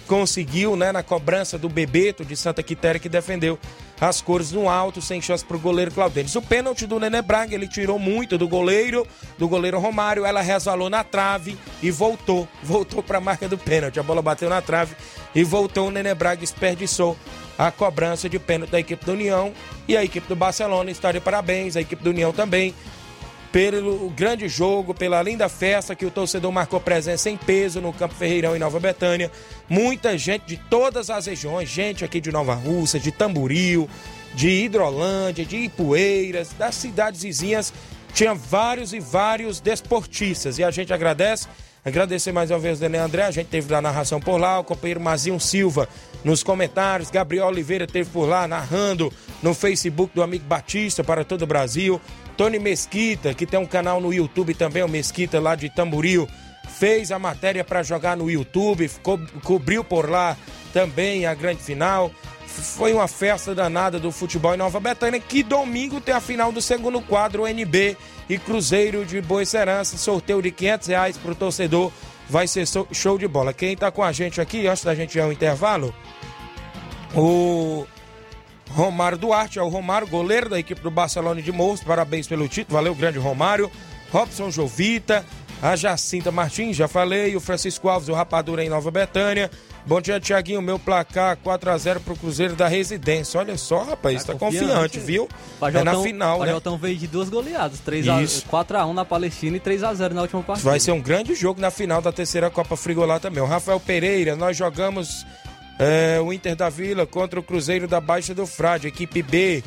conseguiu, 0.09 0.75
né, 0.75 0.91
na 0.91 1.03
cobrança 1.03 1.55
do 1.55 1.69
Bebeto 1.69 2.25
de 2.25 2.35
Santa 2.35 2.63
Quitéria, 2.63 2.99
que 2.99 3.07
defendeu 3.07 3.59
as 4.01 4.21
cores 4.21 4.51
no 4.51 4.67
alto, 4.67 5.03
sem 5.03 5.21
chance 5.21 5.45
para 5.45 5.55
o 5.55 5.59
goleiro 5.59 5.91
Claudênis. 5.91 6.35
O 6.35 6.41
pênalti 6.41 6.87
do 6.87 6.99
Nenê 6.99 7.21
Braga, 7.21 7.53
ele 7.53 7.67
tirou 7.67 7.99
muito 7.99 8.35
do 8.35 8.47
goleiro, 8.47 9.05
do 9.37 9.47
goleiro 9.47 9.77
Romário, 9.77 10.25
ela 10.25 10.41
resvalou 10.41 10.89
na 10.89 11.03
trave 11.03 11.55
e 11.83 11.91
voltou, 11.91 12.47
voltou 12.63 13.03
para 13.03 13.19
a 13.19 13.21
marca 13.21 13.47
do 13.47 13.55
pênalti. 13.55 13.99
A 13.99 14.03
bola 14.03 14.19
bateu 14.19 14.49
na 14.49 14.63
trave 14.63 14.95
e 15.35 15.43
voltou, 15.43 15.89
o 15.89 15.91
Nenê 15.91 16.15
Braga 16.15 16.41
desperdiçou 16.41 17.15
a 17.55 17.69
cobrança 17.69 18.27
de 18.27 18.39
pênalti 18.39 18.71
da 18.71 18.79
equipe 18.79 19.05
do 19.05 19.11
União 19.11 19.53
e 19.87 19.95
a 19.95 20.03
equipe 20.03 20.27
do 20.27 20.35
Barcelona 20.35 20.89
está 20.89 21.11
de 21.11 21.19
parabéns, 21.19 21.75
a 21.75 21.81
equipe 21.81 22.03
do 22.03 22.09
União 22.09 22.33
também 22.33 22.73
pelo 23.51 24.09
grande 24.11 24.47
jogo, 24.47 24.93
pela 24.93 25.21
linda 25.23 25.49
festa 25.49 25.95
que 25.95 26.05
o 26.05 26.11
torcedor 26.11 26.51
marcou 26.51 26.79
presença 26.79 27.29
em 27.29 27.37
peso 27.37 27.81
no 27.81 27.91
Campo 27.91 28.13
Ferreirão 28.13 28.55
em 28.55 28.59
Nova 28.59 28.79
Betânia. 28.79 29.31
Muita 29.67 30.17
gente 30.17 30.45
de 30.45 30.57
todas 30.57 31.09
as 31.09 31.25
regiões, 31.25 31.67
gente 31.67 32.05
aqui 32.05 32.21
de 32.21 32.31
Nova 32.31 32.53
Russa, 32.53 32.99
de 32.99 33.11
Tamboril, 33.11 33.89
de 34.35 34.49
Hidrolândia, 34.49 35.45
de 35.45 35.57
Ipueiras, 35.57 36.53
das 36.53 36.75
cidades 36.75 37.23
vizinhas. 37.23 37.73
Tinha 38.13 38.35
vários 38.35 38.93
e 38.93 38.99
vários 38.99 39.59
desportistas 39.59 40.59
e 40.59 40.63
a 40.63 40.69
gente 40.69 40.93
agradece. 40.93 41.47
Agradecer 41.83 42.31
mais 42.31 42.51
uma 42.51 42.59
vez 42.59 42.77
o 42.77 42.81
Daniel 42.81 43.05
André, 43.05 43.23
a 43.23 43.31
gente 43.31 43.47
teve 43.47 43.67
da 43.67 43.81
narração 43.81 44.19
por 44.19 44.37
lá, 44.37 44.59
o 44.59 44.63
companheiro 44.63 44.99
Mazinho 44.99 45.39
Silva 45.39 45.87
nos 46.25 46.43
comentários, 46.43 47.09
Gabriel 47.09 47.47
Oliveira 47.47 47.87
teve 47.87 48.09
por 48.09 48.27
lá 48.27 48.45
narrando 48.45 49.11
no 49.41 49.53
Facebook 49.53 50.13
do 50.13 50.21
Amigo 50.21 50.43
Batista 50.43 51.03
para 51.05 51.23
todo 51.23 51.43
o 51.43 51.47
Brasil 51.47 51.99
Tony 52.39 52.57
Mesquita, 52.57 53.33
que 53.33 53.45
tem 53.45 53.59
um 53.59 53.65
canal 53.65 53.99
no 53.99 54.13
YouTube 54.13 54.53
também, 54.53 54.81
o 54.81 54.87
Mesquita 54.87 55.41
lá 55.41 55.55
de 55.55 55.69
Tamboril, 55.69 56.25
fez 56.69 57.11
a 57.11 57.19
matéria 57.19 57.65
para 57.65 57.83
jogar 57.83 58.15
no 58.15 58.31
YouTube, 58.31 58.87
ficou, 58.87 59.19
cobriu 59.43 59.83
por 59.83 60.09
lá 60.09 60.37
também 60.71 61.25
a 61.25 61.33
grande 61.33 61.61
final. 61.61 62.09
Foi 62.47 62.93
uma 62.93 63.09
festa 63.09 63.53
danada 63.53 63.99
do 63.99 64.09
futebol 64.09 64.53
em 64.53 64.57
Nova 64.57 64.79
Betânia, 64.79 65.19
que 65.19 65.43
domingo 65.43 65.99
tem 65.99 66.15
a 66.15 66.21
final 66.21 66.49
do 66.49 66.61
segundo 66.61 67.01
quadro, 67.01 67.45
NB 67.45 67.97
e 68.29 68.37
Cruzeiro 68.37 69.03
de 69.03 69.19
Boa 69.19 69.43
Serança, 69.43 69.97
sorteio 69.97 70.41
de 70.41 70.49
500 70.49 70.87
reais 70.87 71.17
para 71.17 71.33
o 71.33 71.35
torcedor, 71.35 71.91
vai 72.29 72.47
ser 72.47 72.65
show 72.93 73.17
de 73.17 73.27
bola. 73.27 73.51
Quem 73.51 73.73
está 73.73 73.91
com 73.91 74.01
a 74.01 74.13
gente 74.13 74.39
aqui, 74.39 74.65
antes 74.65 74.85
da 74.85 74.95
gente 74.95 75.13
ir 75.17 75.19
ao 75.19 75.33
intervalo, 75.33 75.93
o 77.13 77.85
Romário 78.69 79.17
Duarte, 79.17 79.59
é 79.59 79.61
o 79.61 79.67
Romário, 79.67 80.07
goleiro 80.07 80.49
da 80.49 80.59
equipe 80.59 80.81
do 80.81 80.91
Barcelona 80.91 81.41
de 81.41 81.51
Morros, 81.51 81.83
parabéns 81.83 82.27
pelo 82.27 82.47
título, 82.47 82.75
valeu, 82.77 82.95
grande 82.95 83.17
Romário. 83.17 83.71
Robson 84.11 84.49
Jovita, 84.49 85.25
a 85.61 85.75
Jacinta 85.75 86.31
Martins, 86.31 86.75
já 86.75 86.87
falei, 86.87 87.35
o 87.35 87.39
Francisco 87.39 87.89
Alves, 87.89 88.09
o 88.09 88.13
Rapadura 88.13 88.63
em 88.63 88.69
Nova 88.69 88.89
Betânia. 88.89 89.51
Bom 89.85 89.99
dia, 89.99 90.19
Tiaguinho. 90.19 90.61
Meu 90.61 90.77
placar 90.77 91.37
4x0 91.37 91.99
pro 91.99 92.15
Cruzeiro 92.15 92.55
da 92.55 92.67
Residência. 92.67 93.39
Olha 93.39 93.57
só, 93.57 93.83
rapaz, 93.83 94.23
tá, 94.23 94.33
tá 94.33 94.39
confiante, 94.39 94.67
confiante, 94.67 94.99
viu? 94.99 95.27
Pajotão, 95.59 95.81
é 95.81 95.95
na 95.95 96.03
final, 96.03 96.37
o 96.37 96.39
Pajotão 96.39 96.73
né? 96.73 96.79
veio 96.81 96.97
de 96.97 97.07
duas 97.07 97.29
goleadas, 97.29 97.81
4x1 97.81 98.93
na 98.93 99.05
Palestina 99.05 99.57
e 99.57 99.59
3x0 99.59 100.11
na 100.11 100.21
última 100.21 100.43
partida. 100.43 100.69
Vai 100.69 100.79
ser 100.79 100.91
um 100.91 101.01
grande 101.01 101.33
jogo 101.33 101.59
na 101.59 101.71
final 101.71 102.01
da 102.01 102.11
terceira 102.11 102.49
Copa 102.49 102.75
Frigolá 102.75 103.19
também. 103.19 103.41
O 103.41 103.47
Rafael 103.47 103.79
Pereira, 103.79 104.35
nós 104.35 104.55
jogamos 104.55 105.25
é, 105.79 106.19
o 106.19 106.33
Inter 106.33 106.57
da 106.57 106.69
Vila 106.69 107.05
contra 107.05 107.39
o 107.39 107.43
Cruzeiro 107.43 107.87
da 107.87 108.01
Baixa 108.01 108.35
do 108.35 108.45
Frade, 108.45 108.87
equipe 108.87 109.23
B. 109.23 109.63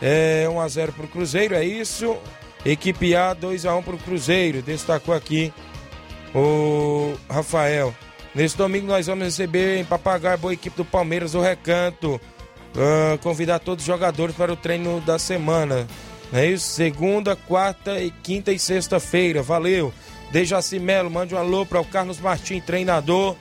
É, 0.00 0.46
1x0 0.48 0.92
pro 0.92 1.06
Cruzeiro, 1.06 1.54
é 1.54 1.62
isso. 1.62 2.16
Equipe 2.64 3.14
A, 3.14 3.36
2x1 3.36 3.84
pro 3.84 3.98
Cruzeiro. 3.98 4.62
Destacou 4.62 5.14
aqui 5.14 5.52
o 6.34 7.14
Rafael. 7.28 7.94
Nesse 8.34 8.56
domingo 8.56 8.86
nós 8.86 9.06
vamos 9.06 9.24
receber 9.24 9.78
em 9.78 9.84
Papagaio 9.84 10.34
a 10.34 10.38
boa 10.38 10.54
equipe 10.54 10.76
do 10.76 10.84
Palmeiras, 10.84 11.34
o 11.34 11.40
Recanto. 11.42 12.18
Uh, 12.74 13.18
convidar 13.18 13.58
todos 13.58 13.82
os 13.82 13.86
jogadores 13.86 14.34
para 14.34 14.52
o 14.52 14.56
treino 14.56 15.00
da 15.02 15.18
semana. 15.18 15.86
É 16.32 16.46
isso? 16.46 16.68
Segunda, 16.68 17.36
quarta, 17.36 18.00
e 18.00 18.10
quinta 18.10 18.50
e 18.50 18.58
sexta-feira. 18.58 19.42
Valeu. 19.42 19.92
Dejaci 20.30 20.78
Melo, 20.78 21.10
mande 21.10 21.34
um 21.34 21.38
alô 21.38 21.66
para 21.66 21.80
o 21.80 21.84
Carlos 21.84 22.20
Martins, 22.20 22.64
treinador 22.64 23.36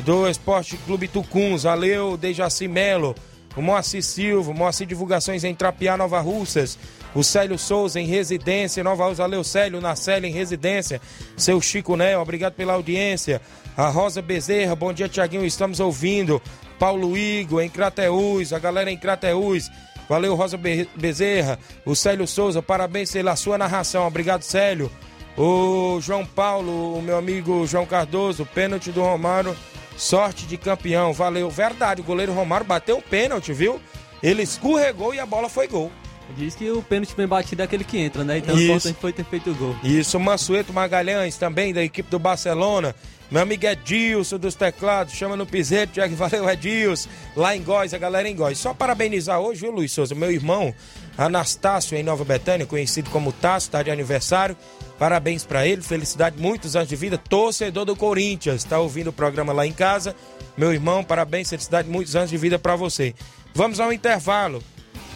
do 0.00 0.28
Esporte 0.28 0.76
Clube 0.78 1.08
Tucuns. 1.08 1.64
Valeu, 1.64 2.16
Dejaci 2.16 2.66
Melo. 2.66 3.14
O 3.54 3.60
Moacir 3.60 4.02
Silva, 4.02 4.54
Moacir 4.54 4.86
Divulgações 4.86 5.44
em 5.44 5.54
Trapiá, 5.54 5.96
Nova 5.96 6.20
Russas. 6.20 6.78
O 7.14 7.22
Célio 7.22 7.58
Souza 7.58 8.00
em 8.00 8.06
residência, 8.06 8.82
Nova 8.82 9.06
Russa. 9.06 9.22
Valeu, 9.22 9.44
Célio, 9.44 9.80
na 9.80 9.94
Célio 9.94 10.26
em 10.26 10.32
residência. 10.32 11.00
Seu 11.36 11.60
Chico 11.60 11.94
Nel, 11.94 12.20
obrigado 12.20 12.54
pela 12.54 12.72
audiência. 12.72 13.42
A 13.76 13.88
Rosa 13.88 14.22
Bezerra, 14.22 14.74
bom 14.74 14.92
dia, 14.92 15.08
Tiaguinho, 15.08 15.44
estamos 15.44 15.80
ouvindo. 15.80 16.40
Paulo 16.78 17.16
Igor 17.16 17.62
em 17.62 17.68
Crateús, 17.68 18.52
a 18.52 18.58
galera 18.58 18.90
em 18.90 18.96
Crateús. 18.96 19.70
Valeu, 20.08 20.34
Rosa 20.34 20.58
Bezerra. 20.96 21.58
O 21.84 21.94
Célio 21.94 22.26
Souza, 22.26 22.62
parabéns 22.62 23.12
pela 23.12 23.36
sua 23.36 23.58
narração. 23.58 24.06
Obrigado, 24.06 24.42
Célio. 24.42 24.90
O 25.36 25.98
João 26.00 26.24
Paulo, 26.24 26.98
o 26.98 27.02
meu 27.02 27.18
amigo 27.18 27.66
João 27.66 27.86
Cardoso, 27.86 28.46
pênalti 28.46 28.90
do 28.90 29.02
Romário 29.02 29.56
Sorte 29.96 30.46
de 30.46 30.56
campeão, 30.56 31.12
valeu. 31.12 31.48
Verdade, 31.50 32.00
o 32.00 32.04
goleiro 32.04 32.32
Romário 32.32 32.66
bateu 32.66 32.98
o 32.98 33.02
pênalti, 33.02 33.52
viu? 33.52 33.80
Ele 34.22 34.42
escorregou 34.42 35.14
e 35.14 35.20
a 35.20 35.26
bola 35.26 35.48
foi 35.48 35.68
gol. 35.68 35.90
Diz 36.36 36.54
que 36.54 36.70
o 36.70 36.82
pênalti 36.82 37.14
bem 37.14 37.26
batido 37.26 37.62
é 37.62 37.64
aquele 37.64 37.84
que 37.84 37.98
entra, 37.98 38.24
né? 38.24 38.38
Então 38.38 38.54
Isso. 38.54 38.62
o 38.62 38.64
importante 38.64 38.98
foi 39.00 39.12
ter 39.12 39.24
feito 39.24 39.50
o 39.50 39.54
gol. 39.54 39.76
Isso, 39.82 40.18
Mansueto 40.18 40.72
Magalhães 40.72 41.36
também, 41.36 41.74
da 41.74 41.82
equipe 41.82 42.08
do 42.08 42.18
Barcelona. 42.18 42.94
Meu 43.32 43.40
amigo 43.40 43.64
Edilson 43.64 44.36
dos 44.36 44.54
teclados, 44.54 45.14
chama 45.14 45.34
no 45.36 45.46
piseiro, 45.46 45.90
Tiago, 45.90 46.14
valeu 46.14 46.50
Edilson. 46.50 47.08
Lá 47.34 47.56
em 47.56 47.62
Góis, 47.62 47.94
a 47.94 47.98
galera 47.98 48.28
em 48.28 48.36
Góis. 48.36 48.58
Só 48.58 48.74
parabenizar 48.74 49.40
hoje, 49.40 49.62
viu, 49.62 49.70
Luiz 49.70 49.90
Souza? 49.90 50.14
Meu 50.14 50.30
irmão 50.30 50.74
Anastácio, 51.16 51.96
em 51.96 52.02
Nova 52.02 52.26
Betânia, 52.26 52.66
conhecido 52.66 53.08
como 53.08 53.32
Tasso, 53.32 53.70
tá 53.70 53.82
de 53.82 53.90
aniversário. 53.90 54.54
Parabéns 54.98 55.44
para 55.44 55.66
ele, 55.66 55.80
felicidade, 55.80 56.38
muitos 56.38 56.76
anos 56.76 56.90
de 56.90 56.94
vida. 56.94 57.16
Torcedor 57.16 57.86
do 57.86 57.96
Corinthians, 57.96 58.64
tá 58.64 58.78
ouvindo 58.78 59.08
o 59.08 59.12
programa 59.14 59.50
lá 59.50 59.66
em 59.66 59.72
casa. 59.72 60.14
Meu 60.54 60.70
irmão, 60.70 61.02
parabéns, 61.02 61.48
felicidade, 61.48 61.88
muitos 61.88 62.14
anos 62.14 62.28
de 62.28 62.36
vida 62.36 62.58
para 62.58 62.76
você. 62.76 63.14
Vamos 63.54 63.80
ao 63.80 63.90
intervalo. 63.94 64.62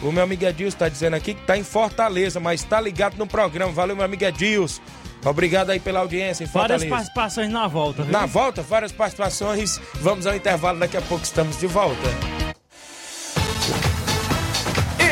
O 0.01 0.11
meu 0.11 0.23
amigo 0.23 0.43
Edilson 0.43 0.75
está 0.75 0.89
dizendo 0.89 1.15
aqui 1.15 1.35
que 1.35 1.41
está 1.41 1.55
em 1.55 1.63
Fortaleza, 1.63 2.39
mas 2.39 2.61
está 2.61 2.81
ligado 2.81 3.15
no 3.15 3.27
programa. 3.27 3.71
Valeu, 3.71 3.95
meu 3.95 4.05
amigo 4.05 4.25
Edilson. 4.25 4.81
Obrigado 5.29 5.69
aí 5.69 5.79
pela 5.79 5.99
audiência 5.99 6.43
em 6.43 6.47
Fortaleza. 6.47 6.85
Várias 6.85 6.89
participações 6.89 7.49
na 7.49 7.67
volta. 7.67 8.03
Viu? 8.03 8.11
Na 8.11 8.25
volta, 8.25 8.61
várias 8.61 8.91
participações. 8.91 9.79
Vamos 9.95 10.25
ao 10.25 10.35
intervalo, 10.35 10.79
daqui 10.79 10.97
a 10.97 11.01
pouco 11.01 11.23
estamos 11.23 11.59
de 11.59 11.67
volta. 11.67 12.07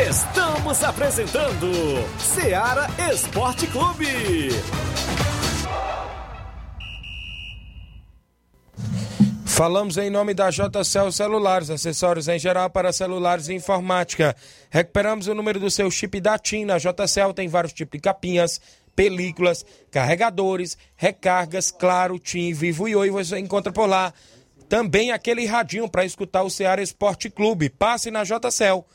Estamos 0.07 0.83
apresentando 0.83 1.71
Seara 2.19 2.87
Esporte 3.11 3.67
Clube. 3.67 4.49
Falamos 9.55 9.95
em 9.97 10.09
nome 10.09 10.33
da 10.33 10.49
JCL 10.49 11.13
Celulares, 11.13 11.69
acessórios 11.69 12.27
em 12.27 12.37
geral 12.37 12.69
para 12.69 12.91
celulares 12.91 13.47
e 13.47 13.53
informática. 13.53 14.35
Recuperamos 14.69 15.27
o 15.27 15.33
número 15.33 15.61
do 15.61 15.71
seu 15.71 15.89
chip 15.89 16.19
da 16.19 16.37
TIM. 16.37 16.65
Na 16.65 16.77
JCL 16.77 17.33
tem 17.33 17.47
vários 17.47 17.71
tipos 17.71 17.97
de 17.97 18.01
capinhas, 18.01 18.59
películas, 18.95 19.65
carregadores, 19.91 20.77
recargas, 20.95 21.71
claro, 21.71 22.17
TIM, 22.17 22.53
Vivo 22.53 22.87
e 22.87 22.95
Oi, 22.95 23.09
você 23.09 23.37
encontra 23.37 23.73
por 23.73 23.87
lá. 23.87 24.13
Também 24.69 25.11
aquele 25.11 25.45
radinho 25.45 25.89
para 25.89 26.05
escutar 26.05 26.43
o 26.43 26.49
Ceará 26.49 26.81
Esporte 26.81 27.29
Clube. 27.29 27.69
Passe 27.69 28.09
na 28.09 28.23
JCL. 28.23 28.85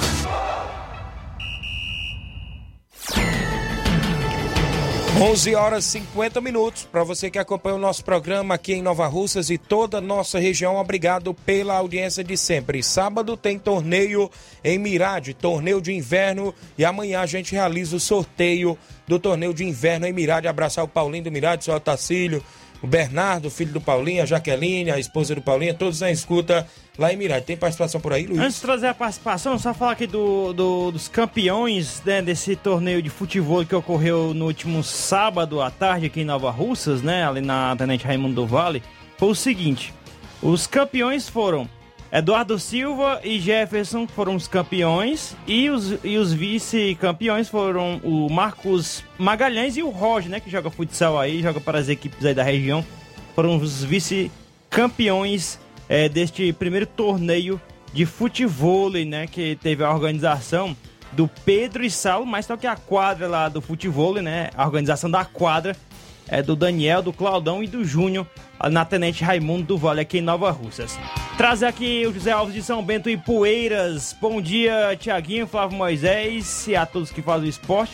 11 5.19 5.55
horas 5.55 5.85
e 5.85 5.99
50 5.99 6.39
minutos. 6.39 6.87
Para 6.89 7.03
você 7.03 7.29
que 7.29 7.37
acompanha 7.37 7.75
o 7.75 7.79
nosso 7.79 8.03
programa 8.03 8.55
aqui 8.55 8.73
em 8.73 8.81
Nova 8.81 9.05
Russas 9.07 9.49
e 9.49 9.57
toda 9.57 9.97
a 9.97 10.01
nossa 10.01 10.39
região, 10.39 10.77
obrigado 10.77 11.33
pela 11.33 11.75
audiência 11.75 12.23
de 12.23 12.37
sempre. 12.37 12.81
Sábado 12.81 13.35
tem 13.35 13.59
torneio 13.59 14.31
em 14.63 14.79
Mirade, 14.79 15.33
torneio 15.33 15.81
de 15.81 15.91
inverno, 15.91 16.55
e 16.77 16.85
amanhã 16.85 17.19
a 17.19 17.25
gente 17.25 17.51
realiza 17.51 17.95
o 17.95 17.99
sorteio 17.99 18.77
do 19.05 19.19
torneio 19.19 19.53
de 19.53 19.65
inverno 19.65 20.07
em 20.07 20.13
Mirade. 20.13 20.47
Abraçar 20.47 20.85
o 20.85 20.87
Paulinho 20.87 21.25
do 21.25 21.31
Mirade, 21.31 21.63
o 21.63 21.65
seu 21.65 21.75
Otacílio, 21.75 22.41
o 22.81 22.87
Bernardo, 22.87 23.49
filho 23.49 23.71
do 23.71 23.79
Paulinho, 23.79 24.23
a 24.23 24.25
Jaqueline, 24.25 24.89
a 24.89 24.99
esposa 24.99 25.35
do 25.35 25.41
Paulinho, 25.41 25.73
todos 25.73 26.01
na 26.01 26.11
escuta 26.11 26.67
lá 26.97 27.13
em 27.13 27.17
Mirade. 27.17 27.45
Tem 27.45 27.55
participação 27.55 28.01
por 28.01 28.11
aí, 28.11 28.25
Luiz? 28.25 28.39
Antes 28.39 28.55
de 28.55 28.61
trazer 28.61 28.87
a 28.87 28.93
participação, 28.93 29.57
só 29.59 29.73
falar 29.73 29.91
aqui 29.91 30.07
do, 30.07 30.51
do 30.53 30.91
dos 30.91 31.07
campeões 31.07 32.01
né, 32.03 32.21
desse 32.21 32.55
torneio 32.55 33.01
de 33.01 33.09
futebol 33.09 33.63
que 33.63 33.75
ocorreu 33.75 34.33
no 34.33 34.45
último 34.45 34.83
sábado 34.83 35.61
à 35.61 35.69
tarde 35.69 36.07
aqui 36.07 36.21
em 36.21 36.25
Nova 36.25 36.49
Russas, 36.49 37.01
né, 37.01 37.27
ali 37.27 37.41
na 37.41 37.75
Tenente 37.75 38.05
Raimundo 38.05 38.35
do 38.35 38.47
Vale, 38.47 38.81
foi 39.17 39.29
o 39.29 39.35
seguinte: 39.35 39.93
os 40.41 40.65
campeões 40.65 41.29
foram 41.29 41.69
Eduardo 42.11 42.59
Silva 42.59 43.21
e 43.23 43.39
Jefferson 43.39 44.05
foram 44.05 44.35
os 44.35 44.45
campeões 44.45 45.33
e 45.47 45.69
os, 45.69 45.97
e 46.03 46.17
os 46.17 46.33
vice-campeões 46.33 47.47
foram 47.47 48.01
o 48.03 48.29
Marcos 48.29 49.01
Magalhães 49.17 49.77
e 49.77 49.83
o 49.83 49.89
Roger, 49.89 50.29
né, 50.29 50.39
que 50.41 50.49
joga 50.49 50.69
futsal 50.69 51.17
aí, 51.17 51.41
joga 51.41 51.61
para 51.61 51.79
as 51.79 51.87
equipes 51.87 52.25
aí 52.25 52.33
da 52.33 52.43
região. 52.43 52.85
Foram 53.33 53.55
os 53.55 53.81
vice-campeões 53.81 55.57
é, 55.87 56.09
deste 56.09 56.51
primeiro 56.51 56.85
torneio 56.85 57.61
de 57.93 58.05
futebol, 58.05 58.89
né, 58.89 59.25
que 59.25 59.57
teve 59.61 59.81
a 59.81 59.89
organização 59.89 60.75
do 61.13 61.29
Pedro 61.45 61.81
e 61.81 61.89
Saulo, 61.89 62.25
mas 62.25 62.45
só 62.45 62.57
que 62.57 62.67
a 62.67 62.75
quadra 62.75 63.25
lá 63.25 63.47
do 63.47 63.61
futebol, 63.61 64.15
né, 64.15 64.49
a 64.57 64.65
organização 64.65 65.09
da 65.09 65.23
quadra 65.23 65.77
é 66.27 66.41
do 66.41 66.57
Daniel, 66.57 67.01
do 67.01 67.13
Claudão 67.13 67.63
e 67.63 67.67
do 67.67 67.85
Júnior, 67.85 68.27
na 68.69 68.83
Tenente 68.83 69.23
Raimundo 69.23 69.63
do 69.63 69.77
Vale, 69.77 70.01
aqui 70.01 70.17
em 70.17 70.21
Nova 70.21 70.51
Russas. 70.51 70.99
Trazer 71.37 71.65
aqui 71.65 72.05
o 72.05 72.13
José 72.13 72.31
Alves 72.31 72.53
de 72.53 72.61
São 72.61 72.83
Bento 72.83 73.09
e 73.09 73.17
Poeiras. 73.17 74.15
Bom 74.19 74.41
dia, 74.41 74.95
Tiaguinho, 74.99 75.47
Flávio 75.47 75.77
Moisés 75.77 76.67
e 76.67 76.75
a 76.75 76.85
todos 76.85 77.11
que 77.11 77.21
fazem 77.21 77.47
o 77.47 77.49
esporte. 77.49 77.93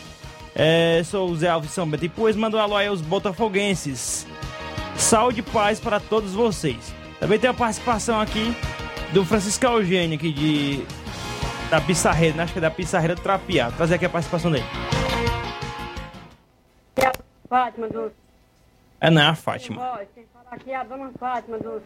É, 0.54 1.02
sou 1.04 1.26
o 1.26 1.34
José 1.34 1.48
Alves 1.48 1.70
de 1.70 1.74
São 1.74 1.88
Bento 1.88 2.04
e 2.04 2.08
Poeiras. 2.08 2.36
Manda 2.36 2.56
um 2.56 2.60
alô 2.60 2.76
aí 2.76 2.86
aos 2.86 3.00
botafoguenses. 3.00 4.26
Saúde 4.96 5.40
e 5.40 5.42
paz 5.42 5.80
para 5.80 5.98
todos 5.98 6.34
vocês. 6.34 6.92
Também 7.20 7.38
tem 7.38 7.48
a 7.48 7.54
participação 7.54 8.20
aqui 8.20 8.54
do 9.12 9.24
Francisco 9.24 9.64
Eugênio, 9.64 10.16
aqui 10.16 10.32
de 10.32 10.84
da 11.70 11.80
Pissarreira, 11.80 12.36
né? 12.36 12.42
acho 12.44 12.52
que 12.52 12.58
é 12.58 12.62
da 12.62 12.70
Pissarreira 12.70 13.14
do 13.14 13.20
Trapiá. 13.20 13.70
Trazer 13.70 13.94
aqui 13.94 14.06
a 14.06 14.10
participação 14.10 14.50
dele. 14.50 14.64
Fátima 17.48 17.88
do. 17.88 18.12
É, 19.00 19.10
não 19.10 19.22
é 19.22 19.26
a 19.26 19.34
Fátima. 19.34 20.00
Quem 20.14 20.24
fala 20.32 20.46
aqui 20.50 20.70
é 20.70 20.76
a 20.76 20.84
dona 20.84 21.10
Fátima 21.18 21.58
do, 21.58 21.82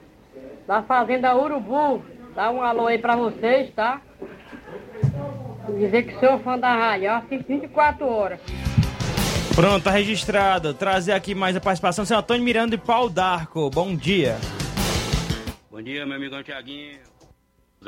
da 0.66 0.82
Fazenda 0.82 1.34
Urubu. 1.36 2.02
Dá 2.34 2.50
um 2.50 2.62
alô 2.62 2.86
aí 2.86 2.98
pra 2.98 3.14
vocês, 3.16 3.72
tá? 3.74 4.00
Dizer 5.76 6.02
que 6.04 6.18
sou 6.18 6.38
fã 6.40 6.58
da 6.58 6.74
rádio. 6.74 7.06
Eu 7.06 7.14
assisto 7.14 7.46
24 7.48 8.06
horas. 8.06 8.40
Pronto, 9.54 9.84
tá 9.84 9.90
registrado. 9.90 10.72
Trazer 10.74 11.12
aqui 11.12 11.34
mais 11.34 11.54
a 11.56 11.60
participação. 11.60 12.04
Seu 12.04 12.18
Antônio 12.18 12.42
Miranda 12.42 12.74
e 12.74 12.78
Pau 12.78 13.08
D'Arco. 13.08 13.68
Bom 13.70 13.94
dia. 13.94 14.36
Bom 15.70 15.82
dia, 15.82 16.06
meu 16.06 16.16
amigão 16.16 16.42
Tiaguinho. 16.42 16.98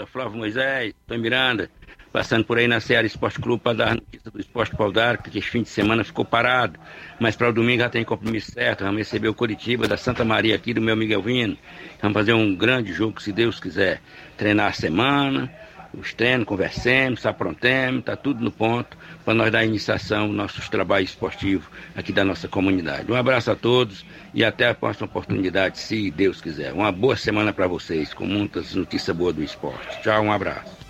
Flávio 0.06 0.36
Moisés, 0.36 0.92
Antônio 1.04 1.22
Miranda. 1.22 1.70
Passando 2.14 2.44
por 2.44 2.58
aí 2.58 2.68
na 2.68 2.78
Seara 2.78 3.04
Esporte 3.04 3.40
Clube 3.40 3.60
para 3.60 3.76
dar 3.76 3.94
notícia 3.96 4.30
do 4.30 4.38
Esporte 4.38 4.76
Pau 4.76 4.92
D'Arco, 4.92 5.28
que 5.28 5.36
esse 5.36 5.48
fim 5.48 5.62
de 5.62 5.68
semana 5.68 6.04
ficou 6.04 6.24
parado. 6.24 6.78
Mas 7.18 7.34
para 7.34 7.48
o 7.48 7.52
domingo 7.52 7.82
já 7.82 7.90
tem 7.90 8.04
compromisso 8.04 8.52
certo. 8.52 8.84
Vamos 8.84 8.98
receber 8.98 9.26
o 9.26 9.34
Curitiba 9.34 9.88
da 9.88 9.96
Santa 9.96 10.24
Maria 10.24 10.54
aqui 10.54 10.72
do 10.72 10.80
meu 10.80 10.96
Miguel 10.96 11.20
Vino. 11.20 11.58
Vamos 12.00 12.14
fazer 12.14 12.32
um 12.32 12.54
grande 12.54 12.92
jogo, 12.92 13.20
se 13.20 13.32
Deus 13.32 13.58
quiser. 13.58 14.00
Treinar 14.36 14.68
a 14.68 14.72
semana, 14.72 15.52
os 15.92 16.14
treinos, 16.14 16.46
conversemos, 16.46 17.26
aprontemos, 17.26 18.04
tá 18.04 18.14
tudo 18.14 18.44
no 18.44 18.52
ponto 18.52 18.96
para 19.24 19.34
nós 19.34 19.50
dar 19.50 19.64
iniciação 19.64 20.26
aos 20.26 20.34
nossos 20.36 20.68
trabalhos 20.68 21.10
esportivos 21.10 21.66
aqui 21.96 22.12
da 22.12 22.24
nossa 22.24 22.46
comunidade. 22.46 23.10
Um 23.10 23.16
abraço 23.16 23.50
a 23.50 23.56
todos 23.56 24.06
e 24.32 24.44
até 24.44 24.68
a 24.68 24.74
próxima 24.74 25.06
oportunidade, 25.06 25.80
se 25.80 26.12
Deus 26.12 26.40
quiser. 26.40 26.74
Uma 26.74 26.92
boa 26.92 27.16
semana 27.16 27.52
para 27.52 27.66
vocês, 27.66 28.14
com 28.14 28.24
muitas 28.24 28.72
notícias 28.72 29.16
boas 29.16 29.34
do 29.34 29.42
esporte. 29.42 30.00
Tchau, 30.00 30.22
um 30.22 30.30
abraço. 30.30 30.83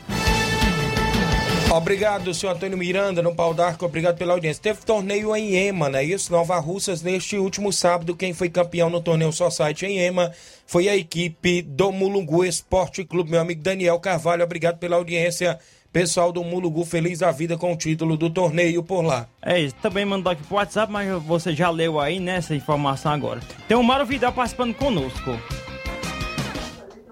Obrigado, 1.72 2.32
senhor 2.32 2.52
Antônio 2.52 2.78
Miranda, 2.78 3.20
no 3.20 3.34
Pau 3.34 3.52
d'Arco, 3.52 3.84
obrigado 3.84 4.16
pela 4.16 4.32
audiência. 4.32 4.62
Teve 4.62 4.82
torneio 4.84 5.34
em 5.34 5.54
Ema, 5.56 5.88
né? 5.88 6.04
Isso, 6.04 6.30
Nova 6.30 6.58
Russas, 6.58 7.02
neste 7.02 7.36
último 7.36 7.72
sábado, 7.72 8.14
quem 8.14 8.32
foi 8.32 8.48
campeão 8.48 8.88
no 8.88 9.00
torneio 9.00 9.32
Society 9.32 9.86
em 9.86 9.98
Ema 9.98 10.30
foi 10.66 10.88
a 10.88 10.96
equipe 10.96 11.62
do 11.62 11.90
Mulungu 11.90 12.44
Esporte 12.44 13.04
Clube, 13.04 13.32
meu 13.32 13.40
amigo 13.40 13.60
Daniel 13.60 13.98
Carvalho, 13.98 14.44
obrigado 14.44 14.78
pela 14.78 14.96
audiência. 14.96 15.58
Pessoal 15.92 16.32
do 16.32 16.42
Mulungu, 16.42 16.84
feliz 16.84 17.22
a 17.22 17.30
vida 17.30 17.56
com 17.56 17.72
o 17.72 17.76
título 17.76 18.16
do 18.16 18.28
torneio 18.28 18.82
por 18.82 19.02
lá. 19.02 19.28
É 19.40 19.60
isso, 19.60 19.76
também 19.80 20.04
mandou 20.04 20.32
aqui 20.32 20.42
pro 20.42 20.56
WhatsApp, 20.56 20.92
mas 20.92 21.08
você 21.22 21.54
já 21.54 21.70
leu 21.70 22.00
aí 22.00 22.18
nessa 22.18 22.52
informação 22.52 23.12
agora. 23.12 23.40
Tem 23.68 23.76
o 23.76 23.82
Mário 23.82 24.04
Vidal 24.04 24.32
participando 24.32 24.74
conosco. 24.74 25.38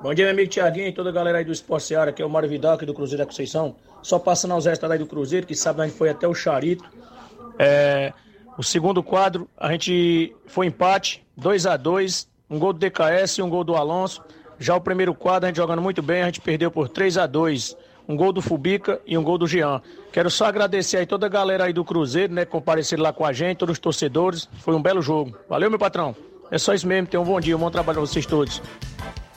Bom 0.03 0.13
dia, 0.13 0.25
meu 0.25 0.33
amigo 0.33 0.51
Tiaguinho 0.51 0.89
e 0.89 0.93
toda 0.93 1.11
a 1.11 1.13
galera 1.13 1.39
aí 1.39 1.45
do 1.45 1.53
Esporte 1.53 1.87
Seara, 1.87 2.11
aqui 2.11 2.21
é 2.21 2.27
o 2.27 2.29
Mário 2.29 2.49
Vidal, 2.49 2.75
aqui 2.75 2.85
do 2.85 2.93
Cruzeiro 2.93 3.23
da 3.23 3.27
Conceição. 3.27 3.77
Só 4.03 4.19
passando 4.19 4.51
aos 4.51 4.65
resultados 4.65 4.95
aí 4.95 4.99
do 4.99 5.07
Cruzeiro, 5.07 5.47
que 5.47 5.55
sabe 5.55 5.81
a 5.81 5.87
gente 5.87 5.97
foi 5.97 6.11
até 6.11 6.27
o 6.27 6.35
Charito. 6.35 6.85
É, 7.57 8.13
o 8.59 8.65
segundo 8.65 9.01
quadro, 9.01 9.49
a 9.57 9.71
gente 9.71 10.35
foi 10.49 10.67
empate, 10.67 11.25
2 11.37 11.67
a 11.67 11.77
2 11.77 12.27
um 12.51 12.59
gol 12.59 12.73
do 12.73 12.81
DKS 12.81 13.39
e 13.39 13.43
um 13.43 13.49
gol 13.49 13.63
do 13.63 13.77
Alonso. 13.77 14.21
Já 14.59 14.75
o 14.75 14.81
primeiro 14.81 15.15
quadro, 15.15 15.47
a 15.47 15.51
gente 15.51 15.59
jogando 15.59 15.81
muito 15.81 16.03
bem, 16.03 16.23
a 16.23 16.27
gente 16.27 16.41
perdeu 16.41 16.69
por 16.69 16.89
3 16.89 17.19
a 17.19 17.27
2 17.29 17.77
um 18.09 18.17
gol 18.17 18.33
do 18.33 18.43
Fubica 18.43 19.01
e 19.07 19.17
um 19.17 19.23
gol 19.23 19.39
do 19.39 19.47
Jean. 19.47 19.81
Quero 20.11 20.29
só 20.29 20.47
agradecer 20.47 20.97
aí 20.97 21.07
toda 21.07 21.27
a 21.27 21.29
galera 21.29 21.67
aí 21.67 21.73
do 21.73 21.85
Cruzeiro, 21.85 22.33
né, 22.33 22.45
que 22.45 22.51
compareceram 22.51 23.05
lá 23.05 23.13
com 23.13 23.25
a 23.25 23.33
gente, 23.33 23.59
todos 23.59 23.75
os 23.75 23.79
torcedores. 23.79 24.49
Foi 24.63 24.75
um 24.75 24.83
belo 24.83 25.01
jogo. 25.01 25.39
Valeu, 25.49 25.71
meu 25.71 25.79
patrão. 25.79 26.17
É 26.51 26.59
só 26.59 26.75
isso 26.75 26.89
mesmo, 26.89 27.07
tenham 27.07 27.23
um 27.23 27.27
bom 27.27 27.41
dia, 27.41 27.57
um 27.57 27.61
bom 27.61 27.71
trabalho 27.71 28.01
pra 28.01 28.07
vocês 28.07 28.27
todos. 28.27 28.61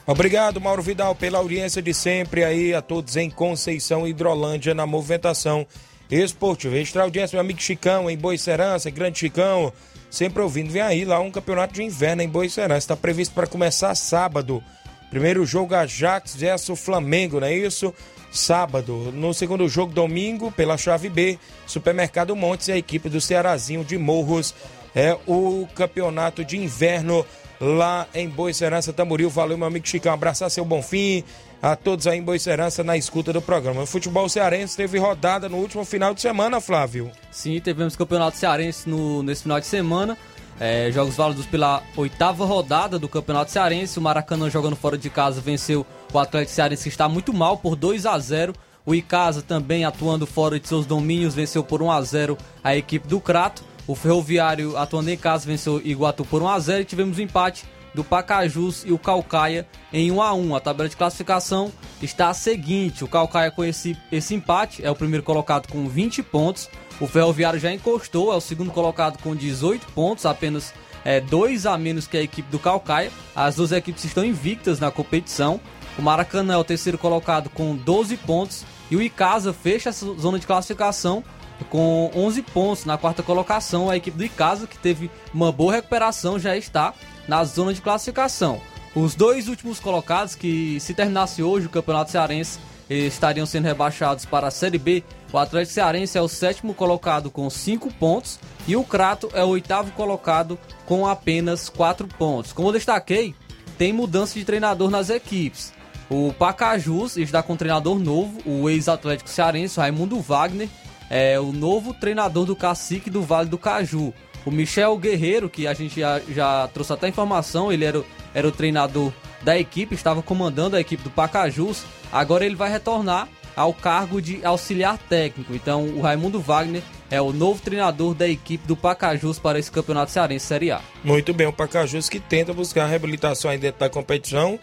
Obrigado, 0.06 0.60
Mauro 0.60 0.82
Vidal, 0.82 1.16
pela 1.16 1.38
audiência 1.38 1.82
de 1.82 1.92
sempre 1.92 2.44
aí 2.44 2.72
a 2.72 2.80
todos 2.80 3.16
em 3.16 3.28
Conceição 3.28 4.06
Hidrolândia 4.06 4.72
na 4.72 4.86
movimentação 4.86 5.66
esportiva. 6.08 6.78
Extra 6.78 7.02
audiência, 7.02 7.34
meu 7.34 7.40
amigo 7.40 7.60
Chicão, 7.60 8.08
em 8.08 8.16
Boicerança, 8.16 8.88
grande 8.88 9.18
Chicão, 9.18 9.72
sempre 10.08 10.40
ouvindo. 10.40 10.70
Vem 10.70 10.82
aí 10.82 11.04
lá 11.04 11.18
um 11.18 11.32
campeonato 11.32 11.74
de 11.74 11.82
inverno 11.82 12.22
em 12.22 12.28
Boicerança. 12.28 12.78
Está 12.78 12.96
previsto 12.96 13.34
para 13.34 13.48
começar 13.48 13.92
sábado. 13.96 14.62
Primeiro 15.10 15.44
jogo 15.44 15.74
Ajax 15.74 16.36
versus 16.36 16.78
Flamengo, 16.78 17.40
não 17.40 17.48
é 17.48 17.54
isso? 17.54 17.92
Sábado. 18.30 19.10
No 19.12 19.34
segundo 19.34 19.68
jogo, 19.68 19.92
domingo, 19.92 20.52
pela 20.52 20.78
chave 20.78 21.08
B, 21.08 21.36
Supermercado 21.66 22.36
Montes 22.36 22.68
e 22.68 22.72
a 22.72 22.78
equipe 22.78 23.08
do 23.08 23.20
Cearazinho 23.20 23.84
de 23.84 23.98
Morros. 23.98 24.54
É 24.94 25.18
o 25.26 25.66
campeonato 25.74 26.44
de 26.44 26.56
inverno 26.56 27.26
lá 27.60 28.06
em 28.14 28.28
Boicerança, 28.28 28.92
Tamboril. 28.92 29.30
Valeu, 29.30 29.56
meu 29.56 29.66
amigo 29.66 29.86
Chicão. 29.86 30.12
Abraçar 30.12 30.50
seu 30.50 30.64
Bonfim, 30.64 31.24
a 31.62 31.74
todos 31.74 32.06
aí 32.06 32.18
em 32.18 32.22
Boicerança 32.22 32.84
na 32.84 32.96
escuta 32.96 33.32
do 33.32 33.40
programa. 33.40 33.82
O 33.82 33.86
futebol 33.86 34.28
cearense 34.28 34.76
teve 34.76 34.98
rodada 34.98 35.48
no 35.48 35.56
último 35.56 35.84
final 35.84 36.14
de 36.14 36.20
semana, 36.20 36.60
Flávio. 36.60 37.10
Sim, 37.30 37.58
tivemos 37.60 37.96
campeonato 37.96 38.36
cearense 38.36 38.88
no, 38.88 39.22
nesse 39.22 39.42
final 39.42 39.60
de 39.60 39.66
semana. 39.66 40.16
É, 40.58 40.90
jogos 40.90 41.16
válidos 41.16 41.44
pela 41.44 41.82
oitava 41.96 42.46
rodada 42.46 42.98
do 42.98 43.08
Campeonato 43.08 43.50
Cearense. 43.50 43.98
O 43.98 44.02
Maracanã 44.02 44.48
jogando 44.48 44.74
fora 44.74 44.96
de 44.96 45.10
casa 45.10 45.40
venceu 45.40 45.84
o 46.12 46.18
Atlético 46.18 46.54
Cearense 46.54 46.84
que 46.84 46.88
está 46.88 47.08
muito 47.08 47.32
mal 47.34 47.58
por 47.58 47.76
2 47.76 48.06
a 48.06 48.18
0 48.18 48.54
O 48.84 48.94
Icasa 48.94 49.42
também 49.42 49.84
atuando 49.84 50.26
fora 50.26 50.58
de 50.58 50.66
seus 50.66 50.86
domínios 50.86 51.34
venceu 51.34 51.62
por 51.62 51.82
1 51.82 51.90
a 51.90 52.02
0 52.02 52.38
a 52.64 52.74
equipe 52.74 53.06
do 53.06 53.20
Crato. 53.20 53.62
O 53.86 53.94
Ferroviário, 53.94 54.76
atuando 54.76 55.10
em 55.10 55.16
casa, 55.16 55.46
venceu 55.46 55.80
Iguatu 55.84 56.24
por 56.24 56.42
1x0 56.42 56.80
e 56.80 56.84
tivemos 56.84 57.18
o 57.18 57.20
um 57.20 57.24
empate 57.24 57.64
do 57.94 58.04
Pacajus 58.04 58.84
e 58.84 58.92
o 58.92 58.98
Calcaia 58.98 59.66
em 59.92 60.10
1 60.10 60.20
a 60.20 60.34
1 60.34 60.54
A 60.56 60.60
tabela 60.60 60.88
de 60.88 60.96
classificação 60.96 61.72
está 62.02 62.28
a 62.28 62.34
seguinte: 62.34 63.02
o 63.02 63.08
Calcaia 63.08 63.50
com 63.50 63.64
esse, 63.64 63.96
esse 64.12 64.34
empate 64.34 64.84
é 64.84 64.90
o 64.90 64.94
primeiro 64.94 65.24
colocado 65.24 65.68
com 65.68 65.88
20 65.88 66.22
pontos. 66.22 66.68
O 67.00 67.06
Ferroviário 67.06 67.60
já 67.60 67.72
encostou, 67.72 68.32
é 68.32 68.36
o 68.36 68.40
segundo 68.40 68.70
colocado 68.70 69.18
com 69.22 69.34
18 69.34 69.86
pontos, 69.92 70.26
apenas 70.26 70.72
é, 71.04 71.20
dois 71.20 71.66
a 71.66 71.76
menos 71.78 72.06
que 72.06 72.16
a 72.16 72.22
equipe 72.22 72.50
do 72.50 72.58
Calcaia. 72.58 73.10
As 73.34 73.56
duas 73.56 73.72
equipes 73.72 74.04
estão 74.04 74.24
invictas 74.24 74.80
na 74.80 74.90
competição. 74.90 75.60
O 75.98 76.02
Maracanã 76.02 76.54
é 76.54 76.56
o 76.58 76.64
terceiro 76.64 76.98
colocado 76.98 77.48
com 77.48 77.74
12 77.74 78.16
pontos 78.18 78.64
e 78.90 78.96
o 78.96 79.02
Icasa 79.02 79.52
fecha 79.52 79.88
a 79.88 79.92
zona 79.92 80.38
de 80.38 80.46
classificação 80.46 81.24
com 81.64 82.10
11 82.14 82.42
pontos 82.42 82.84
na 82.84 82.98
quarta 82.98 83.22
colocação. 83.22 83.90
A 83.90 83.96
equipe 83.96 84.16
do 84.16 84.24
Icasa, 84.24 84.66
que 84.66 84.78
teve 84.78 85.10
uma 85.32 85.50
boa 85.50 85.72
recuperação, 85.72 86.38
já 86.38 86.56
está 86.56 86.94
na 87.26 87.44
zona 87.44 87.72
de 87.72 87.80
classificação. 87.80 88.60
Os 88.94 89.14
dois 89.14 89.48
últimos 89.48 89.78
colocados, 89.78 90.34
que 90.34 90.78
se 90.80 90.94
terminasse 90.94 91.42
hoje 91.42 91.66
o 91.66 91.70
Campeonato 91.70 92.10
Cearense, 92.10 92.58
estariam 92.88 93.44
sendo 93.44 93.64
rebaixados 93.64 94.24
para 94.24 94.46
a 94.46 94.50
Série 94.50 94.78
B. 94.78 95.02
O 95.32 95.38
Atlético 95.38 95.74
Cearense 95.74 96.16
é 96.16 96.22
o 96.22 96.28
sétimo 96.28 96.72
colocado 96.72 97.30
com 97.30 97.50
5 97.50 97.92
pontos 97.94 98.38
e 98.66 98.76
o 98.76 98.84
Crato 98.84 99.28
é 99.34 99.44
o 99.44 99.48
oitavo 99.48 99.90
colocado 99.92 100.58
com 100.86 101.06
apenas 101.06 101.68
4 101.68 102.06
pontos. 102.06 102.52
Como 102.52 102.68
eu 102.68 102.72
destaquei, 102.72 103.34
tem 103.76 103.92
mudança 103.92 104.38
de 104.38 104.44
treinador 104.44 104.88
nas 104.88 105.10
equipes. 105.10 105.74
O 106.08 106.32
Pacajus 106.32 107.16
está 107.16 107.42
com 107.42 107.54
um 107.54 107.56
treinador 107.56 107.98
novo, 107.98 108.38
o 108.46 108.70
ex-atlético 108.70 109.28
cearense, 109.28 109.80
Raimundo 109.80 110.20
Wagner, 110.20 110.68
é 111.10 111.38
o 111.38 111.52
novo 111.52 111.94
treinador 111.94 112.44
do 112.44 112.56
Cacique 112.56 113.10
do 113.10 113.22
Vale 113.22 113.48
do 113.48 113.58
Caju. 113.58 114.12
O 114.44 114.50
Michel 114.50 114.96
Guerreiro, 114.96 115.50
que 115.50 115.66
a 115.66 115.74
gente 115.74 116.00
já, 116.00 116.20
já 116.28 116.68
trouxe 116.72 116.92
até 116.92 117.08
informação, 117.08 117.72
ele 117.72 117.84
era, 117.84 118.04
era 118.32 118.46
o 118.46 118.52
treinador 118.52 119.12
da 119.42 119.58
equipe, 119.58 119.94
estava 119.94 120.22
comandando 120.22 120.76
a 120.76 120.80
equipe 120.80 121.02
do 121.02 121.10
Pacajus. 121.10 121.84
Agora 122.12 122.46
ele 122.46 122.54
vai 122.54 122.70
retornar 122.70 123.28
ao 123.56 123.72
cargo 123.72 124.20
de 124.20 124.44
auxiliar 124.44 124.98
técnico. 124.98 125.54
Então 125.54 125.84
o 125.88 126.00
Raimundo 126.00 126.40
Wagner 126.40 126.82
é 127.10 127.20
o 127.20 127.32
novo 127.32 127.60
treinador 127.60 128.14
da 128.14 128.28
equipe 128.28 128.66
do 128.66 128.76
Pacajus 128.76 129.38
para 129.38 129.58
esse 129.58 129.70
campeonato 129.70 130.12
cearense 130.12 130.46
Série 130.46 130.70
A. 130.70 130.80
Muito 131.02 131.32
bem, 131.32 131.46
o 131.46 131.52
Pacajus 131.52 132.08
que 132.08 132.20
tenta 132.20 132.52
buscar 132.52 132.84
a 132.84 132.86
reabilitação 132.86 133.50
aí 133.50 133.58
dentro 133.58 133.80
da 133.80 133.88
competição 133.88 134.58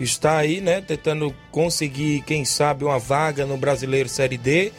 está 0.00 0.38
aí, 0.38 0.60
né, 0.60 0.80
tentando 0.80 1.34
conseguir, 1.50 2.22
quem 2.22 2.44
sabe, 2.44 2.84
uma 2.84 2.98
vaga 2.98 3.44
no 3.44 3.56
Brasileiro 3.56 4.08
Série 4.08 4.38
D 4.38 4.72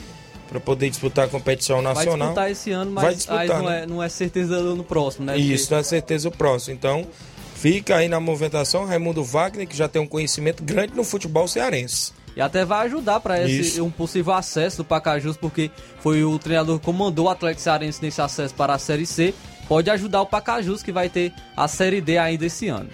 para 0.49 0.59
poder 0.59 0.89
disputar 0.89 1.25
a 1.25 1.27
competição 1.27 1.81
Vai 1.81 1.93
nacional. 1.93 2.29
disputar 2.29 2.51
esse 2.51 2.71
ano, 2.71 2.91
mas 2.91 3.03
Vai 3.03 3.15
disputar, 3.15 3.41
aí 3.41 3.47
não, 3.47 3.63
né? 3.63 3.83
é, 3.83 3.85
não 3.85 4.03
é 4.03 4.09
certeza 4.09 4.61
no 4.61 4.83
próximo, 4.83 5.25
né? 5.25 5.37
Isso, 5.37 5.71
não 5.71 5.79
é 5.79 5.83
certeza 5.83 6.27
o 6.27 6.31
próximo. 6.31 6.73
Então, 6.73 7.07
fica 7.55 7.97
aí 7.97 8.07
na 8.07 8.19
movimentação 8.19 8.85
Raimundo 8.85 9.23
Wagner, 9.23 9.67
que 9.67 9.77
já 9.77 9.87
tem 9.87 10.01
um 10.01 10.07
conhecimento 10.07 10.63
grande 10.63 10.93
no 10.95 11.03
futebol 11.03 11.47
cearense. 11.47 12.11
E 12.35 12.41
até 12.41 12.63
vai 12.63 12.85
ajudar 12.85 13.19
para 13.19 13.35
um 13.81 13.91
possível 13.91 14.33
acesso 14.33 14.77
do 14.77 14.85
Pacajus, 14.85 15.35
porque 15.35 15.69
foi 15.99 16.23
o 16.23 16.39
treinador 16.39 16.79
que 16.79 16.85
comandou 16.85 17.25
o 17.25 17.29
Atlético 17.29 17.61
Cearense 17.61 18.01
nesse 18.01 18.21
acesso 18.21 18.53
para 18.53 18.73
a 18.73 18.79
Série 18.79 19.05
C. 19.05 19.33
Pode 19.67 19.89
ajudar 19.89 20.21
o 20.21 20.25
Pacajus, 20.25 20.81
que 20.81 20.91
vai 20.91 21.09
ter 21.09 21.33
a 21.55 21.67
Série 21.67 22.01
D 22.01 22.17
ainda 22.17 22.45
esse 22.45 22.69
ano. 22.69 22.89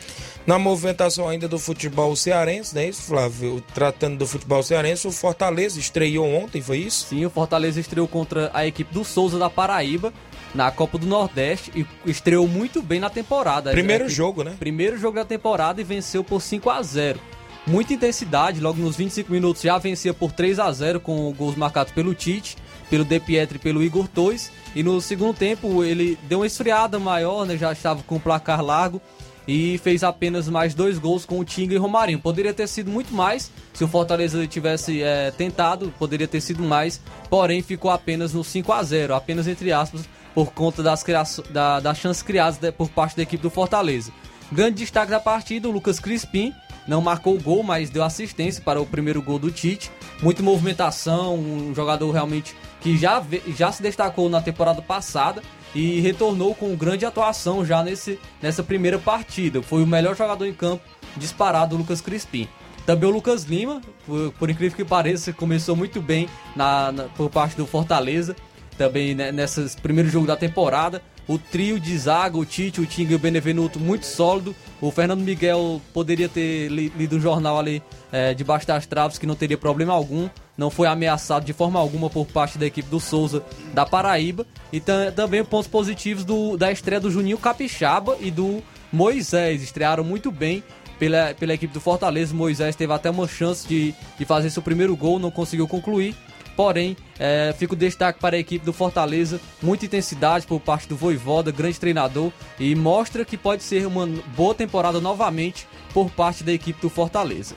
Na 0.45 0.59
movimentação 0.59 1.27
ainda 1.27 1.47
do 1.47 1.57
futebol 1.57 2.15
cearense, 2.15 2.75
né, 2.75 2.87
isso, 2.87 3.01
Flávio? 3.01 3.63
Tratando 3.73 4.19
do 4.19 4.27
futebol 4.27 4.61
cearense, 4.61 5.07
o 5.07 5.11
Fortaleza 5.11 5.79
estreou 5.79 6.27
ontem, 6.35 6.61
foi 6.61 6.77
isso? 6.77 7.07
Sim, 7.09 7.25
o 7.25 7.31
Fortaleza 7.31 7.79
estreou 7.79 8.07
contra 8.07 8.51
a 8.53 8.65
equipe 8.65 8.93
do 8.93 9.03
Souza 9.03 9.39
da 9.39 9.49
Paraíba 9.49 10.13
na 10.53 10.69
Copa 10.69 10.99
do 10.99 11.07
Nordeste 11.07 11.71
e 11.75 11.85
estreou 12.09 12.47
muito 12.47 12.81
bem 12.83 12.99
na 12.99 13.09
temporada. 13.09 13.71
Primeiro 13.71 14.03
equipe- 14.03 14.15
jogo, 14.15 14.43
né? 14.43 14.55
Primeiro 14.59 14.97
jogo 14.99 15.15
da 15.15 15.25
temporada 15.25 15.81
e 15.81 15.83
venceu 15.83 16.23
por 16.23 16.39
5 16.41 16.69
a 16.69 16.81
0 16.81 17.19
Muita 17.67 17.93
intensidade, 17.95 18.61
logo 18.61 18.79
nos 18.79 18.95
25 18.95 19.31
minutos 19.31 19.63
já 19.63 19.75
vencia 19.79 20.13
por 20.13 20.31
3 20.31 20.59
a 20.59 20.71
0 20.71 20.99
com 20.99 21.33
gols 21.33 21.55
marcados 21.55 21.91
pelo 21.91 22.13
Tite, 22.13 22.55
pelo 22.91 23.03
De 23.03 23.19
Pietri 23.19 23.55
e 23.55 23.59
pelo 23.59 23.81
Igor 23.81 24.07
Torres. 24.07 24.51
E 24.75 24.83
no 24.83 25.01
segundo 25.01 25.35
tempo 25.35 25.83
ele 25.83 26.15
deu 26.29 26.41
uma 26.41 26.45
esfriada 26.45 26.99
maior, 26.99 27.43
né? 27.47 27.57
já 27.57 27.71
estava 27.71 28.03
com 28.03 28.17
o 28.17 28.19
placar 28.19 28.63
largo 28.63 29.01
e 29.47 29.77
fez 29.77 30.03
apenas 30.03 30.47
mais 30.49 30.73
dois 30.73 30.97
gols 30.97 31.25
com 31.25 31.39
o 31.39 31.45
Tinga 31.45 31.73
e 31.73 31.77
Romarinho. 31.77 32.19
Poderia 32.19 32.53
ter 32.53 32.67
sido 32.67 32.89
muito 32.89 33.13
mais 33.13 33.51
se 33.73 33.83
o 33.83 33.87
Fortaleza 33.87 34.45
tivesse 34.47 35.01
eh, 35.01 35.31
tentado, 35.37 35.93
poderia 35.99 36.27
ter 36.27 36.41
sido 36.41 36.63
mais, 36.63 37.01
porém 37.29 37.61
ficou 37.61 37.91
apenas 37.91 38.33
no 38.33 38.43
5 38.43 38.71
a 38.71 38.83
0 38.83 39.15
apenas 39.15 39.47
entre 39.47 39.71
aspas, 39.71 40.07
por 40.33 40.51
conta 40.51 40.81
das, 40.81 41.03
da, 41.49 41.79
das 41.79 41.97
chances 41.97 42.23
criadas 42.23 42.59
por 42.75 42.89
parte 42.89 43.15
da 43.15 43.23
equipe 43.23 43.41
do 43.41 43.49
Fortaleza. 43.49 44.11
Grande 44.51 44.77
destaque 44.77 45.11
da 45.11 45.19
partida, 45.19 45.67
o 45.67 45.71
Lucas 45.71 45.99
Crispim. 45.99 46.53
Não 46.87 47.01
marcou 47.01 47.35
o 47.35 47.41
gol, 47.41 47.63
mas 47.63 47.89
deu 47.89 48.03
assistência 48.03 48.61
para 48.63 48.79
o 48.79 48.85
primeiro 48.85 49.19
gol 49.19 49.39
do 49.39 49.49
Tite. 49.49 49.91
Muita 50.21 50.43
movimentação, 50.43 51.35
um 51.35 51.73
jogador 51.73 52.11
realmente 52.11 52.55
que 52.79 52.95
já, 52.95 53.23
já 53.57 53.71
se 53.71 53.81
destacou 53.81 54.29
na 54.29 54.39
temporada 54.39 54.83
passada 54.83 55.41
e 55.75 55.99
retornou 55.99 56.55
com 56.55 56.73
grande 56.75 57.05
atuação 57.05 57.63
já 57.65 57.83
nesse, 57.83 58.17
nessa 58.41 58.63
primeira 58.63 58.97
partida. 58.97 59.61
Foi 59.61 59.83
o 59.83 59.87
melhor 59.87 60.15
jogador 60.15 60.45
em 60.47 60.53
campo 60.53 60.81
disparado, 61.17 61.75
Lucas 61.77 62.01
Crispim. 62.01 62.47
Também 62.85 63.09
o 63.09 63.13
Lucas 63.13 63.43
Lima, 63.43 63.81
por, 64.05 64.31
por 64.33 64.49
incrível 64.49 64.75
que 64.77 64.85
pareça, 64.85 65.33
começou 65.33 65.75
muito 65.75 66.01
bem 66.01 66.29
na, 66.55 66.91
na- 66.91 67.03
por 67.05 67.29
parte 67.29 67.57
do 67.57 67.65
Fortaleza, 67.67 68.35
também 68.77 69.13
né, 69.13 69.31
nesses 69.31 69.75
primeiros 69.75 70.11
jogos 70.13 70.27
da 70.27 70.35
temporada. 70.37 71.01
O 71.27 71.37
trio 71.39 71.79
de 71.79 71.97
zaga, 71.97 72.37
o 72.37 72.45
Tite, 72.45 72.79
o 72.79 72.85
Tinga 72.85 73.13
e 73.13 73.15
o 73.15 73.19
Benevenuto 73.19 73.79
muito 73.79 74.05
sólido. 74.05 74.55
O 74.81 74.91
Fernando 74.91 75.21
Miguel 75.21 75.81
poderia 75.93 76.27
ter 76.29 76.67
li- 76.69 76.91
lido 76.97 77.15
um 77.15 77.19
jornal 77.19 77.57
ali 77.57 77.81
é, 78.11 78.33
debaixo 78.33 78.67
das 78.67 78.85
traves 78.85 79.17
que 79.17 79.25
não 79.25 79.35
teria 79.35 79.57
problema 79.57 79.93
algum. 79.93 80.29
Não 80.57 80.69
foi 80.69 80.87
ameaçado 80.87 81.45
de 81.45 81.53
forma 81.53 81.79
alguma 81.79 82.09
por 82.09 82.25
parte 82.25 82.57
da 82.57 82.65
equipe 82.65 82.89
do 82.89 82.99
Souza 82.99 83.41
da 83.73 83.85
Paraíba. 83.85 84.45
E 84.71 84.79
tam- 84.79 85.11
também 85.13 85.43
pontos 85.43 85.67
positivos 85.67 86.23
do, 86.25 86.57
da 86.57 86.71
estreia 86.71 86.99
do 86.99 87.09
Juninho 87.09 87.37
Capixaba 87.37 88.17
e 88.19 88.29
do 88.29 88.61
Moisés. 88.91 89.63
Estrearam 89.63 90.03
muito 90.03 90.31
bem 90.31 90.63
pela, 90.99 91.33
pela 91.33 91.53
equipe 91.53 91.73
do 91.73 91.81
Fortaleza. 91.81 92.33
Moisés 92.33 92.75
teve 92.75 92.93
até 92.93 93.09
uma 93.09 93.27
chance 93.27 93.67
de, 93.67 93.93
de 94.17 94.25
fazer 94.25 94.49
seu 94.49 94.61
primeiro 94.61 94.95
gol, 94.95 95.19
não 95.19 95.31
conseguiu 95.31 95.67
concluir. 95.67 96.15
Porém, 96.55 96.95
é, 97.19 97.53
fica 97.57 97.73
o 97.73 97.77
destaque 97.77 98.19
para 98.19 98.35
a 98.35 98.39
equipe 98.39 98.65
do 98.65 98.71
Fortaleza. 98.71 99.39
Muita 99.61 99.85
intensidade 99.85 100.47
por 100.47 100.59
parte 100.59 100.87
do 100.87 100.95
Voivoda, 100.95 101.51
grande 101.51 101.79
treinador. 101.79 102.31
E 102.59 102.73
mostra 102.75 103.25
que 103.25 103.37
pode 103.37 103.63
ser 103.63 103.85
uma 103.85 104.07
boa 104.35 104.55
temporada 104.55 105.01
novamente 105.01 105.67
por 105.93 106.09
parte 106.09 106.43
da 106.43 106.53
equipe 106.53 106.81
do 106.81 106.89
Fortaleza. 106.89 107.55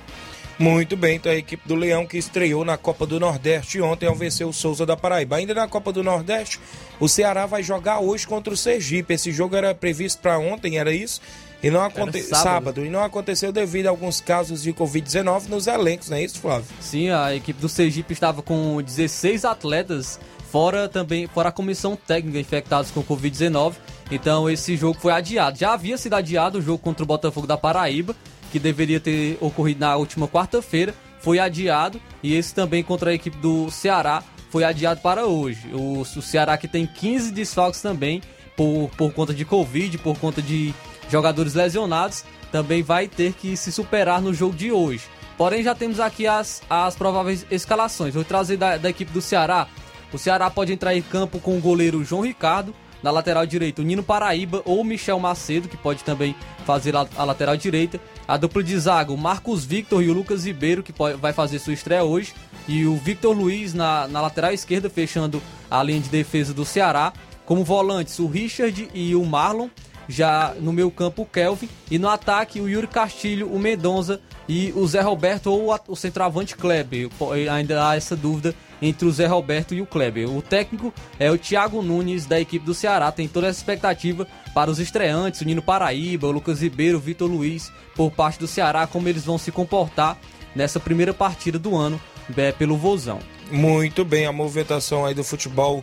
Muito 0.58 0.96
bem, 0.96 1.14
então 1.14 1.30
a 1.30 1.36
equipe 1.36 1.68
do 1.68 1.76
Leão 1.76 2.04
que 2.04 2.18
estreou 2.18 2.64
na 2.64 2.76
Copa 2.76 3.06
do 3.06 3.20
Nordeste 3.20 3.80
ontem 3.80 4.06
ao 4.06 4.14
vencer 4.16 4.44
o 4.44 4.52
Souza 4.52 4.84
da 4.84 4.96
Paraíba. 4.96 5.36
Ainda 5.36 5.54
na 5.54 5.68
Copa 5.68 5.92
do 5.92 6.02
Nordeste, 6.02 6.58
o 6.98 7.08
Ceará 7.08 7.46
vai 7.46 7.62
jogar 7.62 8.00
hoje 8.00 8.26
contra 8.26 8.52
o 8.52 8.56
Sergipe. 8.56 9.14
Esse 9.14 9.30
jogo 9.30 9.54
era 9.54 9.72
previsto 9.72 10.20
para 10.20 10.36
ontem, 10.36 10.76
era 10.76 10.92
isso? 10.92 11.20
E 11.62 11.70
não 11.70 11.82
aconteceu 11.82 12.36
sábado. 12.36 12.44
sábado. 12.44 12.84
e 12.84 12.88
não 12.88 13.02
aconteceu 13.02 13.50
devido 13.50 13.86
a 13.86 13.90
alguns 13.90 14.20
casos 14.20 14.62
de 14.62 14.72
Covid-19 14.72 15.48
nos 15.48 15.66
elencos, 15.66 16.08
não 16.08 16.16
é 16.16 16.22
isso, 16.22 16.38
Flávio? 16.38 16.66
Sim, 16.80 17.10
a 17.10 17.34
equipe 17.34 17.60
do 17.60 17.68
Sergipe 17.68 18.12
estava 18.12 18.42
com 18.42 18.80
16 18.80 19.44
atletas, 19.44 20.20
fora 20.50 20.88
também 20.88 21.26
fora 21.26 21.48
a 21.48 21.52
comissão 21.52 21.96
técnica 21.96 22.38
infectados 22.38 22.90
com 22.90 23.02
Covid-19. 23.02 23.74
Então 24.10 24.48
esse 24.48 24.76
jogo 24.76 24.98
foi 25.00 25.12
adiado. 25.12 25.58
Já 25.58 25.72
havia 25.72 25.98
sido 25.98 26.14
adiado 26.14 26.58
o 26.58 26.62
jogo 26.62 26.78
contra 26.78 27.02
o 27.02 27.06
Botafogo 27.06 27.46
da 27.46 27.56
Paraíba, 27.56 28.14
que 28.50 28.58
deveria 28.58 29.00
ter 29.00 29.36
ocorrido 29.40 29.80
na 29.80 29.96
última 29.96 30.26
quarta-feira, 30.28 30.94
foi 31.20 31.38
adiado. 31.38 32.00
E 32.22 32.34
esse 32.34 32.54
também 32.54 32.82
contra 32.82 33.10
a 33.10 33.14
equipe 33.14 33.36
do 33.38 33.70
Ceará 33.70 34.22
foi 34.50 34.64
adiado 34.64 35.00
para 35.00 35.26
hoje. 35.26 35.68
O, 35.74 36.00
o 36.00 36.22
Ceará 36.22 36.56
que 36.56 36.68
tem 36.68 36.86
15 36.86 37.32
desfalques 37.32 37.82
também 37.82 38.22
por, 38.56 38.90
por 38.96 39.12
conta 39.12 39.34
de 39.34 39.44
Covid, 39.44 39.98
por 39.98 40.18
conta 40.18 40.40
de 40.40 40.72
jogadores 41.08 41.54
lesionados, 41.54 42.24
também 42.50 42.82
vai 42.82 43.08
ter 43.08 43.32
que 43.32 43.56
se 43.56 43.72
superar 43.72 44.20
no 44.20 44.32
jogo 44.32 44.54
de 44.54 44.72
hoje. 44.72 45.04
Porém, 45.36 45.62
já 45.62 45.74
temos 45.74 46.00
aqui 46.00 46.26
as, 46.26 46.62
as 46.68 46.96
prováveis 46.96 47.46
escalações. 47.50 48.14
Vou 48.14 48.24
trazer 48.24 48.56
da, 48.56 48.76
da 48.76 48.90
equipe 48.90 49.12
do 49.12 49.20
Ceará. 49.20 49.68
O 50.12 50.18
Ceará 50.18 50.50
pode 50.50 50.72
entrar 50.72 50.96
em 50.96 51.02
campo 51.02 51.38
com 51.38 51.56
o 51.56 51.60
goleiro 51.60 52.02
João 52.02 52.22
Ricardo, 52.22 52.74
na 53.02 53.10
lateral 53.10 53.46
direita 53.46 53.80
o 53.80 53.84
Nino 53.84 54.02
Paraíba 54.02 54.62
ou 54.64 54.82
Michel 54.82 55.20
Macedo, 55.20 55.68
que 55.68 55.76
pode 55.76 56.02
também 56.02 56.34
fazer 56.66 56.96
a, 56.96 57.06
a 57.16 57.24
lateral 57.24 57.56
direita. 57.56 58.00
A 58.26 58.36
dupla 58.36 58.62
de 58.62 58.76
zaga, 58.78 59.12
o 59.12 59.16
Marcos 59.16 59.64
Victor 59.64 60.02
e 60.02 60.10
o 60.10 60.12
Lucas 60.12 60.44
Ribeiro, 60.44 60.82
que 60.82 60.92
pode, 60.92 61.16
vai 61.16 61.32
fazer 61.32 61.58
sua 61.60 61.72
estreia 61.72 62.02
hoje. 62.02 62.34
E 62.66 62.84
o 62.84 62.96
Victor 62.96 63.36
Luiz 63.36 63.72
na, 63.72 64.08
na 64.08 64.20
lateral 64.20 64.52
esquerda, 64.52 64.90
fechando 64.90 65.40
a 65.70 65.82
linha 65.82 66.00
de 66.00 66.08
defesa 66.08 66.52
do 66.52 66.64
Ceará. 66.64 67.12
Como 67.46 67.64
volantes, 67.64 68.18
o 68.18 68.26
Richard 68.26 68.90
e 68.92 69.14
o 69.14 69.24
Marlon 69.24 69.68
já 70.08 70.54
no 70.58 70.72
meio 70.72 70.90
campo 70.90 71.22
o 71.22 71.26
Kelvin 71.26 71.68
e 71.90 71.98
no 71.98 72.08
ataque 72.08 72.60
o 72.60 72.68
Yuri 72.68 72.86
Castilho, 72.86 73.52
o 73.52 73.58
Mendonça 73.58 74.20
e 74.48 74.72
o 74.74 74.86
Zé 74.86 75.00
Roberto 75.00 75.52
ou 75.52 75.74
o 75.86 75.94
centroavante 75.94 76.56
Kleber. 76.56 77.08
Ainda 77.52 77.88
há 77.88 77.96
essa 77.96 78.16
dúvida 78.16 78.54
entre 78.80 79.06
o 79.06 79.12
Zé 79.12 79.26
Roberto 79.26 79.74
e 79.74 79.82
o 79.82 79.86
Kleber. 79.86 80.30
O 80.30 80.40
técnico 80.40 80.92
é 81.18 81.30
o 81.30 81.36
Thiago 81.36 81.82
Nunes 81.82 82.26
da 82.26 82.40
equipe 82.40 82.64
do 82.64 82.72
Ceará. 82.72 83.12
Tem 83.12 83.28
toda 83.28 83.48
essa 83.48 83.58
expectativa 83.58 84.26
para 84.54 84.70
os 84.70 84.78
estreantes, 84.78 85.40
o 85.40 85.44
Nino 85.44 85.60
Paraíba, 85.60 86.26
o 86.26 86.32
Lucas 86.32 86.62
Ribeiro, 86.62 86.96
o 86.96 87.00
Vitor 87.00 87.28
Luiz, 87.28 87.70
por 87.94 88.10
parte 88.10 88.38
do 88.38 88.46
Ceará, 88.46 88.86
como 88.86 89.08
eles 89.08 89.24
vão 89.24 89.36
se 89.36 89.52
comportar 89.52 90.16
nessa 90.54 90.80
primeira 90.80 91.12
partida 91.12 91.58
do 91.58 91.76
ano 91.76 92.00
é, 92.36 92.52
pelo 92.52 92.76
Vozão. 92.76 93.18
Muito 93.50 94.04
bem, 94.04 94.26
a 94.26 94.32
movimentação 94.32 95.06
aí 95.06 95.14
do 95.14 95.24
futebol 95.24 95.82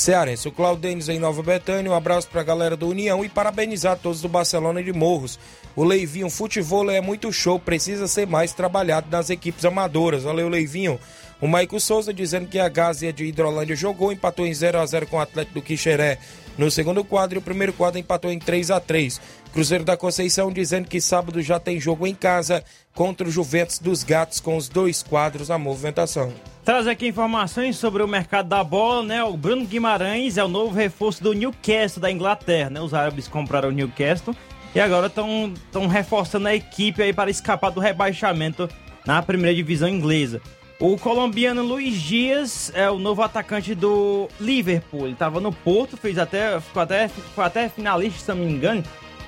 cearense. 0.00 0.46
O 0.46 0.52
Claudênis 0.52 1.08
em 1.08 1.18
Nova 1.18 1.42
Betânia, 1.42 1.90
um 1.90 1.94
abraço 1.94 2.28
pra 2.28 2.42
galera 2.42 2.76
do 2.76 2.88
União 2.88 3.24
e 3.24 3.28
parabenizar 3.28 3.98
todos 3.98 4.20
do 4.20 4.28
Barcelona 4.28 4.82
de 4.82 4.92
Morros. 4.92 5.38
O 5.74 5.84
Leivinho, 5.84 6.30
futebol 6.30 6.90
é 6.90 7.00
muito 7.00 7.32
show, 7.32 7.58
precisa 7.58 8.06
ser 8.06 8.26
mais 8.26 8.52
trabalhado 8.52 9.08
nas 9.10 9.30
equipes 9.30 9.64
amadoras. 9.64 10.22
Valeu, 10.22 10.48
Leivinho. 10.48 11.00
O 11.40 11.46
Maico 11.46 11.78
Souza 11.78 12.14
dizendo 12.14 12.48
que 12.48 12.58
a 12.58 12.68
Gásia 12.68 13.12
de 13.12 13.24
Hidrolândia 13.24 13.76
jogou, 13.76 14.10
empatou 14.10 14.46
em 14.46 14.54
0 14.54 14.78
a 14.78 14.86
0 14.86 15.06
com 15.06 15.16
o 15.16 15.20
Atlético 15.20 15.60
do 15.60 15.62
Quixeré 15.62 16.18
no 16.56 16.70
segundo 16.70 17.04
quadro 17.04 17.36
e 17.36 17.40
o 17.40 17.42
primeiro 17.42 17.72
quadro 17.74 18.00
empatou 18.00 18.30
em 18.30 18.38
3 18.38 18.70
a 18.70 18.80
3 18.80 19.20
Cruzeiro 19.52 19.84
da 19.84 19.96
Conceição 19.96 20.50
dizendo 20.50 20.88
que 20.88 21.00
sábado 21.00 21.40
já 21.40 21.58
tem 21.58 21.80
jogo 21.80 22.06
em 22.06 22.14
casa 22.14 22.62
contra 22.94 23.26
o 23.26 23.30
Juventus 23.30 23.78
dos 23.78 24.02
Gatos 24.02 24.40
com 24.40 24.56
os 24.56 24.68
dois 24.68 25.02
quadros 25.02 25.48
na 25.48 25.58
movimentação. 25.58 26.32
Traz 26.64 26.86
aqui 26.86 27.08
informações 27.08 27.76
sobre 27.76 28.02
o 28.02 28.08
mercado 28.08 28.48
da 28.48 28.62
bola, 28.64 29.02
né? 29.02 29.22
O 29.22 29.36
Bruno 29.36 29.64
Guimarães 29.64 30.36
é 30.36 30.44
o 30.44 30.48
novo 30.48 30.74
reforço 30.74 31.22
do 31.22 31.32
Newcastle 31.32 32.02
da 32.02 32.10
Inglaterra, 32.10 32.70
né? 32.70 32.80
Os 32.80 32.92
árabes 32.92 33.28
compraram 33.28 33.68
o 33.68 33.72
Newcastle 33.72 34.34
e 34.74 34.80
agora 34.80 35.06
estão 35.06 35.86
reforçando 35.88 36.48
a 36.48 36.54
equipe 36.54 37.02
aí 37.02 37.12
para 37.12 37.30
escapar 37.30 37.70
do 37.70 37.80
rebaixamento 37.80 38.68
na 39.06 39.22
primeira 39.22 39.54
divisão 39.54 39.88
inglesa. 39.88 40.42
O 40.78 40.98
colombiano 40.98 41.62
Luiz 41.62 42.00
Dias 42.02 42.70
é 42.74 42.90
o 42.90 42.98
novo 42.98 43.22
atacante 43.22 43.74
do 43.74 44.28
Liverpool. 44.38 45.04
Ele 45.04 45.12
estava 45.14 45.40
no 45.40 45.50
Porto, 45.50 45.96
fez 45.96 46.18
até, 46.18 46.60
ficou 46.60 46.82
até, 46.82 47.08
ficou 47.08 47.42
até 47.42 47.66
finalista, 47.68 48.18
se 48.18 48.28
não 48.28 48.44
me 48.44 48.52
engano, 48.52 48.84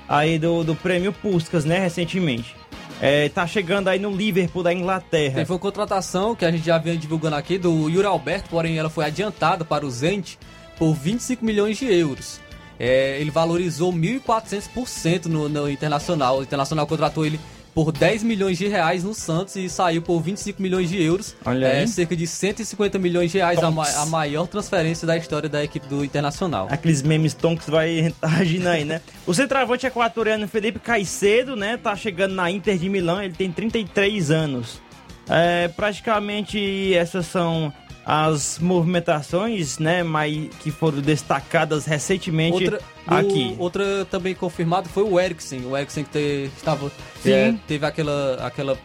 aí 0.07 0.37
do, 0.37 0.63
do 0.63 0.75
prêmio 0.75 1.11
Puskas, 1.11 1.65
né? 1.65 1.79
Recentemente. 1.79 2.55
É, 3.01 3.29
tá 3.29 3.47
chegando 3.47 3.87
aí 3.87 3.97
no 3.97 4.11
Liverpool 4.11 4.61
da 4.61 4.71
Inglaterra. 4.71 5.35
Teve 5.35 5.51
uma 5.51 5.57
contratação 5.57 6.35
que 6.35 6.45
a 6.45 6.51
gente 6.51 6.65
já 6.65 6.77
vinha 6.77 6.95
divulgando 6.95 7.35
aqui 7.35 7.57
do 7.57 7.89
Yuri 7.89 8.05
Alberto, 8.05 8.49
porém 8.49 8.77
ela 8.77 8.89
foi 8.89 9.05
adiantada 9.05 9.65
para 9.65 9.85
o 9.85 9.89
Zenit 9.89 10.37
por 10.77 10.93
25 10.93 11.43
milhões 11.43 11.77
de 11.77 11.85
euros. 11.91 12.39
É, 12.79 13.19
ele 13.19 13.31
valorizou 13.31 13.91
1.400% 13.91 15.25
no, 15.25 15.49
no 15.49 15.69
Internacional. 15.69 16.39
O 16.39 16.43
Internacional 16.43 16.85
contratou 16.85 17.25
ele 17.25 17.39
por 17.73 17.91
10 17.91 18.23
milhões 18.23 18.57
de 18.57 18.67
reais 18.67 19.03
no 19.03 19.13
Santos 19.13 19.55
e 19.55 19.69
saiu 19.69 20.01
por 20.01 20.21
25 20.21 20.61
milhões 20.61 20.89
de 20.89 21.01
euros. 21.01 21.35
Olha 21.45 21.67
é, 21.67 21.79
aí. 21.81 21.87
cerca 21.87 22.15
de 22.15 22.25
150 22.27 22.97
milhões 22.99 23.31
de 23.31 23.37
reais, 23.37 23.59
a, 23.63 23.69
ma- 23.71 23.89
a 23.89 24.05
maior 24.05 24.47
transferência 24.47 25.05
da 25.07 25.15
história 25.17 25.47
da 25.47 25.63
equipe 25.63 25.87
do 25.87 26.03
Internacional. 26.03 26.67
Aqueles 26.69 27.01
memes 27.01 27.33
tonks 27.33 27.67
vai 27.69 28.13
agindo 28.21 28.67
aí, 28.67 28.83
né? 28.85 29.01
O 29.25 29.33
centroavante 29.33 29.85
equatoriano 29.85 30.47
Felipe 30.47 30.79
Caicedo, 30.79 31.55
né? 31.55 31.77
Tá 31.77 31.95
chegando 31.95 32.33
na 32.35 32.49
Inter 32.51 32.77
de 32.77 32.89
Milão, 32.89 33.21
ele 33.21 33.33
tem 33.33 33.51
33 33.51 34.31
anos. 34.31 34.81
É, 35.29 35.67
praticamente 35.67 36.93
essas 36.95 37.27
são 37.27 37.71
as 38.11 38.57
movimentações, 38.57 39.77
né? 39.77 40.01
Mas 40.01 40.49
que 40.61 40.71
foram 40.71 40.99
destacadas 40.99 41.85
recentemente 41.85 42.63
Outra, 42.63 42.79
aqui. 43.05 43.55
o- 43.55 43.61
outra 43.61 44.03
também 44.09 44.33
confirmada 44.33 44.89
foi 44.89 45.03
o 45.03 45.19
Eriksen. 45.19 45.63
O 45.67 45.77
Eriksen 45.77 46.03
que 46.05 46.09
te- 46.09 46.49
estava, 46.57 46.91
Sim. 47.21 47.31
é, 47.31 47.55
teve 47.67 47.85
aquela, 47.85 48.39
aquela 48.43 48.75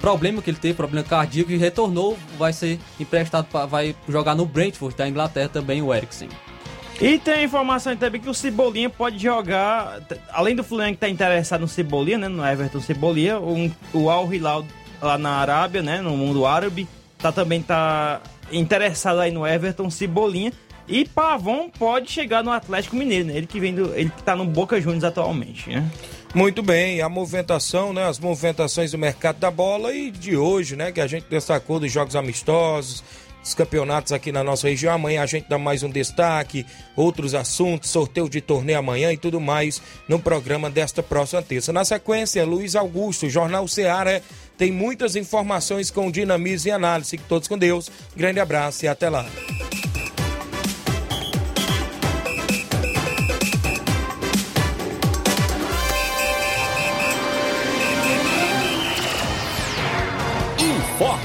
problema 0.00 0.42
que 0.42 0.50
ele 0.50 0.58
teve, 0.58 0.74
problema 0.74 1.06
cardíaco, 1.06 1.52
e 1.52 1.56
retornou, 1.56 2.18
vai 2.36 2.52
ser 2.52 2.80
emprestado, 2.98 3.46
pra, 3.46 3.66
vai 3.66 3.94
jogar 4.08 4.34
no 4.34 4.44
Brentford 4.44 4.96
da 4.96 5.08
Inglaterra 5.08 5.48
também, 5.48 5.80
o 5.80 5.94
Eriksen. 5.94 6.28
E 7.00 7.18
tem 7.20 7.34
a 7.34 7.42
informação 7.44 7.96
também 7.96 8.20
que 8.20 8.28
o 8.28 8.34
Cebolinha 8.34 8.90
pode 8.90 9.18
jogar, 9.18 10.00
além 10.32 10.56
do 10.56 10.64
Fluminense 10.64 10.94
que 10.94 11.00
tá 11.00 11.08
interessado 11.08 11.60
no 11.60 11.68
Cebolinha, 11.68 12.18
né, 12.18 12.26
no 12.28 12.44
Everton 12.44 12.80
Cebolinha, 12.80 13.38
um, 13.38 13.70
o 13.92 14.10
Al 14.10 14.32
Hilal 14.34 14.64
lá 15.00 15.16
na 15.16 15.30
Arábia, 15.36 15.82
né, 15.82 16.00
no 16.00 16.16
mundo 16.16 16.44
árabe, 16.46 16.88
tá 17.18 17.30
também 17.30 17.62
tá 17.62 18.20
interessado 18.52 19.20
aí 19.20 19.30
no 19.30 19.46
Everton 19.46 19.90
Cebolinha. 19.90 20.52
E 20.88 21.04
Pavon 21.04 21.68
pode 21.68 22.10
chegar 22.10 22.44
no 22.44 22.52
Atlético 22.52 22.94
Mineiro, 22.94 23.26
né? 23.26 23.36
Ele 23.36 23.46
que 23.46 23.58
vem 23.58 23.74
do, 23.74 23.92
ele 23.94 24.08
que 24.08 24.22
tá 24.22 24.36
no 24.36 24.44
Boca 24.44 24.80
Juniors 24.80 25.02
atualmente, 25.02 25.68
né? 25.68 25.90
Muito 26.32 26.62
bem, 26.62 27.00
a 27.00 27.08
movimentação, 27.08 27.92
né? 27.92 28.06
As 28.06 28.18
movimentações 28.18 28.92
do 28.92 28.98
mercado 28.98 29.38
da 29.38 29.50
bola 29.50 29.92
e 29.92 30.10
de 30.10 30.36
hoje, 30.36 30.76
né? 30.76 30.92
Que 30.92 31.00
a 31.00 31.06
gente 31.06 31.26
destacou 31.28 31.80
dos 31.80 31.90
jogos 31.90 32.14
amistosos, 32.14 33.02
dos 33.46 33.54
campeonatos 33.54 34.12
aqui 34.12 34.32
na 34.32 34.42
nossa 34.42 34.68
região. 34.68 34.92
Amanhã 34.92 35.22
a 35.22 35.26
gente 35.26 35.48
dá 35.48 35.56
mais 35.56 35.84
um 35.84 35.88
destaque, 35.88 36.66
outros 36.96 37.32
assuntos, 37.32 37.90
sorteio 37.90 38.28
de 38.28 38.40
torneio 38.40 38.80
amanhã 38.80 39.12
e 39.12 39.16
tudo 39.16 39.40
mais 39.40 39.80
no 40.08 40.18
programa 40.18 40.68
desta 40.68 41.00
próxima 41.00 41.40
terça. 41.40 41.72
Na 41.72 41.84
sequência, 41.84 42.44
Luiz 42.44 42.74
Augusto, 42.74 43.30
Jornal 43.30 43.68
Seara, 43.68 44.20
tem 44.58 44.72
muitas 44.72 45.14
informações 45.14 45.92
com 45.92 46.10
dinamismo 46.10 46.68
e 46.68 46.72
análise. 46.72 47.10
Fiquem 47.10 47.26
todos 47.28 47.46
com 47.46 47.56
Deus. 47.56 47.88
Grande 48.16 48.40
abraço 48.40 48.84
e 48.84 48.88
até 48.88 49.08
lá. 49.08 49.24